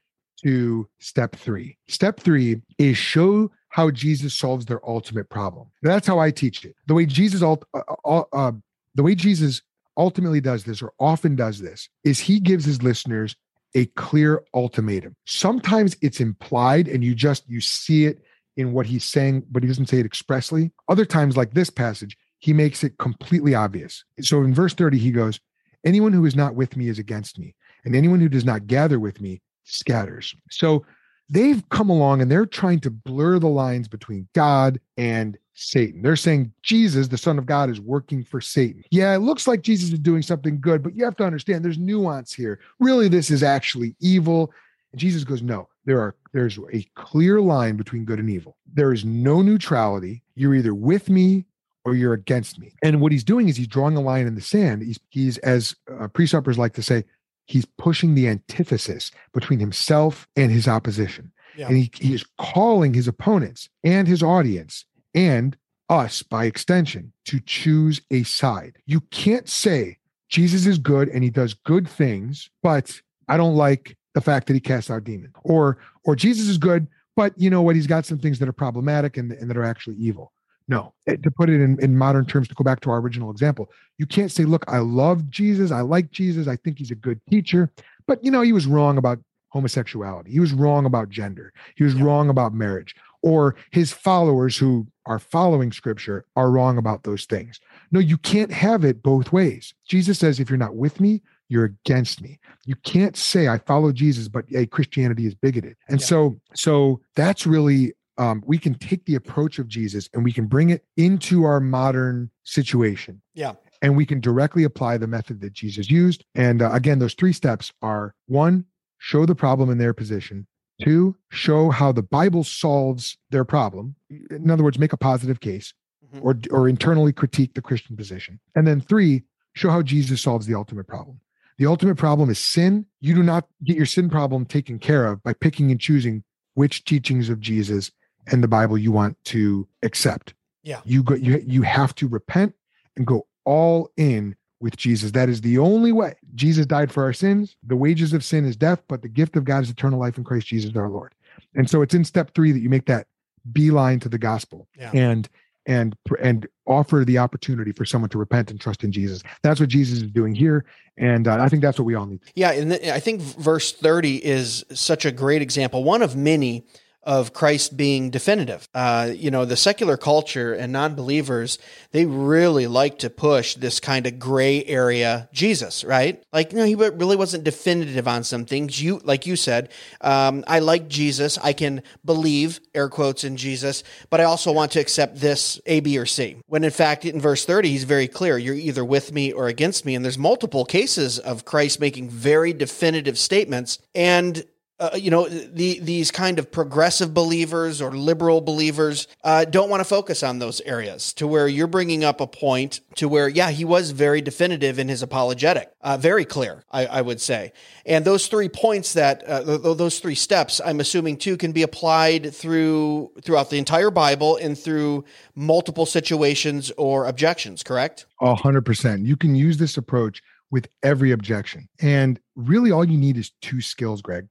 to 0.43 0.89
step 0.99 1.37
three. 1.37 1.77
Step 1.89 2.21
three 2.21 2.63
is 2.79 2.97
show 2.97 3.51
how 3.71 3.91
Jesus 3.91 4.35
solves 4.35 4.67
their 4.67 4.87
ultimate 4.89 5.29
problem. 5.29 5.69
That's 5.83 6.07
how 6.07 6.19
I 6.19 6.31
teach 6.31 6.65
it. 6.65 6.75
The 6.87 6.95
way 6.95 7.07
Jesus, 7.07 7.43
uh, 7.43 7.57
uh, 8.05 8.23
uh, 8.33 8.53
the 8.95 9.03
way 9.03 9.15
Jesus 9.15 9.63
ultimately 9.97 10.41
does 10.41 10.65
this, 10.65 10.81
or 10.81 10.93
often 10.99 11.37
does 11.37 11.61
this, 11.61 11.89
is 12.05 12.19
he 12.19 12.41
gives 12.41 12.65
his 12.65 12.83
listeners 12.83 13.37
a 13.75 13.87
clear 13.87 14.43
ultimatum. 14.55 15.15
Sometimes 15.27 15.97
it's 16.01 16.21
implied, 16.21 16.89
and 16.89 17.05
you 17.05 17.15
just 17.15 17.49
you 17.49 17.61
see 17.61 18.07
it 18.07 18.23
in 18.57 18.73
what 18.73 18.87
he's 18.87 19.05
saying, 19.05 19.45
but 19.51 19.63
he 19.63 19.69
doesn't 19.69 19.87
say 19.87 19.99
it 19.99 20.07
expressly. 20.07 20.73
Other 20.89 21.05
times, 21.05 21.37
like 21.37 21.53
this 21.53 21.71
passage, 21.71 22.17
he 22.39 22.53
makes 22.53 22.83
it 22.83 22.99
completely 22.99 23.55
obvious. 23.55 24.05
So 24.21 24.43
in 24.43 24.55
verse 24.55 24.75
30, 24.75 24.99
he 24.99 25.11
goes, 25.11 25.41
Anyone 25.85 26.13
who 26.13 26.27
is 26.27 26.37
not 26.37 26.55
with 26.55 26.77
me 26.77 26.89
is 26.89 26.99
against 26.99 27.39
me, 27.39 27.55
and 27.85 27.95
anyone 27.95 28.21
who 28.21 28.29
does 28.29 28.45
not 28.45 28.67
gather 28.67 28.99
with 28.99 29.21
me 29.21 29.41
scatters. 29.65 30.35
So 30.51 30.85
they've 31.29 31.67
come 31.69 31.91
along 31.91 32.23
and 32.23 32.31
they're 32.31 32.47
trying 32.47 32.81
to 32.81 32.91
blur 32.91 33.39
the 33.39 33.49
lines 33.49 33.89
between 33.89 34.29
God 34.35 34.81
and 34.97 35.37
Satan. 35.55 36.03
They're 36.03 36.17
saying 36.17 36.53
Jesus, 36.63 37.09
the 37.09 37.19
Son 37.19 37.39
of 37.39 37.47
God, 37.47 37.69
is 37.69 37.81
working 37.81 38.25
for 38.25 38.41
Satan. 38.41 38.83
Yeah, 38.91 39.15
it 39.15 39.19
looks 39.19 39.47
like 39.47 39.63
Jesus 39.63 39.93
is 39.93 39.99
doing 39.99 40.23
something 40.23 40.61
good, 40.61 40.83
but 40.83 40.95
you 40.95 41.05
have 41.05 41.17
to 41.17 41.25
understand 41.25 41.65
there's 41.65 41.79
nuance 41.79 42.33
here. 42.33 42.61
Really, 42.79 43.09
this 43.09 43.31
is 43.31 43.43
actually 43.43 43.97
evil. 44.01 44.53
And 44.93 45.01
Jesus 45.01 45.25
goes, 45.25 45.43
No, 45.43 45.69
there 45.85 46.01
are 46.01 46.15
there's 46.33 46.59
a 46.73 46.87
clear 46.95 47.41
line 47.41 47.77
between 47.77 48.05
good 48.05 48.21
and 48.21 48.31
evil. 48.31 48.57
There 48.73 48.93
is 48.93 49.05
no 49.05 49.43
neutrality. 49.43 50.23
You're 50.35 50.55
either 50.55 50.75
with 50.75 51.09
me 51.09 51.47
or 51.89 51.95
you're 51.95 52.13
against 52.13 52.59
me. 52.59 52.73
And 52.83 53.01
what 53.01 53.13
he's 53.13 53.25
doing 53.25 53.49
is 53.49 53.57
he's 53.57 53.67
drawing 53.67 53.97
a 53.97 54.01
line 54.01 54.27
in 54.27 54.35
the 54.35 54.41
sand. 54.41 54.83
He's 54.83 55.01
he's 55.11 55.39
as 55.39 55.75
uh, 55.91 56.09
presuppers 56.09 56.57
like 56.57 56.75
to 56.75 56.83
say, 56.83 57.05
he's 57.47 57.65
pushing 57.65 58.15
the 58.15 58.29
antithesis 58.29 59.11
between 59.33 59.59
himself 59.59 60.29
and 60.37 60.51
his 60.51 60.69
opposition. 60.69 61.33
Yeah. 61.57 61.69
And 61.69 61.77
he, 61.77 61.91
he 61.95 62.15
is 62.15 62.25
calling 62.39 62.95
his 62.95 63.09
opponents 63.09 63.69
and 63.83 64.07
his 64.07 64.23
audience 64.23 64.85
and 65.15 65.57
us 65.89 66.23
by 66.23 66.45
extension 66.45 67.13
to 67.25 67.41
choose 67.41 68.01
a 68.11 68.23
side. 68.23 68.77
You 68.87 69.01
can't 69.01 69.49
say 69.49 69.99
Jesus 70.29 70.67
is 70.67 70.79
good 70.79 71.09
and 71.09 71.25
he 71.25 71.31
does 71.31 71.55
good 71.55 71.89
things, 71.89 72.51
but 72.63 73.01
I 73.29 73.37
don't 73.37 73.57
like 73.57 73.97
the 74.15 74.21
fact 74.21 74.47
that 74.47 74.55
he 74.55 74.61
casts 74.61 74.91
out 74.91 75.05
demons. 75.05 75.35
Or 75.43 75.79
or 76.05 76.15
Jesus 76.15 76.49
is 76.49 76.59
good, 76.59 76.87
but 77.17 77.33
you 77.37 77.51
know 77.51 77.63
what? 77.63 77.77
He's 77.77 77.87
got 77.87 78.07
some 78.07 78.19
things 78.19 78.39
that 78.39 78.49
are 78.49 78.53
problematic 78.53 79.17
and, 79.17 79.33
and 79.33 79.51
that 79.51 79.57
are 79.57 79.65
actually 79.65 79.97
evil. 79.97 80.33
No, 80.69 80.93
eh, 81.07 81.17
to 81.17 81.31
put 81.31 81.49
it 81.49 81.61
in, 81.61 81.83
in 81.83 81.97
modern 81.97 82.27
terms, 82.27 82.47
to 82.49 82.55
go 82.55 82.63
back 82.63 82.81
to 82.81 82.91
our 82.91 82.99
original 82.99 83.31
example, 83.31 83.71
you 83.97 84.07
can't 84.07 84.31
say, 84.31 84.45
look, 84.45 84.65
I 84.69 84.79
love 84.79 85.29
Jesus. 85.31 85.73
I 85.73 85.81
like 85.81 86.11
Jesus. 86.11 86.47
I 86.47 86.57
think 86.57 86.79
he's 86.79 86.91
a 86.91 86.95
good 86.95 87.21
teacher. 87.29 87.73
But, 88.07 88.23
you 88.23 88.31
know, 88.31 88.43
he 88.43 88.53
was 88.53 88.67
wrong 88.67 88.99
about 88.99 89.19
homosexuality. 89.49 90.31
He 90.31 90.41
was 90.41 90.53
wrong 90.53 90.85
about 90.85 91.09
gender. 91.09 91.53
He 91.77 91.85
was 91.85 91.95
yeah. 91.95 92.05
wrong 92.05 92.29
about 92.29 92.53
marriage. 92.53 92.95
Or 93.23 93.57
his 93.71 93.93
followers 93.93 94.57
who 94.57 94.87
are 95.07 95.19
following 95.19 95.73
scripture 95.73 96.25
are 96.37 96.51
wrong 96.51 96.79
about 96.79 97.03
those 97.03 97.25
things. 97.25 97.59
No, 97.91 97.99
you 97.99 98.19
can't 98.19 98.53
have 98.53 98.85
it 98.85 99.03
both 99.03 99.33
ways. 99.33 99.75
Jesus 99.89 100.19
says, 100.19 100.39
if 100.39 100.51
you're 100.51 100.59
not 100.59 100.77
with 100.77 101.01
me, 101.01 101.23
you're 101.49 101.65
against 101.65 102.21
me. 102.21 102.39
You 102.67 102.77
can't 102.77 103.17
say 103.17 103.49
I 103.49 103.57
follow 103.59 103.91
Jesus, 103.91 104.29
but 104.29 104.45
hey, 104.49 104.67
Christianity 104.67 105.27
is 105.27 105.35
bigoted. 105.35 105.77
And 105.89 105.99
yeah. 105.99 106.07
so, 106.07 106.41
so 106.55 107.01
that's 107.17 107.47
really 107.47 107.95
um, 108.19 108.43
we 108.45 108.59
can 108.59 108.75
take 108.75 109.05
the 109.07 109.15
approach 109.15 109.59
of 109.59 109.69
Jesus 109.69 110.09
and 110.13 110.25
we 110.25 110.33
can 110.33 110.47
bring 110.47 110.71
it 110.71 110.85
into 110.97 111.45
our 111.45 111.61
modern 111.61 112.31
situation. 112.45 113.23
Yeah. 113.35 113.55
And 113.81 113.97
we 113.97 114.05
can 114.05 114.21
directly 114.21 114.65
apply 114.65 114.99
the 114.99 115.07
method 115.07 115.41
that 115.41 115.53
Jesus 115.53 115.91
used. 115.91 116.25
And 116.35 116.61
uh, 116.61 116.71
again, 116.73 116.99
those 116.99 117.15
three 117.15 117.33
steps 117.33 117.73
are 117.81 118.15
one, 118.27 118.65
show 118.99 119.25
the 119.25 119.37
problem 119.37 119.71
in 119.71 119.79
their 119.79 119.95
position. 119.95 120.47
Two, 120.83 121.17
show 121.31 121.71
how 121.71 121.93
the 121.93 122.03
Bible 122.03 122.45
solves 122.45 123.17
their 123.31 123.45
problem. 123.45 123.97
In 124.31 124.51
other 124.51 124.63
words, 124.63 124.79
make 124.79 124.93
a 124.93 124.97
positive 124.97 125.41
case 125.41 125.73
mm-hmm. 126.05 126.25
or, 126.27 126.39
or 126.51 126.69
internally 126.69 127.13
critique 127.13 127.55
the 127.55 127.63
Christian 127.63 127.97
position. 127.97 128.39
And 128.55 128.67
then 128.67 128.81
three, 128.81 129.25
show 129.55 129.71
how 129.71 129.83
Jesus 129.83 130.23
solves 130.23 130.47
the 130.47 130.55
ultimate 130.55 130.87
problem. 130.87 131.21
The 131.59 131.67
ultimate 131.67 131.97
problem 131.97 132.31
is 132.31 132.39
sin. 132.39 132.87
You 133.01 133.15
do 133.15 133.23
not 133.25 133.49
get 133.65 133.77
your 133.77 133.87
sin 133.87 134.09
problem 134.09 134.45
taken 134.45 134.79
care 134.79 135.07
of 135.07 135.23
by 135.23 135.33
picking 135.33 135.73
and 135.73 135.81
choosing 135.81 136.23
which 136.55 136.85
teachings 136.85 137.29
of 137.29 137.41
Jesus 137.41 137.91
and 138.31 138.43
the 138.43 138.49
Bible 138.49 138.79
you 138.79 138.93
want 138.93 139.23
to 139.27 139.67
accept. 139.83 140.35
Yeah. 140.63 140.81
You 140.85 141.03
go 141.03 141.15
you 141.15 141.43
you 141.47 141.63
have 141.63 141.95
to 141.97 142.09
repent 142.09 142.55
and 142.97 143.07
go 143.07 143.27
all 143.45 143.91
in 143.97 144.37
with 144.61 144.77
Jesus. 144.77 145.13
That 145.13 145.29
is 145.29 145.41
the 145.41 145.59
only 145.59 145.93
way. 145.93 146.15
Jesus 146.35 146.67
died 146.67 146.93
for 146.93 147.05
our 147.05 147.13
sins. 147.13 147.57
The 147.67 147.77
wages 147.77 148.13
of 148.13 148.25
sin 148.25 148.45
is 148.45 148.57
death, 148.57 148.83
but 148.89 149.03
the 149.03 149.09
gift 149.09 149.37
of 149.37 149.45
God 149.45 149.63
is 149.63 149.71
eternal 149.71 149.99
life 149.99 150.19
in 150.19 150.25
Christ 150.25 150.49
Jesus 150.49 150.75
our 150.77 150.89
Lord. 150.89 151.15
And 151.55 151.71
so 151.71 151.83
it's 151.83 151.95
in 151.95 152.05
step 152.05 152.35
3 152.35 152.53
that 152.53 152.61
you 152.61 152.69
make 152.69 152.87
that 152.87 153.07
beeline 153.53 154.01
to 154.01 154.09
the 154.09 154.19
gospel. 154.19 154.69
Yeah. 154.79 154.91
And 154.93 155.29
and 155.69 155.95
and 156.21 156.49
offer 156.67 157.05
the 157.05 157.19
opportunity 157.19 157.73
for 157.73 157.85
someone 157.85 158.09
to 158.09 158.19
repent 158.19 158.51
and 158.51 158.61
trust 158.61 158.83
in 158.83 158.91
Jesus. 158.91 159.23
That's 159.43 159.61
what 159.61 159.69
Jesus 159.69 159.99
is 159.99 160.11
doing 160.11 160.35
here, 160.35 160.65
and 160.97 161.29
uh, 161.29 161.37
I 161.41 161.49
think 161.49 161.63
that's 161.63 161.79
what 161.79 161.85
we 161.85 161.95
all 161.95 162.07
need. 162.07 162.21
Yeah, 162.35 162.53
and 162.53 162.73
I 162.73 162.99
think 162.99 163.21
verse 163.21 163.73
thirty 163.73 164.17
is 164.17 164.65
such 164.73 165.05
a 165.05 165.13
great 165.13 165.43
example, 165.43 165.85
one 165.85 166.01
of 166.01 166.17
many 166.17 166.65
of 167.09 167.33
Christ 167.33 167.75
being 167.75 168.11
definitive. 168.11 168.69
Uh, 168.75 169.11
you 169.15 169.31
know, 169.31 169.47
the 169.47 169.57
secular 169.57 169.97
culture 169.97 170.53
and 170.53 170.75
non 170.75 170.95
believers, 170.95 171.59
they 171.91 172.05
really 172.05 172.67
like 172.67 172.99
to 172.99 173.09
push 173.09 173.55
this 173.55 173.81
kind 173.81 174.07
of 174.07 174.19
gray 174.19 174.63
area 174.67 175.27
Jesus, 175.33 175.85
right? 175.85 176.23
Like, 176.35 176.53
you 176.53 176.59
know, 176.59 176.67
he 176.67 176.75
really 176.75 177.17
wasn't 177.17 177.45
definitive 177.45 178.07
on 178.07 178.25
some 178.25 178.45
things. 178.45 178.83
You, 178.83 179.01
like 179.05 179.27
you 179.27 179.37
said, 179.37 179.71
um, 180.03 180.45
I 180.47 180.59
like 180.59 180.89
Jesus. 180.89 181.39
I 181.39 181.55
can 181.55 181.83
believe, 182.05 182.61
air 182.75 182.91
quotes, 182.91 183.25
in 183.25 183.39
Jesus, 183.39 183.85
but 184.11 184.21
I 184.21 184.25
also 184.25 184.53
want 184.53 184.73
to 184.73 184.81
accept 184.81 185.19
this 185.19 185.59
A, 185.65 185.81
B, 185.81 185.97
or 185.97 186.05
C. 186.05 186.37
When 186.47 186.63
in 186.63 186.71
fact, 186.71 187.07
in 187.07 187.23
verse 187.23 187.47
30, 187.47 187.71
he's 187.71 187.85
very 187.85 188.07
clear 188.07 188.37
you're 188.37 188.55
either 188.55 188.85
with 188.85 189.13
me 189.13 189.33
or 189.33 189.49
against 189.49 189.87
me. 189.87 189.95
And 189.95 190.05
there's 190.05 190.19
multiple 190.19 190.67
cases 190.67 191.19
of 191.19 191.47
Christ 191.47 191.81
making 191.81 192.11
very 192.11 192.53
definitive 192.53 193.19
statements. 193.19 193.79
And 193.95 194.45
uh, 194.81 194.91
you 194.95 195.11
know, 195.11 195.29
the, 195.29 195.81
these 195.81 196.11
kind 196.11 196.39
of 196.39 196.53
progressive 196.53 197.13
believers 197.13 197.83
or 197.83 197.91
liberal 197.91 198.41
believers 198.41 199.09
uh, 199.25 199.45
don't 199.45 199.69
want 199.69 199.81
to 199.81 199.85
focus 199.85 200.23
on 200.23 200.39
those 200.39 200.61
areas 200.61 201.13
to 201.15 201.27
where 201.27 201.49
you're 201.49 201.67
bringing 201.67 202.05
up 202.05 202.21
a 202.21 202.27
point 202.27 202.81
to 202.95 203.09
where, 203.09 203.29
yeah, 203.29 203.51
he 203.51 203.65
was 203.65 203.91
very 203.91 204.21
definitive 204.21 204.79
in 204.79 204.89
his 204.89 205.03
apologetic, 205.03 205.73
uh, 205.81 205.97
very 205.97 206.25
clear, 206.25 206.63
I, 206.71 206.87
I, 206.87 207.03
would 207.03 207.21
say. 207.21 207.53
And 207.87 208.05
those 208.05 208.29
three 208.29 208.49
points 208.49 208.93
that, 208.93 209.25
uh, 209.25 209.75
those 209.75 209.99
three 209.99 210.15
steps, 210.15 210.61
I'm 210.65 210.79
assuming 210.79 211.17
too, 211.17 211.37
can 211.37 211.51
be 211.51 211.63
applied 211.63 212.33
through 212.33 213.11
throughout 213.23 213.51
the 213.51 213.59
entire 213.59 213.91
Bible 213.91 214.37
and 214.37 214.57
through 214.57 215.05
multiple 215.35 215.87
situations 215.87 216.71
or 216.79 217.07
objections, 217.07 217.65
correct? 217.65 218.07
A 218.21 218.35
hundred 218.35 218.65
percent. 218.65 219.05
You 219.05 219.17
can 219.17 219.35
use 219.35 219.57
this 219.57 219.77
approach 219.77 220.23
with 220.51 220.69
every 220.83 221.11
objection. 221.11 221.69
And 221.81 222.21
really 222.37 222.71
all 222.71 222.85
you 222.85 222.97
need 222.97 223.17
is 223.17 223.33
two 223.43 223.61
skills, 223.61 224.01
Greg 224.03 224.27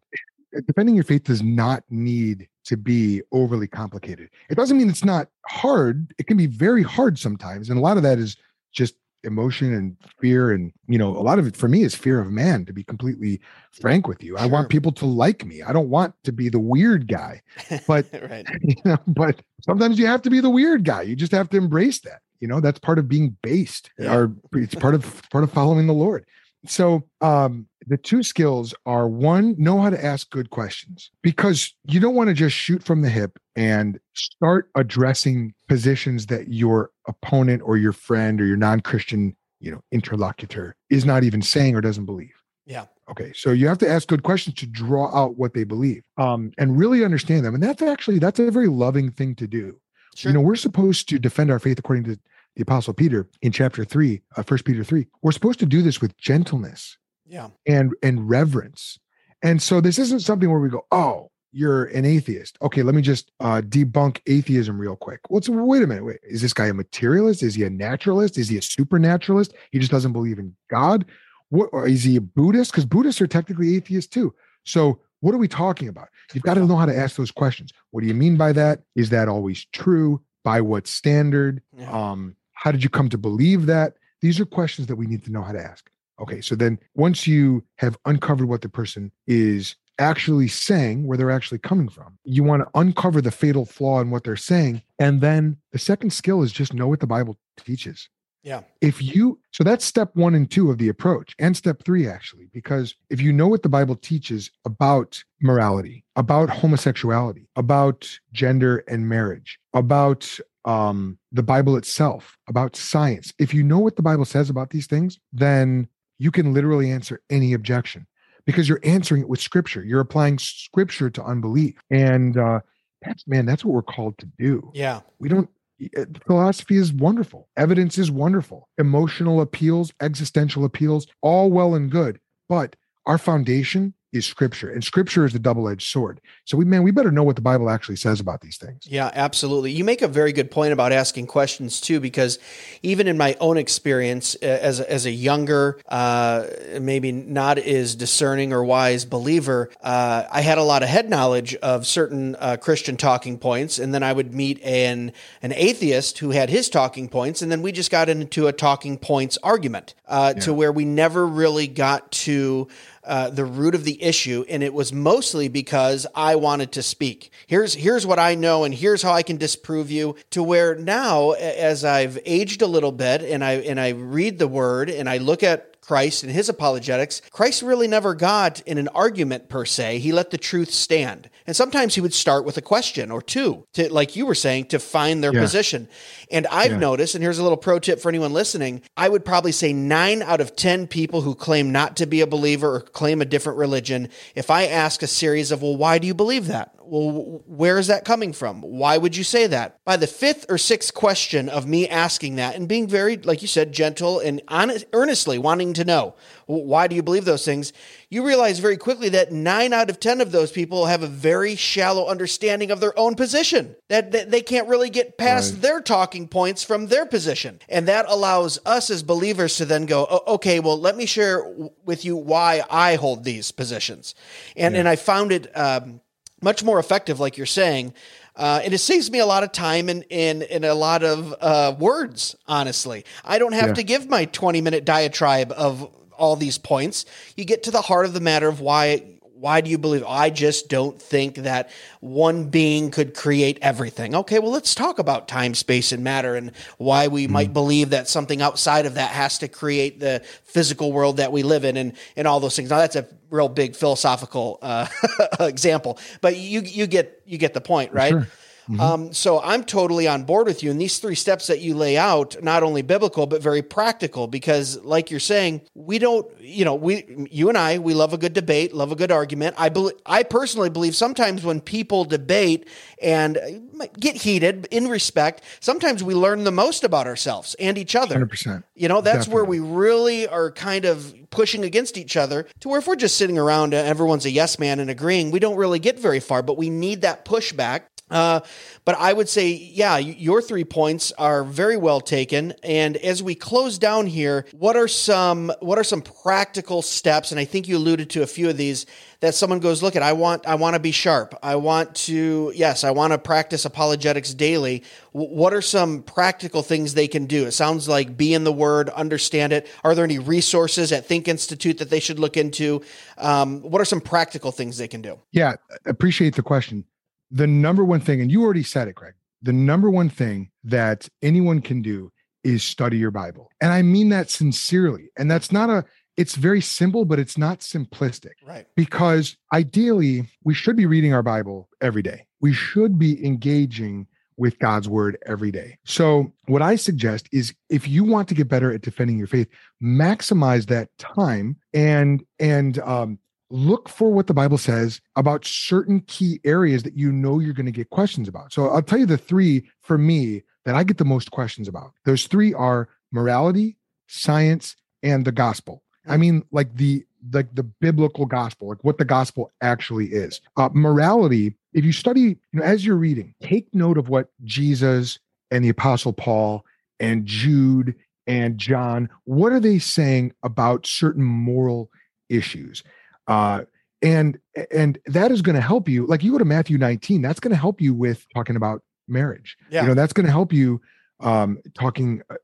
defending 0.66 0.96
your 0.96 1.04
faith 1.04 1.24
does 1.24 1.42
not 1.42 1.84
need 1.90 2.48
to 2.66 2.78
be 2.78 3.22
overly 3.32 3.68
complicated. 3.68 4.30
It 4.50 4.56
doesn't 4.56 4.78
mean 4.78 4.90
it's 4.90 5.06
not 5.06 5.30
hard. 5.48 6.14
It 6.18 6.28
can 6.28 6.38
be 6.38 6.48
very 6.48 6.84
hard 6.84 7.18
sometimes. 7.18 7.70
And 7.70 7.78
a 7.78 7.82
lot 7.82 7.98
of 7.98 8.04
that 8.04 8.20
is 8.20 8.36
just 8.72 8.96
emotion 9.24 9.74
and 9.74 9.96
fear. 10.20 10.52
And, 10.52 10.72
you 10.88 10.98
know, 10.98 11.10
a 11.10 11.22
lot 11.22 11.40
of 11.40 11.48
it 11.48 11.56
for 11.56 11.68
me 11.68 11.84
is 11.84 11.96
fear 11.96 12.20
of 12.20 12.32
man, 12.32 12.66
to 12.66 12.74
be 12.74 12.84
completely 12.84 13.40
frank 13.72 14.08
with 14.08 14.24
you. 14.24 14.36
Sure. 14.36 14.40
I 14.40 14.48
want 14.48 14.70
people 14.70 14.92
to 14.94 15.06
like 15.06 15.46
me. 15.46 15.62
I 15.62 15.74
don't 15.74 15.90
want 15.90 16.14
to 16.24 16.32
be 16.32 16.50
the 16.50 16.60
weird 16.60 17.08
guy. 17.08 17.42
But, 17.88 18.08
right. 18.30 18.46
you 18.62 18.76
know, 18.86 18.98
but 19.08 19.42
sometimes 19.62 19.98
you 19.98 20.08
have 20.08 20.22
to 20.24 20.30
be 20.30 20.40
the 20.40 20.50
weird 20.50 20.84
guy. 20.84 21.04
You 21.04 21.16
just 21.16 21.32
have 21.32 21.50
to 21.50 21.58
embrace 21.58 22.02
that. 22.02 22.22
You 22.40 22.48
know, 22.48 22.60
that's 22.60 22.80
part 22.80 23.00
of 23.00 23.08
being 23.08 23.36
based 23.42 23.92
yeah. 23.98 24.14
or 24.14 24.36
it's 24.54 24.76
part 24.76 24.94
of 24.94 25.24
part 25.32 25.44
of 25.44 25.52
following 25.52 25.88
the 25.88 25.94
Lord. 25.94 26.26
So 26.68 27.04
um, 27.22 27.68
the 27.88 27.98
two 27.98 28.24
skills 28.24 28.74
are 28.86 29.08
one, 29.08 29.56
know 29.58 29.80
how 29.82 29.90
to 29.90 30.04
ask 30.04 30.30
good 30.30 30.50
questions 30.50 31.10
because 31.22 31.74
you 31.86 32.00
don't 32.00 32.16
want 32.16 32.28
to 32.28 32.34
just 32.34 32.56
shoot 32.56 32.84
from 32.84 33.02
the 33.02 33.10
hip 33.10 33.40
and 33.56 34.00
start 34.14 34.70
addressing 34.76 35.54
positions 35.68 36.28
that 36.28 36.50
your 36.50 36.92
opponent 37.08 37.62
or 37.66 37.78
your 37.78 37.94
friend 37.94 38.42
or 38.42 38.46
your 38.46 38.58
non-Christian, 38.58 39.36
you 39.60 39.72
know, 39.72 39.82
interlocutor 39.92 40.76
is 40.90 41.06
not 41.06 41.24
even 41.24 41.42
saying 41.42 41.76
or 41.76 41.82
doesn't 41.82 42.06
believe. 42.06 42.34
Yeah. 42.66 42.86
Okay. 43.10 43.32
So 43.34 43.52
you 43.52 43.68
have 43.68 43.78
to 43.78 43.90
ask 43.90 44.08
good 44.08 44.24
questions 44.24 44.56
to 44.58 44.68
draw 44.68 45.16
out 45.16 45.38
what 45.38 45.54
they 45.54 45.64
believe 45.64 46.04
um, 46.18 46.52
and 46.58 46.78
really 46.78 47.06
understand 47.06 47.46
them. 47.46 47.54
And 47.54 47.64
that's 47.64 47.82
actually 47.82 48.20
that's 48.20 48.40
a 48.40 48.52
very 48.52 48.68
loving 48.68 49.12
thing 49.12 49.36
to 49.36 49.48
do. 49.48 49.80
Sure. 50.16 50.32
You 50.32 50.34
know, 50.34 50.42
we're 50.42 50.56
supposed 50.56 51.08
to 51.10 51.20
defend 51.20 51.50
our 51.50 51.60
faith 51.60 51.80
according 51.80 52.04
to 52.06 52.20
the 52.58 52.64
apostle 52.64 52.92
peter 52.92 53.30
in 53.44 53.52
chapter 53.52 53.86
3 53.86 54.20
uh, 54.36 54.42
first 54.42 54.66
peter 54.66 54.84
3 54.84 55.06
we're 55.22 55.32
supposed 55.32 55.60
to 55.60 55.66
do 55.68 55.84
this 55.84 56.02
with 56.02 56.18
gentleness 56.18 56.98
yeah. 57.28 57.50
and 57.66 57.94
and 58.02 58.30
reverence. 58.30 59.00
And 59.44 59.62
so 59.62 59.82
this 59.82 60.00
isn't 60.00 60.22
something 60.22 60.50
where 60.50 60.60
we 60.60 60.70
go 60.70 60.86
oh 60.92 61.32
you're 61.52 61.86
an 61.86 62.06
atheist. 62.06 62.58
Okay 62.62 62.84
let 62.84 62.96
me 62.96 63.02
just 63.02 63.32
uh, 63.40 63.62
debunk 63.62 64.20
atheism 64.28 64.78
real 64.78 64.96
quick. 64.96 65.22
Well 65.30 65.42
so 65.42 65.54
wait 65.54 65.84
a 65.84 65.88
minute 65.88 66.06
wait 66.06 66.20
is 66.24 66.42
this 66.42 66.54
guy 66.54 66.68
a 66.68 66.74
materialist? 66.74 67.44
Is 67.44 67.56
he 67.56 67.64
a 67.64 67.70
naturalist? 67.70 68.38
Is 68.38 68.50
he 68.50 68.58
a 68.58 68.62
supernaturalist? 68.62 69.54
He 69.72 69.80
just 69.80 69.92
doesn't 69.92 70.14
believe 70.14 70.40
in 70.40 70.56
god? 70.70 71.06
What 71.50 71.70
is 71.88 72.04
he 72.04 72.18
a 72.18 72.22
buddhist? 72.22 72.72
Because 72.72 72.86
buddhists 72.86 73.22
are 73.22 73.28
technically 73.28 73.76
atheists 73.76 74.10
too. 74.10 74.34
So 74.66 75.00
what 75.22 75.34
are 75.34 75.40
we 75.40 75.48
talking 75.48 75.88
about? 75.88 76.10
You've 76.34 76.44
got 76.44 76.56
to 76.56 76.66
know 76.66 76.76
how 76.76 76.86
to 76.86 76.96
ask 76.96 77.16
those 77.16 77.32
questions. 77.32 77.72
What 77.92 78.02
do 78.02 78.08
you 78.08 78.14
mean 78.14 78.38
by 78.38 78.52
that? 78.54 78.82
Is 78.96 79.10
that 79.10 79.28
always 79.28 79.66
true? 79.74 80.22
By 80.44 80.62
what 80.62 80.88
standard? 80.88 81.62
Yeah. 81.76 81.92
um 81.92 82.36
how 82.54 82.72
did 82.72 82.84
you 82.84 82.90
come 82.90 83.10
to 83.10 83.18
believe 83.18 83.68
that? 83.68 83.94
These 84.22 84.40
are 84.40 84.46
questions 84.46 84.88
that 84.88 84.96
we 84.96 85.06
need 85.06 85.24
to 85.26 85.32
know 85.32 85.44
how 85.44 85.52
to 85.52 85.64
ask. 85.64 85.90
Okay, 86.20 86.42
so 86.42 86.56
then 86.56 86.80
once 86.96 87.28
you 87.28 87.64
have 87.78 87.98
uncovered 88.06 88.48
what 88.48 88.62
the 88.62 88.70
person 88.70 89.12
is 89.28 89.76
actually 90.00 90.48
saying, 90.48 91.08
where 91.08 91.18
they're 91.18 91.32
actually 91.32 91.60
coming 91.60 91.90
from, 91.90 92.18
you 92.24 92.44
want 92.44 92.62
to 92.62 92.80
uncover 92.80 93.22
the 93.22 93.32
fatal 93.32 93.66
flaw 93.66 94.00
in 94.00 94.10
what 94.10 94.24
they're 94.24 94.36
saying. 94.36 94.82
And 95.00 95.22
then 95.22 95.58
the 95.72 95.80
second 95.80 96.12
skill 96.12 96.44
is 96.44 96.52
just 96.52 96.74
know 96.74 96.88
what 96.88 97.00
the 97.00 97.08
Bible 97.08 97.38
teaches. 97.58 98.10
Yeah. 98.44 98.62
If 98.80 99.02
you, 99.02 99.40
so 99.52 99.64
that's 99.64 99.84
step 99.84 100.16
one 100.16 100.34
and 100.34 100.50
two 100.50 100.72
of 100.72 100.78
the 100.78 100.88
approach, 100.88 101.36
and 101.38 101.58
step 101.58 101.84
three, 101.84 102.08
actually, 102.08 102.48
because 102.54 102.96
if 103.10 103.20
you 103.20 103.34
know 103.34 103.48
what 103.48 103.64
the 103.64 103.70
Bible 103.70 103.96
teaches 103.96 104.52
about 104.64 105.22
morality, 105.42 106.06
about 106.16 106.50
homosexuality, 106.50 107.50
about 107.58 108.10
gender 108.32 108.86
and 108.88 109.10
marriage, 109.10 109.60
about 109.74 110.40
um, 110.64 111.18
the 111.32 111.44
Bible 111.44 111.76
itself, 111.76 112.38
about 112.48 112.76
science, 112.76 113.34
if 113.38 113.54
you 113.54 113.64
know 113.64 113.80
what 113.80 113.98
the 113.98 114.02
Bible 114.02 114.26
says 114.26 114.50
about 114.50 114.70
these 114.70 114.88
things, 114.88 115.20
then 115.34 115.90
you 116.18 116.32
can 116.32 116.54
literally 116.54 116.92
answer 116.92 117.22
any 117.30 117.54
objection 117.54 118.08
because 118.46 118.68
you're 118.68 118.80
answering 118.84 119.22
it 119.22 119.30
with 119.30 119.42
scripture. 119.42 119.84
You're 119.84 120.02
applying 120.02 120.40
scripture 120.40 121.10
to 121.10 121.24
unbelief. 121.24 121.76
And 121.92 122.38
uh, 122.38 122.62
that's, 123.02 123.28
man, 123.28 123.46
that's 123.46 123.64
what 123.64 123.74
we're 123.74 123.82
called 123.82 124.18
to 124.20 124.30
do. 124.40 124.72
Yeah. 124.74 125.02
We 125.20 125.30
don't, 125.30 125.50
uh, 125.98 126.06
philosophy 126.26 126.78
is 126.78 126.92
wonderful. 126.94 127.50
Evidence 127.58 127.98
is 127.98 128.10
wonderful. 128.10 128.70
Emotional 128.78 129.42
appeals, 129.42 129.94
existential 130.02 130.66
appeals, 130.66 131.08
all 131.22 131.52
well 131.52 131.76
and 131.76 131.92
good. 131.92 132.20
But 132.50 132.76
our 133.06 133.18
foundation 133.18 133.94
is 134.12 134.26
scripture 134.26 134.70
and 134.70 134.84
scripture 134.84 135.26
is 135.26 135.34
the 135.34 135.40
double-edged 135.40 135.88
sword. 135.88 136.22
So 136.46 136.58
we 136.58 136.66
man 136.66 136.84
we 136.84 136.92
better 136.92 137.12
know 137.12 137.24
what 137.24 137.36
the 137.36 137.42
bible 137.42 137.70
actually 137.70 137.98
says 137.98 138.20
about 138.20 138.42
these 138.42 138.58
things. 138.58 138.88
Yeah 138.88 139.12
absolutely. 139.14 139.72
You 139.72 139.84
make 139.84 140.02
a 140.02 140.08
very 140.08 140.32
good 140.32 140.50
point 140.52 140.74
about 140.74 140.92
asking 140.92 141.28
questions 141.28 141.82
too 141.82 142.00
because 142.00 142.40
even 142.84 143.08
in 143.08 143.18
my 143.18 143.36
own 143.40 143.58
experience 143.58 144.36
as, 144.36 144.80
as 144.80 145.06
a 145.06 145.12
younger 145.12 145.80
uh, 145.88 146.46
maybe 146.80 147.12
not 147.12 147.58
as 147.58 147.96
discerning 147.96 148.54
or 148.54 148.64
wise 148.64 149.06
believer 149.06 149.70
uh, 149.82 150.24
i 150.32 150.42
had 150.42 150.58
a 150.58 150.64
lot 150.64 150.84
of 150.84 150.90
head 150.90 151.10
knowledge 151.10 151.56
of 151.56 151.86
certain 151.86 152.36
uh, 152.40 152.58
christian 152.58 152.98
talking 152.98 153.38
points 153.38 153.80
and 153.80 153.94
then 153.94 154.04
i 154.04 154.14
would 154.14 154.34
meet 154.34 154.62
an 154.64 155.12
an 155.42 155.54
atheist 155.54 156.20
who 156.20 156.32
had 156.32 156.50
his 156.50 156.70
talking 156.70 157.10
points 157.10 157.42
and 157.42 157.52
then 157.52 157.62
we 157.62 157.72
just 157.72 157.92
got 157.92 158.10
into 158.10 158.48
a 158.48 158.54
talking 158.54 158.98
points 158.98 159.38
argument 159.44 159.94
uh, 160.08 160.34
yeah. 160.36 160.42
to 160.42 160.54
where 160.54 160.72
we 160.72 160.86
never 160.86 161.26
really 161.28 161.68
got 161.68 162.10
to 162.12 162.68
uh, 163.08 163.30
the 163.30 163.46
root 163.46 163.74
of 163.74 163.84
the 163.84 164.02
issue, 164.04 164.46
and 164.50 164.62
it 164.62 164.74
was 164.74 164.92
mostly 164.92 165.48
because 165.48 166.06
I 166.14 166.36
wanted 166.36 166.72
to 166.74 166.84
speak. 166.84 167.32
Here's 167.48 167.74
here's 167.74 168.06
what 168.06 168.20
I 168.20 168.36
know, 168.36 168.64
and 168.64 168.74
here's 168.74 169.02
how 169.02 169.14
I 169.14 169.24
can 169.24 169.38
disprove 169.38 169.90
you. 169.90 170.16
To 170.32 170.44
where 170.44 170.76
now, 170.76 171.32
as 171.32 171.86
I've 171.86 172.20
aged 172.26 172.62
a 172.62 172.68
little 172.68 172.92
bit, 172.92 173.22
and 173.22 173.44
I 173.44 173.54
and 173.54 173.80
I 173.80 173.90
read 173.90 174.40
the 174.40 174.48
Word, 174.48 174.90
and 174.90 175.10
I 175.10 175.18
look 175.18 175.42
at 175.42 175.80
Christ 175.88 176.24
and 176.24 176.32
his 176.32 176.50
apologetics, 176.50 177.22
Christ 177.32 177.62
really 177.62 177.88
never 177.88 178.14
got 178.14 178.60
in 178.62 178.78
an 178.78 178.90
argument 178.90 179.48
per 179.48 179.64
se. 179.64 180.00
He 180.00 180.12
let 180.12 180.32
the 180.32 180.38
truth 180.38 180.70
stand. 180.70 181.30
And 181.48 181.56
sometimes 181.56 181.96
he 181.96 182.02
would 182.02 182.14
start 182.14 182.44
with 182.44 182.58
a 182.58 182.62
question 182.62 183.10
or 183.10 183.22
two 183.22 183.66
to, 183.74 183.92
like 183.92 184.18
you 184.18 184.26
were 184.26 184.36
saying, 184.36 184.66
to 184.66 184.80
find 184.80 185.24
their 185.24 185.34
yeah. 185.34 185.40
position. 185.40 185.88
And 186.30 186.46
I've 186.48 186.72
yeah. 186.72 186.78
noticed, 186.78 187.16
and 187.16 187.24
here's 187.24 187.40
a 187.40 187.44
little 187.44 187.58
pro 187.58 187.80
tip 187.80 188.02
for 188.02 188.10
anyone 188.10 188.34
listening, 188.34 188.82
I 188.98 189.08
would 189.08 189.24
probably 189.24 189.54
say 189.54 189.72
nine 189.72 190.22
out 190.22 190.42
of 190.42 190.58
10 190.58 190.88
people 190.88 191.22
who 191.22 191.34
claim 191.34 191.72
not 191.72 191.96
to 191.98 192.06
be 192.06 192.20
a 192.20 192.28
believer 192.28 192.76
or 192.76 192.82
claim 192.82 193.22
a 193.22 193.26
different 193.26 193.58
religion, 193.58 194.10
if 194.36 194.52
I 194.52 194.68
ask 194.68 195.02
a 195.02 195.08
series 195.08 195.52
of, 195.52 195.62
well, 195.62 195.78
why 195.78 196.00
do 196.00 196.08
you 196.08 196.14
believe 196.14 196.48
that? 196.48 196.77
Well, 196.90 197.44
where 197.46 197.78
is 197.78 197.88
that 197.88 198.06
coming 198.06 198.32
from? 198.32 198.62
Why 198.62 198.98
would 198.98 199.16
you 199.16 199.24
say 199.24 199.48
that? 199.48 199.84
By 199.84 199.98
the 199.98 200.08
fifth 200.08 200.46
or 200.50 200.58
sixth 200.58 200.94
question 200.94 201.50
of 201.50 201.68
me 201.68 201.88
asking 201.88 202.38
that 202.38 202.56
and 202.56 202.68
being 202.68 202.88
very, 202.88 203.18
like 203.18 203.42
you 203.42 203.48
said, 203.48 203.72
gentle 203.74 204.20
and 204.20 204.42
honest, 204.48 204.86
earnestly 204.94 205.38
wanting 205.38 205.74
to 205.74 205.86
know, 205.86 206.16
why 206.46 206.88
do 206.88 206.96
you 206.96 207.04
believe 207.04 207.26
those 207.26 207.44
things? 207.44 207.74
You 208.10 208.26
realize 208.26 208.60
very 208.60 208.78
quickly 208.78 209.10
that 209.10 209.34
nine 209.34 209.74
out 209.74 209.90
of 209.90 210.00
10 210.00 210.22
of 210.22 210.32
those 210.32 210.52
people 210.52 210.86
have 210.86 211.04
a 211.04 211.08
very 211.08 211.58
shallow 211.58 212.08
understanding 212.08 212.72
of 212.72 212.80
their 212.80 212.98
own 212.98 213.16
position, 213.16 213.76
that, 213.90 214.12
that 214.14 214.32
they 214.32 214.42
can't 214.42 214.70
really 214.70 214.90
get 214.90 215.18
past 215.18 215.54
right. 215.54 215.62
their 215.62 215.82
talking 215.82 216.28
points 216.28 216.64
from 216.64 216.88
their 216.88 217.06
position. 217.06 217.60
And 217.68 217.88
that 217.90 218.06
allows 218.08 218.60
us 218.66 218.90
as 218.90 219.04
believers 219.04 219.58
to 219.58 219.66
then 219.66 219.86
go, 219.86 220.24
okay, 220.28 220.62
well, 220.62 220.80
let 220.80 220.96
me 220.96 221.06
share 221.06 221.46
with 221.84 222.06
you 222.06 222.16
why 222.16 222.64
I 222.70 222.96
hold 222.96 223.26
these 223.26 223.52
positions. 223.52 224.16
And, 224.56 224.74
yeah. 224.74 224.80
and 224.80 224.90
I 224.90 224.96
found 224.96 225.34
it, 225.34 225.56
um, 225.58 226.00
much 226.42 226.64
more 226.64 226.80
effective, 226.80 227.20
like 227.20 227.38
you're 227.38 227.46
saying. 227.46 227.94
Uh, 228.36 228.62
and 228.64 228.74
it 228.74 228.78
saves 228.78 229.10
me 229.10 229.20
a 229.20 229.26
lot 229.26 229.44
of 229.44 229.52
time 229.52 229.90
and 229.90 230.04
in, 230.10 230.44
in, 230.44 230.48
in, 230.58 230.64
a 230.64 230.76
lot 230.76 231.04
of 231.04 231.34
uh, 231.42 231.76
words, 231.80 232.36
honestly. 232.48 233.04
I 233.26 233.40
don't 233.40 233.54
have 233.54 233.70
yeah. 233.70 233.74
to 233.74 233.84
give 233.84 234.08
my 234.08 234.26
20 234.26 234.62
minute 234.62 234.86
diatribe 234.86 235.52
of 235.52 235.92
all 236.18 236.36
these 236.36 236.60
points. 236.60 237.06
You 237.36 237.46
get 237.46 237.64
to 237.64 237.72
the 237.72 237.82
heart 237.82 238.06
of 238.06 238.14
the 238.14 238.20
matter 238.20 238.48
of 238.48 238.60
why 238.60 239.04
why 239.40 239.62
do 239.62 239.70
you 239.70 239.78
believe? 239.78 240.04
I 240.08 240.30
just 240.30 240.68
don't 240.68 241.00
think 241.00 241.36
that 241.36 241.70
one 242.00 242.50
being 242.50 242.90
could 242.90 243.14
create 243.14 243.60
everything. 243.62 244.16
Okay, 244.16 244.40
well, 244.40 244.52
let's 244.52 244.74
talk 244.74 244.98
about 244.98 245.28
time, 245.28 245.54
space, 245.54 245.92
and 245.92 246.04
matter 246.04 246.36
and 246.36 246.52
why 246.78 247.08
we 247.08 247.26
mm-hmm. 247.26 247.34
might 247.34 247.54
believe 247.54 247.92
that 247.92 248.08
something 248.08 248.42
outside 248.42 248.86
of 248.86 248.96
that 248.96 249.12
has 249.12 249.38
to 249.40 249.48
create 249.48 250.00
the 250.00 250.22
physical 250.44 250.92
world 250.92 251.18
that 251.18 251.32
we 251.32 251.44
live 251.44 251.66
in 251.66 251.78
and, 251.78 251.94
and 252.16 252.28
all 252.28 252.40
those 252.40 252.56
things. 252.56 252.70
Now, 252.70 252.78
that's 252.78 252.96
a 252.96 253.08
real 253.30 253.50
big 253.50 253.76
philosophical 253.76 254.58
uh, 254.62 254.88
example, 255.40 256.00
but 256.22 256.36
you, 256.36 256.62
you, 256.62 256.88
get, 256.88 257.22
you 257.26 257.38
get 257.38 257.54
the 257.54 257.62
point, 257.62 257.94
right? 257.94 258.12
Sure. 258.12 258.28
Mm-hmm. 258.70 258.82
Um, 258.82 259.14
so 259.14 259.42
I'm 259.42 259.64
totally 259.64 260.08
on 260.08 260.24
board 260.24 260.48
with 260.48 260.62
you. 260.62 260.72
And 260.72 260.80
these 260.80 261.00
three 261.00 261.16
steps 261.16 261.48
that 261.48 261.62
you 261.62 261.74
lay 261.76 261.98
out, 261.98 262.36
not 262.44 262.64
only 262.64 262.82
biblical, 262.82 263.26
but 263.26 263.42
very 263.42 263.62
practical, 263.62 264.28
because 264.28 264.84
like 264.84 265.10
you're 265.10 265.20
saying, 265.20 265.62
we 265.74 266.00
don't, 266.00 266.30
you 266.40 266.66
know, 266.66 266.76
we, 266.76 267.28
you 267.32 267.50
and 267.50 267.58
I, 267.58 267.78
we 267.78 267.94
love 267.94 268.14
a 268.14 268.18
good 268.18 268.34
debate, 268.34 268.74
love 268.74 268.92
a 268.92 268.96
good 268.96 269.12
argument. 269.12 269.56
I 269.58 269.70
believe, 269.70 269.96
I 270.06 270.24
personally 270.24 270.70
believe 270.70 270.96
sometimes 270.96 271.44
when 271.44 271.62
people 271.62 272.04
debate 272.04 272.68
and 273.02 273.72
get 274.00 274.18
heated 274.18 274.68
in 274.72 274.88
respect, 274.88 275.44
sometimes 275.60 276.04
we 276.04 276.14
learn 276.14 276.44
the 276.44 276.52
most 276.52 276.84
about 276.84 277.08
ourselves 277.08 277.56
and 277.60 277.78
each 277.78 277.96
other. 277.96 278.26
100%. 278.26 278.64
You 278.76 278.90
know, 278.90 279.02
that's 279.02 279.26
Definitely. 279.26 279.34
where 279.34 279.46
we 279.46 279.60
really 279.60 280.28
are 280.28 280.52
kind 280.52 280.86
of 280.86 281.14
pushing 281.30 281.64
against 281.64 281.98
each 281.98 282.18
other 282.18 282.48
to 282.60 282.70
where 282.70 282.80
if 282.80 282.88
we're 282.88 282.96
just 282.96 283.18
sitting 283.18 283.38
around 283.38 283.74
and 283.74 283.88
everyone's 283.88 284.26
a 284.26 284.32
yes 284.32 284.60
man 284.60 284.80
and 284.80 284.90
agreeing, 284.90 285.32
we 285.32 285.40
don't 285.40 285.56
really 285.56 285.80
get 285.80 286.00
very 286.00 286.20
far, 286.20 286.42
but 286.42 286.58
we 286.58 286.70
need 286.70 287.02
that 287.02 287.26
pushback 287.26 287.82
uh, 288.10 288.40
but 288.86 288.96
I 288.98 289.12
would 289.12 289.28
say, 289.28 289.52
yeah, 289.52 289.98
your 289.98 290.42
three 290.42 290.64
points 290.64 291.12
are 291.14 291.44
very 291.44 291.76
well 291.76 292.00
taken. 292.00 292.54
And 292.64 292.96
as 292.98 293.22
we 293.22 293.36
close 293.36 293.78
down 293.78 294.08
here, 294.08 294.46
what 294.54 294.78
are 294.78 294.88
some 294.88 295.52
what 295.60 295.78
are 295.78 295.84
some 295.84 296.02
practical 296.02 296.82
steps? 296.82 297.32
And 297.32 297.40
I 297.40 297.46
think 297.46 297.68
you 297.68 297.78
alluded 297.78 298.10
to 298.12 298.24
a 298.24 298.28
few 298.28 298.50
of 298.50 298.56
these 298.56 298.86
that 299.20 299.34
someone 299.36 299.60
goes, 299.60 299.82
look 299.84 299.96
at, 299.96 300.04
I 300.04 300.14
want 300.14 300.48
I 300.48 300.56
want 300.56 300.76
to 300.76 300.80
be 300.80 300.92
sharp. 300.92 301.38
I 301.44 301.58
want 301.58 301.96
to, 301.96 302.54
yes, 302.56 302.86
I 302.86 302.92
want 302.92 303.12
to 303.12 303.18
practice 303.18 303.66
apologetics 303.66 304.34
daily. 304.34 304.84
W- 305.14 305.36
what 305.36 305.54
are 305.54 305.62
some 305.62 306.02
practical 306.04 306.64
things 306.64 306.94
they 306.94 307.10
can 307.10 307.26
do? 307.26 307.46
It 307.46 307.52
sounds 307.52 307.90
like 307.90 308.16
be 308.16 308.34
in 308.34 308.46
the 308.46 308.54
Word, 308.54 308.90
understand 308.90 309.52
it. 309.52 309.68
Are 309.84 309.96
there 309.96 310.06
any 310.06 310.20
resources 310.20 310.94
at 310.94 311.06
Think 311.06 311.28
Institute 311.28 311.80
that 311.80 311.90
they 311.90 312.00
should 312.00 312.20
look 312.20 312.38
into? 312.38 312.84
Um, 313.18 313.62
what 313.64 313.82
are 313.82 313.86
some 313.86 314.02
practical 314.02 314.54
things 314.54 314.78
they 314.78 314.88
can 314.88 315.02
do? 315.02 315.20
Yeah, 315.32 315.56
appreciate 315.86 316.36
the 316.36 316.44
question 316.44 316.86
the 317.32 317.48
number 317.48 317.84
one 317.84 318.00
thing, 318.00 318.22
and 318.22 318.32
you 318.32 318.44
already 318.44 318.64
said 318.64 318.88
it, 318.88 318.96
Craig, 318.96 319.14
the 319.42 319.54
number 319.54 319.90
one 319.90 320.10
thing 320.10 320.50
that 320.64 321.08
anyone 321.22 321.62
can 321.62 321.82
do 321.82 322.12
is 322.44 322.64
study 322.64 322.98
your 322.98 323.12
Bible. 323.12 323.50
And 323.62 323.72
I 323.72 323.82
mean 323.82 324.10
that 324.10 324.30
sincerely. 324.30 325.10
And 325.18 325.30
that's 325.30 325.52
not 325.52 325.70
a, 325.70 325.86
it's 326.16 326.36
very 326.36 326.62
simple, 326.62 327.06
but 327.06 327.20
it's 327.20 327.38
not 327.38 327.60
simplistic. 327.60 328.32
Right. 328.46 328.66
Because 328.76 329.38
ideally, 329.54 330.28
we 330.44 330.54
should 330.54 330.76
be 330.76 330.86
reading 330.86 331.14
our 331.14 331.24
Bible 331.24 331.70
every 331.82 332.02
day. 332.02 332.26
We 332.40 332.54
should 332.54 332.98
be 332.98 333.24
engaging 333.26 334.08
with 334.38 334.60
God's 334.60 334.88
word 334.88 335.18
every 335.26 335.52
day. 335.52 335.78
So, 335.84 336.32
what 336.46 336.62
I 336.62 336.76
suggest 336.76 337.28
is 337.32 337.54
if 337.70 337.88
you 337.88 338.04
want 338.04 338.28
to 338.30 338.36
get 338.36 338.48
better 338.48 338.72
at 338.72 338.82
defending 338.82 339.18
your 339.18 339.28
faith, 339.28 339.48
maximize 339.84 340.68
that 340.68 340.90
time 341.00 341.58
and 341.74 342.24
and 342.40 342.78
um, 342.80 343.20
look 343.50 343.90
for 343.90 344.12
what 344.12 344.28
the 344.28 344.34
Bible 344.34 344.58
says 344.58 345.02
about 345.16 345.46
certain 345.46 346.02
key 346.02 346.40
areas 346.44 346.84
that 346.84 346.98
you 346.98 347.12
know 347.12 347.40
you're 347.40 347.54
going 347.54 347.66
to 347.66 347.72
get 347.72 347.90
questions 347.90 348.28
about. 348.28 348.52
So 348.52 348.70
I'll 348.70 348.82
tell 348.82 349.00
you 349.00 349.06
the 349.06 349.18
three 349.18 349.70
for 349.82 349.98
me 349.98 350.44
that 350.66 350.76
I 350.76 350.84
get 350.84 350.98
the 350.98 351.06
most 351.06 351.32
questions 351.32 351.68
about. 351.68 351.94
Those 352.06 352.28
three 352.28 352.54
are 352.54 352.90
morality, 353.12 353.78
science, 354.08 354.76
and 355.02 355.26
the 355.26 355.32
gospel. 355.32 355.84
I 356.08 356.18
mm. 356.18 356.20
mean, 356.20 356.44
like 356.52 356.76
the 356.76 357.06
like 357.34 357.54
the 357.56 357.64
biblical 357.64 358.26
gospel, 358.26 358.70
like 358.70 358.84
what 358.84 358.98
the 358.98 359.06
gospel 359.06 359.52
actually 359.62 360.08
is. 360.08 360.40
Uh, 360.56 360.70
morality, 360.74 361.56
if 361.74 361.84
you 361.84 361.92
study, 361.92 362.22
you 362.22 362.38
know, 362.54 362.64
as 362.64 362.86
you're 362.86 362.96
reading, 362.96 363.34
take 363.42 363.74
note 363.74 363.98
of 363.98 364.10
what 364.10 364.30
Jesus 364.44 365.20
and 365.52 365.64
the 365.64 365.70
apostle 365.70 366.14
Paul 366.14 366.66
and 367.00 367.26
Jude 367.26 367.96
and 368.28 368.58
John, 368.58 369.10
what 369.24 369.52
are 369.52 369.60
they 369.60 369.80
saying 369.80 370.34
about 370.44 370.86
certain 370.86 371.24
moral 371.24 371.90
issues? 372.30 372.84
Uh, 373.28 373.64
and 374.02 374.40
and 374.72 375.00
that 375.08 375.32
is 375.32 375.42
going 375.42 375.56
to 375.56 375.62
help 375.62 375.90
you. 375.90 376.06
Like 376.06 376.24
you 376.24 376.32
go 376.32 376.38
to 376.38 376.46
Matthew 376.46 376.78
19, 376.78 377.22
that's 377.22 377.40
going 377.40 377.52
to 377.52 377.58
help 377.58 377.82
you 377.82 377.94
with 377.94 378.26
talking 378.34 378.56
about 378.56 378.84
marriage. 379.08 379.58
Yeah. 379.70 379.82
You 379.82 379.90
know, 379.90 379.94
that's 379.94 380.14
going 380.14 380.26
to 380.26 380.32
help 380.32 380.54
you 380.54 380.82
um, 381.20 381.60
talking, 381.74 382.22
uh, 382.30 382.36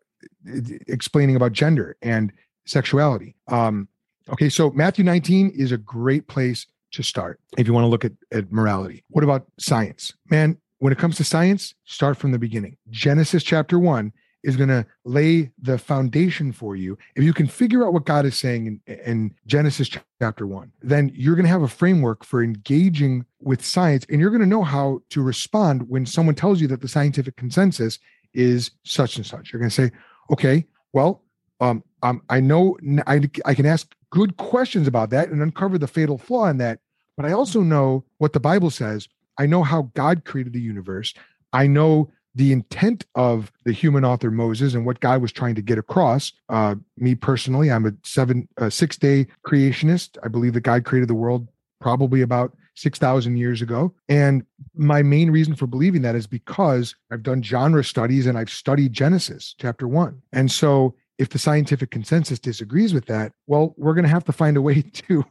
explaining 0.87 1.35
about 1.35 1.51
gender 1.51 1.95
and 2.01 2.31
sexuality. 2.65 3.35
Um, 3.47 3.87
okay, 4.29 4.49
so 4.49 4.71
Matthew 4.71 5.03
19 5.03 5.51
is 5.55 5.71
a 5.71 5.77
great 5.77 6.27
place 6.27 6.65
to 6.91 7.03
start 7.03 7.39
if 7.57 7.67
you 7.67 7.73
want 7.73 7.83
to 7.83 7.89
look 7.89 8.05
at, 8.05 8.13
at 8.31 8.51
morality. 8.51 9.03
What 9.09 9.23
about 9.23 9.45
science? 9.59 10.13
Man, 10.29 10.57
when 10.79 10.93
it 10.93 10.99
comes 10.99 11.17
to 11.17 11.23
science, 11.23 11.73
start 11.85 12.17
from 12.17 12.31
the 12.31 12.39
beginning. 12.39 12.77
Genesis 12.89 13.43
chapter 13.43 13.79
one 13.79 14.11
is 14.43 14.57
going 14.57 14.69
to 14.69 14.85
lay 15.05 15.51
the 15.61 15.77
foundation 15.77 16.51
for 16.51 16.75
you. 16.75 16.97
If 17.15 17.23
you 17.23 17.33
can 17.33 17.47
figure 17.47 17.85
out 17.85 17.93
what 17.93 18.05
God 18.05 18.25
is 18.25 18.37
saying 18.37 18.81
in, 18.87 18.99
in 18.99 19.35
Genesis 19.47 19.89
chapter 20.21 20.45
one, 20.45 20.71
then 20.81 21.11
you're 21.15 21.35
going 21.35 21.45
to 21.45 21.51
have 21.51 21.63
a 21.63 21.67
framework 21.67 22.25
for 22.25 22.43
engaging 22.43 23.25
with 23.39 23.63
science 23.63 24.05
and 24.09 24.19
you're 24.19 24.29
going 24.29 24.41
to 24.41 24.47
know 24.47 24.63
how 24.63 25.01
to 25.09 25.21
respond 25.21 25.89
when 25.89 26.05
someone 26.05 26.35
tells 26.35 26.61
you 26.61 26.67
that 26.67 26.81
the 26.81 26.87
scientific 26.87 27.35
consensus 27.35 27.99
is 28.33 28.71
such 28.83 29.17
and 29.17 29.25
such. 29.25 29.51
You're 29.51 29.59
going 29.59 29.69
to 29.69 29.75
say, 29.75 29.91
okay, 30.31 30.65
well, 30.91 31.23
um, 31.59 31.83
um, 32.01 32.21
I 32.29 32.39
know 32.39 32.77
I, 33.07 33.21
I 33.45 33.53
can 33.53 33.65
ask 33.65 33.93
good 34.09 34.37
questions 34.37 34.87
about 34.87 35.09
that 35.11 35.29
and 35.29 35.41
uncover 35.41 35.77
the 35.77 35.87
fatal 35.87 36.17
flaw 36.17 36.47
in 36.47 36.57
that. 36.57 36.79
But 37.15 37.25
I 37.25 37.31
also 37.31 37.61
know 37.61 38.03
what 38.17 38.33
the 38.33 38.39
Bible 38.39 38.69
says. 38.69 39.07
I 39.37 39.45
know 39.45 39.63
how 39.63 39.83
God 39.93 40.25
created 40.25 40.53
the 40.53 40.61
universe. 40.61 41.13
I 41.53 41.67
know 41.67 42.11
the 42.35 42.51
intent 42.51 43.05
of 43.15 43.51
the 43.65 43.71
human 43.71 44.03
author 44.03 44.31
Moses 44.31 44.73
and 44.73 44.85
what 44.85 44.99
God 44.99 45.21
was 45.21 45.31
trying 45.31 45.55
to 45.55 45.61
get 45.61 45.77
across. 45.77 46.31
Uh, 46.49 46.75
me 46.97 47.15
personally, 47.15 47.71
I'm 47.71 47.85
a 47.85 47.93
seven, 48.03 48.47
uh, 48.57 48.69
six 48.69 48.97
day 48.97 49.27
creationist. 49.45 50.17
I 50.23 50.27
believe 50.27 50.53
that 50.53 50.61
God 50.61 50.85
created 50.85 51.09
the 51.09 51.15
world 51.15 51.47
probably 51.79 52.21
about 52.21 52.55
6,000 52.75 53.37
years 53.37 53.61
ago. 53.61 53.93
And 54.09 54.45
my 54.73 55.03
main 55.03 55.29
reason 55.29 55.55
for 55.55 55.67
believing 55.67 56.01
that 56.03 56.15
is 56.15 56.25
because 56.25 56.95
I've 57.11 57.23
done 57.23 57.43
genre 57.43 57.83
studies 57.83 58.25
and 58.25 58.37
I've 58.37 58.49
studied 58.49 58.93
Genesis 58.93 59.53
chapter 59.59 59.87
one. 59.87 60.21
And 60.31 60.51
so 60.51 60.95
if 61.19 61.29
the 61.29 61.39
scientific 61.39 61.91
consensus 61.91 62.39
disagrees 62.39 62.93
with 62.93 63.05
that, 63.05 63.33
well, 63.45 63.75
we're 63.77 63.93
going 63.93 64.05
to 64.05 64.09
have 64.09 64.25
to 64.25 64.31
find 64.31 64.57
a 64.57 64.61
way 64.61 64.81
to, 64.93 65.23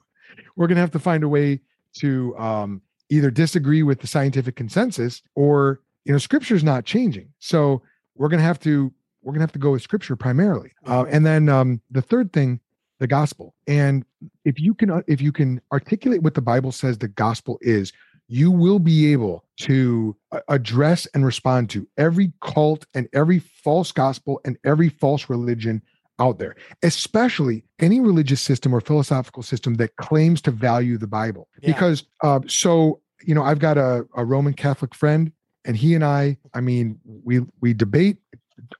we're 0.57 0.69
going 0.69 0.77
to 0.77 0.83
have 0.83 0.93
to 0.93 1.01
find 1.01 1.25
a 1.25 1.29
way 1.29 1.61
to 1.95 2.37
um, 2.39 2.83
either 3.11 3.31
disagree 3.31 3.83
with 3.83 4.01
the 4.01 4.07
scientific 4.07 4.57
consensus 4.57 5.23
or 5.35 5.81
you 6.05 6.13
know 6.13 6.19
scripture 6.19 6.55
is 6.55 6.65
not 6.65 6.85
changing 6.85 7.29
so 7.39 7.83
we're 8.17 8.29
going 8.29 8.41
to 8.41 8.45
have 8.45 8.61
to 8.61 8.93
we're 9.23 9.33
going 9.33 9.41
to 9.41 9.45
have 9.45 9.53
to 9.53 9.59
go 9.59 9.73
with 9.73 9.83
scripture 9.83 10.17
primarily 10.17 10.73
uh, 10.87 11.05
and 11.09 11.25
then 11.25 11.49
um, 11.49 11.81
the 11.91 12.03
third 12.03 12.33
thing 12.33 12.61
the 12.99 13.07
gospel 13.07 13.55
and 13.67 14.05
if 14.45 14.61
you 14.61 14.75
can 14.75 14.91
uh, 14.91 15.03
if 15.07 15.21
you 15.21 15.33
can 15.33 15.61
articulate 15.73 16.23
what 16.23 16.35
the 16.35 16.43
bible 16.43 16.73
says 16.73 16.99
the 16.99 17.09
gospel 17.09 17.59
is 17.61 17.93
you 18.29 18.51
will 18.51 18.79
be 18.79 19.13
able 19.13 19.45
to 19.59 20.17
uh, 20.31 20.41
address 20.49 21.07
and 21.15 21.25
respond 21.27 21.69
to 21.69 21.87
every 21.99 22.33
cult 22.41 22.87
and 22.95 23.09
every 23.13 23.39
false 23.39 23.93
gospel 23.93 24.41
and 24.45 24.57
every 24.65 24.89
false 24.89 25.29
religion 25.29 25.83
out 26.19 26.39
there, 26.39 26.57
especially 26.83 27.65
any 27.81 28.01
religious 28.01 28.41
system 28.41 28.73
or 28.73 28.81
philosophical 28.81 29.43
system 29.43 29.75
that 29.75 29.97
claims 29.97 30.41
to 30.43 30.51
value 30.51 30.97
the 30.97 31.07
Bible. 31.07 31.49
Yeah. 31.61 31.73
Because, 31.73 32.05
uh, 32.23 32.41
so, 32.47 33.01
you 33.25 33.35
know, 33.35 33.43
I've 33.43 33.59
got 33.59 33.77
a, 33.77 34.07
a 34.17 34.25
Roman 34.25 34.55
Catholic 34.55 34.95
friend 34.95 35.33
and 35.65 35.77
he 35.77 35.95
and 35.95 36.05
I, 36.05 36.39
I 36.55 36.61
mean, 36.61 36.99
we 37.05 37.41
we 37.61 37.75
debate, 37.75 38.19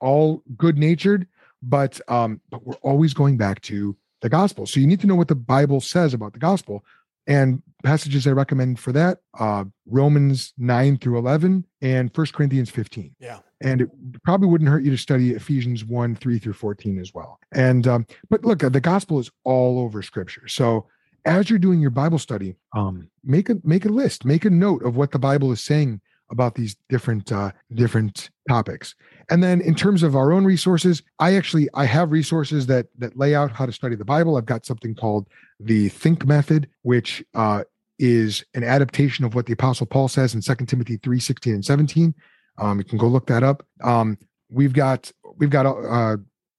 all 0.01 0.43
good 0.57 0.79
natured, 0.79 1.27
but 1.63 2.01
um, 2.09 2.41
but 2.51 2.67
we're 2.67 2.75
always 2.77 3.15
going 3.15 3.37
back 3.37 3.61
to 3.63 3.97
the 4.21 4.29
gospel. 4.29 4.67
So 4.67 4.81
you 4.81 4.87
need 4.87 5.01
to 5.01 5.07
know 5.07 5.15
what 5.15 5.29
the 5.29 5.35
Bible 5.35 5.81
says 5.81 6.15
about 6.15 6.33
the 6.33 6.39
gospel. 6.39 6.85
And 7.27 7.63
passages 7.85 8.27
I 8.27 8.33
recommend 8.33 8.81
for 8.81 8.93
that, 8.93 9.19
uh, 9.39 9.65
Romans 9.87 10.55
9 10.59 10.99
through 10.99 11.19
11 11.19 11.65
and 11.81 12.13
First 12.15 12.33
Corinthians 12.33 12.71
15. 12.71 13.15
Yeah. 13.21 13.39
And 13.61 13.83
it 13.83 13.91
probably 14.25 14.49
wouldn't 14.49 14.71
hurt 14.71 14.83
you 14.83 14.91
to 14.91 14.99
study 14.99 15.31
Ephesians 15.31 15.85
1, 15.85 16.17
3 16.17 16.39
through 16.39 16.53
14 16.55 16.99
as 16.99 17.15
well. 17.15 17.39
And, 17.53 17.87
um, 17.87 18.07
but 18.29 18.45
look, 18.45 18.59
the 18.61 18.81
gospel 18.81 19.21
is 19.21 19.31
all 19.45 19.79
over 19.79 20.03
scripture. 20.03 20.49
So 20.49 20.87
as 21.25 21.49
you're 21.49 21.61
doing 21.61 21.81
your 21.81 21.91
Bible 21.91 22.19
study, 22.19 22.57
um, 22.75 23.09
make 23.23 23.49
a, 23.49 23.57
make 23.63 23.85
a 23.85 23.89
list, 23.89 24.25
make 24.25 24.45
a 24.45 24.51
note 24.51 24.83
of 24.83 24.97
what 24.97 25.13
the 25.13 25.21
Bible 25.21 25.53
is 25.53 25.63
saying 25.63 26.01
about 26.33 26.57
these 26.57 26.77
different 26.89 27.31
uh, 27.31 27.53
different 27.75 28.31
topics. 28.49 28.97
And 29.31 29.43
then 29.43 29.61
in 29.61 29.75
terms 29.75 30.03
of 30.03 30.17
our 30.17 30.33
own 30.33 30.45
resources, 30.45 31.03
I 31.21 31.37
actually 31.37 31.69
I 31.75 31.85
have 31.85 32.11
resources 32.11 32.67
that 32.67 32.87
that 32.99 33.17
lay 33.17 33.35
out 33.37 33.53
how 33.53 33.67
to 33.67 33.73
study 33.73 33.95
the 33.95 34.05
Bible. 34.05 34.37
I've 34.37 34.47
got 34.47 34.67
something 34.67 34.95
called 34.95 35.29
the 35.61 35.91
Think 35.91 36.27
Method, 36.27 36.69
which 36.83 37.23
uh, 37.35 37.63
is 37.99 38.45
an 38.55 38.65
adaptation 38.65 39.25
of 39.25 39.37
what 39.37 39.47
the 39.47 39.53
Apostle 39.53 39.87
Paul 39.87 40.09
says 40.09 40.35
in 40.35 40.41
2 40.41 40.67
Timothy 40.67 40.97
3, 40.97 41.21
16 41.21 41.55
and 41.55 41.65
17. 41.65 42.15
Um, 42.59 42.79
you 42.79 42.85
can 42.85 42.99
go 42.99 43.07
look 43.07 43.27
that 43.29 43.45
up. 43.45 43.65
Um, 43.85 44.19
we've 44.51 44.73
got 44.73 45.13
we've 45.37 45.51
got 45.51 45.67
uh, 45.67 46.17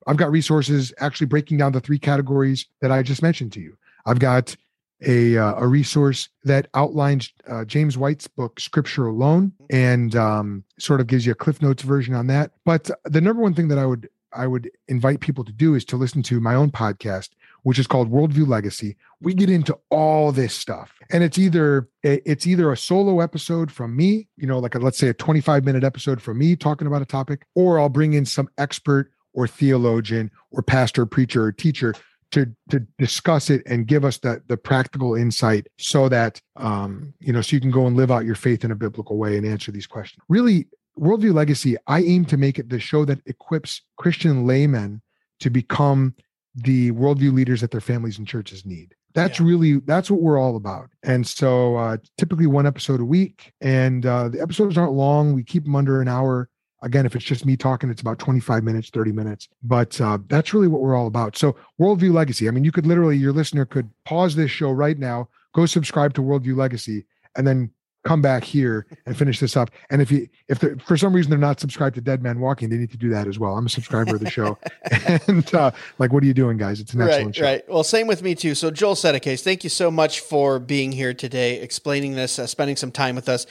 I've 0.07 0.17
got 0.17 0.32
resources 0.32 0.93
actually 0.99 1.28
breaking 1.28 1.57
down 1.57 1.71
the 1.71 1.82
three 1.82 1.99
categories 1.99 2.67
that 2.82 2.91
I 2.91 3.03
just 3.03 3.21
mentioned 3.21 3.51
to 3.53 3.59
you. 3.59 3.78
I've 4.05 4.19
got 4.19 4.55
a, 5.01 5.37
uh, 5.37 5.55
a 5.57 5.67
resource 5.67 6.29
that 6.43 6.67
outlines 6.73 7.31
uh, 7.47 7.65
James 7.65 7.97
White's 7.97 8.27
book, 8.27 8.59
Scripture 8.59 9.07
Alone, 9.07 9.51
and 9.69 10.15
um, 10.15 10.63
sort 10.79 11.01
of 11.01 11.07
gives 11.07 11.25
you 11.25 11.31
a 11.31 11.35
Cliff 11.35 11.61
Notes 11.61 11.83
version 11.83 12.13
on 12.13 12.27
that. 12.27 12.51
But 12.65 12.89
the 13.05 13.21
number 13.21 13.41
one 13.41 13.53
thing 13.53 13.67
that 13.69 13.77
I 13.77 13.85
would 13.85 14.09
I 14.35 14.47
would 14.47 14.71
invite 14.87 15.19
people 15.19 15.43
to 15.43 15.51
do 15.51 15.75
is 15.75 15.85
to 15.85 15.97
listen 15.97 16.23
to 16.23 16.39
my 16.39 16.55
own 16.55 16.71
podcast, 16.71 17.29
which 17.63 17.79
is 17.79 17.87
called 17.87 18.11
Worldview 18.11 18.47
Legacy. 18.47 18.97
We 19.21 19.33
get 19.33 19.49
into 19.49 19.77
all 19.89 20.31
this 20.31 20.53
stuff, 20.53 20.93
and 21.11 21.23
it's 21.23 21.37
either 21.37 21.87
it's 22.03 22.47
either 22.47 22.71
a 22.71 22.77
solo 22.77 23.19
episode 23.19 23.71
from 23.71 23.95
me, 23.95 24.27
you 24.37 24.47
know, 24.47 24.59
like 24.59 24.75
a, 24.75 24.79
let's 24.79 24.97
say 24.97 25.09
a 25.09 25.13
25 25.13 25.63
minute 25.63 25.83
episode 25.83 26.21
from 26.21 26.37
me 26.37 26.55
talking 26.55 26.87
about 26.87 27.01
a 27.01 27.05
topic, 27.05 27.45
or 27.55 27.79
I'll 27.79 27.89
bring 27.89 28.13
in 28.13 28.25
some 28.25 28.49
expert 28.57 29.11
or 29.33 29.47
theologian 29.47 30.31
or 30.51 30.61
pastor, 30.61 31.05
preacher, 31.05 31.43
or 31.45 31.51
teacher 31.51 31.93
to 32.34 32.47
to 32.69 32.79
discuss 32.97 33.49
it 33.49 33.63
and 33.65 33.88
give 33.88 34.03
us 34.03 34.17
the 34.19 34.41
the 34.47 34.57
practical 34.57 35.15
insight 35.15 35.67
so 35.77 36.09
that 36.09 36.41
um 36.57 37.13
you 37.19 37.31
know 37.31 37.41
so 37.41 37.55
you 37.55 37.61
can 37.61 37.71
go 37.71 37.88
and 37.88 37.95
live 37.95 38.11
out 38.11 38.25
your 38.25 38.36
faith 38.36 38.63
in 38.63 38.71
a 38.71 38.75
biblical 38.75 39.17
way 39.17 39.38
and 39.38 39.45
answer 39.45 39.71
these 39.71 39.88
questions. 39.88 40.23
Really 40.29 40.67
worldview 40.99 41.34
legacy 41.34 41.75
i 41.88 42.01
aim 42.01 42.23
to 42.23 42.38
make 42.38 42.59
it 42.59 42.69
the 42.69 42.79
show 42.79 43.03
that 43.03 43.17
equips 43.25 43.81
christian 43.97 44.45
laymen 44.45 45.01
to 45.39 45.49
become 45.49 46.13
the 46.55 46.91
worldview 46.91 47.34
leaders 47.34 47.61
that 47.61 47.71
their 47.71 47.81
families 47.81 48.17
and 48.17 48.27
churches 48.27 48.65
need. 48.65 48.95
That's 49.13 49.39
yeah. 49.39 49.45
really 49.45 49.73
that's 49.79 50.09
what 50.09 50.21
we're 50.21 50.39
all 50.39 50.55
about. 50.55 50.89
And 51.03 51.25
so 51.25 51.75
uh 51.75 51.97
typically 52.17 52.47
one 52.47 52.65
episode 52.65 52.99
a 52.99 53.05
week 53.05 53.53
and 53.61 54.05
uh 54.05 54.29
the 54.29 54.41
episodes 54.41 54.77
aren't 54.77 54.93
long. 54.93 55.34
We 55.34 55.43
keep 55.43 55.63
them 55.63 55.75
under 55.75 56.01
an 56.01 56.07
hour 56.07 56.49
Again, 56.84 57.05
if 57.05 57.15
it's 57.15 57.25
just 57.25 57.45
me 57.45 57.57
talking, 57.57 57.89
it's 57.89 58.01
about 58.01 58.19
25 58.19 58.63
minutes, 58.63 58.89
30 58.89 59.11
minutes. 59.11 59.47
But 59.63 59.99
uh, 59.99 60.19
that's 60.27 60.53
really 60.53 60.67
what 60.67 60.81
we're 60.81 60.95
all 60.95 61.07
about. 61.07 61.38
So, 61.38 61.55
Worldview 61.79 62.13
Legacy. 62.13 62.47
I 62.47 62.51
mean, 62.51 62.63
you 62.63 62.71
could 62.71 62.86
literally, 62.86 63.17
your 63.17 63.34
listener 63.34 63.65
could 63.65 63.89
pause 64.05 64.36
this 64.36 64.51
show 64.51 64.71
right 64.71 64.99
now, 64.99 65.29
go 65.53 65.65
subscribe 65.65 66.13
to 66.15 66.21
Worldview 66.21 66.55
Legacy, 66.55 67.05
and 67.36 67.47
then 67.47 67.71
come 68.03 68.21
back 68.21 68.43
here 68.43 68.86
and 69.05 69.17
finish 69.17 69.39
this 69.39 69.55
up. 69.55 69.71
And 69.89 70.01
if 70.01 70.11
you, 70.11 70.27
if 70.49 70.63
for 70.86 70.97
some 70.97 71.13
reason 71.13 71.29
they're 71.29 71.39
not 71.39 71.59
subscribed 71.59 71.95
to 71.95 72.01
Dead 72.01 72.21
Man 72.21 72.39
Walking, 72.39 72.69
they 72.69 72.77
need 72.77 72.91
to 72.91 72.97
do 72.97 73.09
that 73.09 73.27
as 73.27 73.39
well. 73.39 73.55
I'm 73.55 73.65
a 73.65 73.69
subscriber 73.69 74.15
of 74.15 74.21
the 74.21 74.29
show. 74.29 74.57
and 75.27 75.53
uh, 75.55 75.71
like, 75.99 76.11
what 76.11 76.23
are 76.23 76.25
you 76.25 76.34
doing, 76.34 76.57
guys? 76.57 76.79
It's 76.79 76.93
an 76.93 77.01
excellent 77.01 77.27
right, 77.27 77.36
show. 77.36 77.43
Right. 77.43 77.69
Well, 77.69 77.84
same 77.84 78.07
with 78.07 78.21
me 78.21 78.36
too. 78.36 78.55
So, 78.55 78.71
Joel 78.71 78.95
Settecase, 78.95 79.41
thank 79.41 79.63
you 79.63 79.69
so 79.69 79.89
much 79.89 80.19
for 80.19 80.59
being 80.59 80.91
here 80.91 81.13
today, 81.13 81.61
explaining 81.61 82.15
this, 82.15 82.39
uh, 82.39 82.47
spending 82.47 82.75
some 82.75 82.91
time 82.91 83.15
with 83.15 83.29
us 83.29 83.45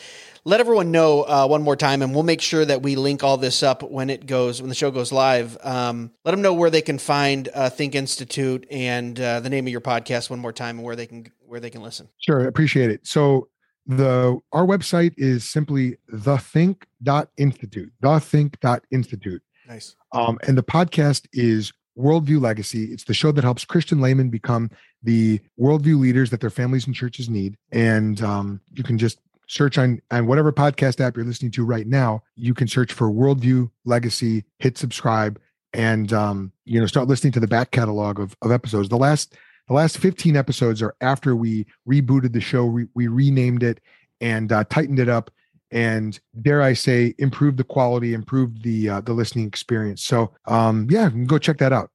let 0.45 0.61
everyone 0.61 0.91
know 0.91 1.23
uh, 1.23 1.47
one 1.47 1.63
more 1.63 1.77
time, 1.77 2.03
and 2.03 2.15
we'll 2.15 2.25
make 2.25 2.41
sure 2.41 2.65
that 2.65 2.83
we 2.83 2.97
link 2.97 3.23
all 3.23 3.37
this 3.37 3.63
up 3.63 3.83
when 3.83 4.11
it 4.11 4.27
goes 4.27 4.61
when 4.61 4.69
the 4.69 4.75
show 4.75 4.91
goes 4.91 5.13
live. 5.13 5.57
Um, 5.63 6.11
let 6.25 6.33
them 6.33 6.43
know 6.43 6.55
where 6.55 6.71
they 6.71 6.83
can 6.83 6.99
find 6.99 7.49
uh, 7.55 7.71
Think 7.71 7.95
Institute 7.95 8.67
and 8.71 9.19
uh, 9.21 9.41
the 9.41 9.51
name 9.51 9.67
of 9.67 9.71
your 9.71 9.81
podcast 9.81 10.31
one 10.31 10.41
more 10.41 10.53
time, 10.53 10.79
and 10.79 10.85
where 10.85 10.97
they 10.97 11.07
can 11.07 11.31
where 11.47 11.61
they 11.61 11.71
can 11.71 11.83
listen. 11.83 12.09
Sure, 12.19 12.47
appreciate 12.47 12.91
it. 12.91 13.07
So 13.07 13.49
the 13.87 14.39
our 14.53 14.67
website 14.67 15.15
is 15.17 15.49
simply 15.49 15.97
thethink.institute. 16.13 17.93
Thethink.institute. 18.03 19.43
Nice. 19.69 19.97
Um, 20.13 20.39
and 20.47 20.59
the 20.59 20.63
podcast 20.63 21.27
is 21.33 21.73
Worldview 21.97 22.41
Legacy. 22.41 22.85
It's 22.85 23.05
the 23.05 23.15
show 23.15 23.33
that 23.33 23.45
helps 23.45 23.65
Christian 23.65 24.01
laymen 24.01 24.29
become 24.29 24.71
the 25.03 25.41
worldview 25.59 25.99
leaders 25.99 26.31
that 26.31 26.41
their 26.41 26.51
families 26.51 26.87
and 26.87 26.95
churches 26.95 27.29
need. 27.29 27.57
And 27.71 28.21
um, 28.23 28.61
you 28.73 28.83
can 28.83 28.99
just 28.99 29.19
search 29.49 29.79
on 29.79 30.01
on 30.11 30.27
whatever 30.27 30.53
podcast 30.53 31.01
app 31.01 31.17
you're 31.17 31.27
listening 31.27 31.51
to 31.53 31.65
right 31.65 31.87
now. 31.87 32.23
You 32.37 32.55
can 32.55 32.69
search 32.69 32.93
for 32.93 33.11
Worldview 33.11 33.71
Legacy, 33.85 34.45
hit 34.59 34.79
subscribe, 34.79 35.41
and 35.73 36.13
um, 36.13 36.53
you 36.65 36.81
know 36.81 36.87
start 36.87 37.09
listening 37.09 37.33
to 37.35 37.41
the 37.41 37.47
back 37.47 37.71
catalog 37.71 38.19
of, 38.21 38.37
of 38.43 38.51
episodes. 38.51 38.89
The 38.89 38.97
last 38.97 39.35
the 39.69 39.75
last 39.75 39.99
15 39.99 40.37
episodes 40.37 40.83
are 40.83 40.95
after 41.01 41.37
we 41.37 41.67
rebooted 41.89 42.33
the 42.33 42.41
show. 42.41 42.67
We, 42.67 42.89
we 42.95 43.07
renamed 43.07 43.63
it 43.63 43.81
and 44.21 44.53
uh, 44.53 44.65
tightened 44.65 44.99
it 44.99 45.09
up, 45.09 45.31
and 45.71 46.19
dare 46.41 46.63
I 46.63 46.75
say, 46.75 47.15
improved 47.19 47.57
the 47.57 47.65
quality, 47.65 48.15
improved 48.15 48.63
the 48.63 48.89
uh, 48.89 49.01
the 49.01 49.13
listening 49.13 49.47
experience. 49.47 50.03
So 50.03 50.33
um, 50.47 50.89
yeah, 50.91 51.11
go 51.11 51.39
check 51.39 51.59
that 51.59 51.73
out. 51.73 51.91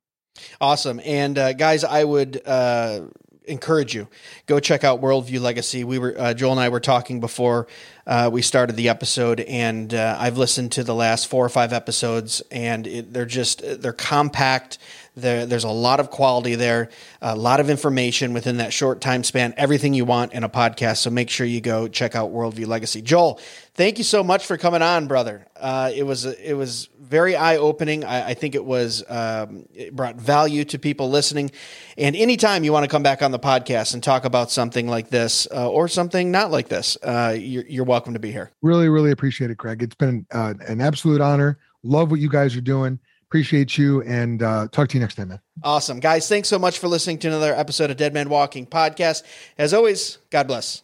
Awesome. 0.62 1.02
And 1.04 1.38
uh, 1.38 1.54
guys, 1.54 1.84
I 1.84 2.04
would 2.04 2.42
uh, 2.46 3.02
encourage 3.48 3.96
you 3.96 4.08
go 4.46 4.60
check 4.60 4.84
out 4.84 5.02
worldview 5.02 5.40
legacy 5.40 5.84
we 5.84 5.98
were 6.00 6.16
uh, 6.18 6.34
joel 6.34 6.52
and 6.52 6.60
i 6.60 6.70
were 6.70 6.80
talking 6.80 7.20
before 7.20 7.68
uh, 8.06 8.30
we 8.32 8.42
started 8.42 8.76
the 8.76 8.90
episode 8.90 9.40
and 9.42 9.94
uh, 9.94 10.16
i've 10.20 10.38
listened 10.38 10.72
to 10.72 10.84
the 10.84 10.96
last 10.96 11.28
four 11.28 11.46
or 11.46 11.50
five 11.50 11.74
episodes 11.74 12.42
and 12.52 12.88
it, 12.88 13.14
they're 13.14 13.26
just 13.26 13.62
they're 13.82 13.94
compact 13.94 14.78
There, 15.16 15.48
there's 15.48 15.64
a 15.64 15.70
lot 15.70 16.00
of 16.00 16.12
quality 16.12 16.54
there, 16.54 16.90
a 17.24 17.36
lot 17.36 17.60
of 17.60 17.72
information 17.72 18.34
within 18.34 18.58
that 18.58 18.72
short 18.72 19.02
time 19.02 19.24
span, 19.24 19.52
everything 19.58 19.96
you 19.96 20.06
want 20.06 20.34
in 20.34 20.44
a 20.44 20.50
podcast. 20.50 20.98
So 20.98 21.10
make 21.10 21.32
sure 21.32 21.48
you 21.48 21.60
go 21.60 21.88
check 21.88 22.16
out 22.16 22.32
Worldview 22.32 22.68
Legacy. 22.68 23.02
Joel, 23.02 23.40
thank 23.78 24.00
you 24.00 24.04
so 24.04 24.24
much 24.24 24.46
for 24.46 24.58
coming 24.58 24.82
on, 24.82 25.08
brother. 25.08 25.48
Uh, 25.56 25.92
it 25.96 26.04
was 26.04 26.26
it 26.26 26.54
was 26.54 26.90
very 27.00 27.36
eye 27.36 27.56
opening. 27.56 28.04
I, 28.04 28.30
I, 28.30 28.34
think 28.34 28.54
it 28.54 28.66
was 28.66 29.04
um, 29.10 29.66
it 29.74 29.96
brought 29.96 30.18
value 30.18 30.66
to 30.66 30.78
people 30.78 31.10
listening. 31.10 31.52
And 31.98 32.16
anytime 32.16 32.66
you 32.66 32.74
want 32.74 32.84
to 32.84 32.90
come 32.90 33.04
back 33.04 33.22
on 33.22 33.32
the 33.32 33.40
podcast 33.40 33.94
and 33.94 34.04
talk 34.04 34.26
about 34.26 34.52
something 34.52 34.88
like 34.88 35.10
this 35.10 35.48
uh, 35.56 35.70
or 35.70 35.88
something 35.88 36.32
not 36.32 36.52
like 36.52 36.68
this, 36.68 36.98
uh, 37.04 37.36
you're, 37.40 37.66
you're, 37.68 37.86
welcome 37.86 38.14
to 38.14 38.20
be 38.20 38.32
here. 38.32 38.52
Really, 38.62 38.90
really 38.90 39.12
appreciate 39.12 39.52
it, 39.52 39.58
Craig. 39.58 39.82
It's 39.82 39.96
been 39.96 40.26
uh, 40.34 40.56
an 40.68 40.82
absolute 40.82 41.22
honor. 41.22 41.58
Love 41.84 42.12
what 42.12 42.20
you 42.20 42.30
guys 42.30 42.56
are 42.58 42.62
doing. 42.62 43.00
Appreciate 43.30 43.78
you 43.78 44.02
and 44.04 44.42
uh, 44.42 44.68
talk 44.72 44.90
to 44.90 44.96
you 44.96 45.02
next 45.02 45.16
time, 45.16 45.30
man. 45.30 45.40
Awesome. 45.64 46.00
Guys, 46.00 46.28
thanks 46.28 46.50
so 46.50 46.60
much 46.60 46.80
for 46.80 46.88
listening 46.88 47.20
to 47.20 47.28
another 47.28 47.54
episode 47.54 47.92
of 47.92 47.98
Dead 47.98 48.14
Man 48.14 48.30
Walking 48.30 48.66
Podcast. 48.66 49.24
As 49.58 49.74
always, 49.74 50.18
God 50.30 50.48
bless. 50.48 50.84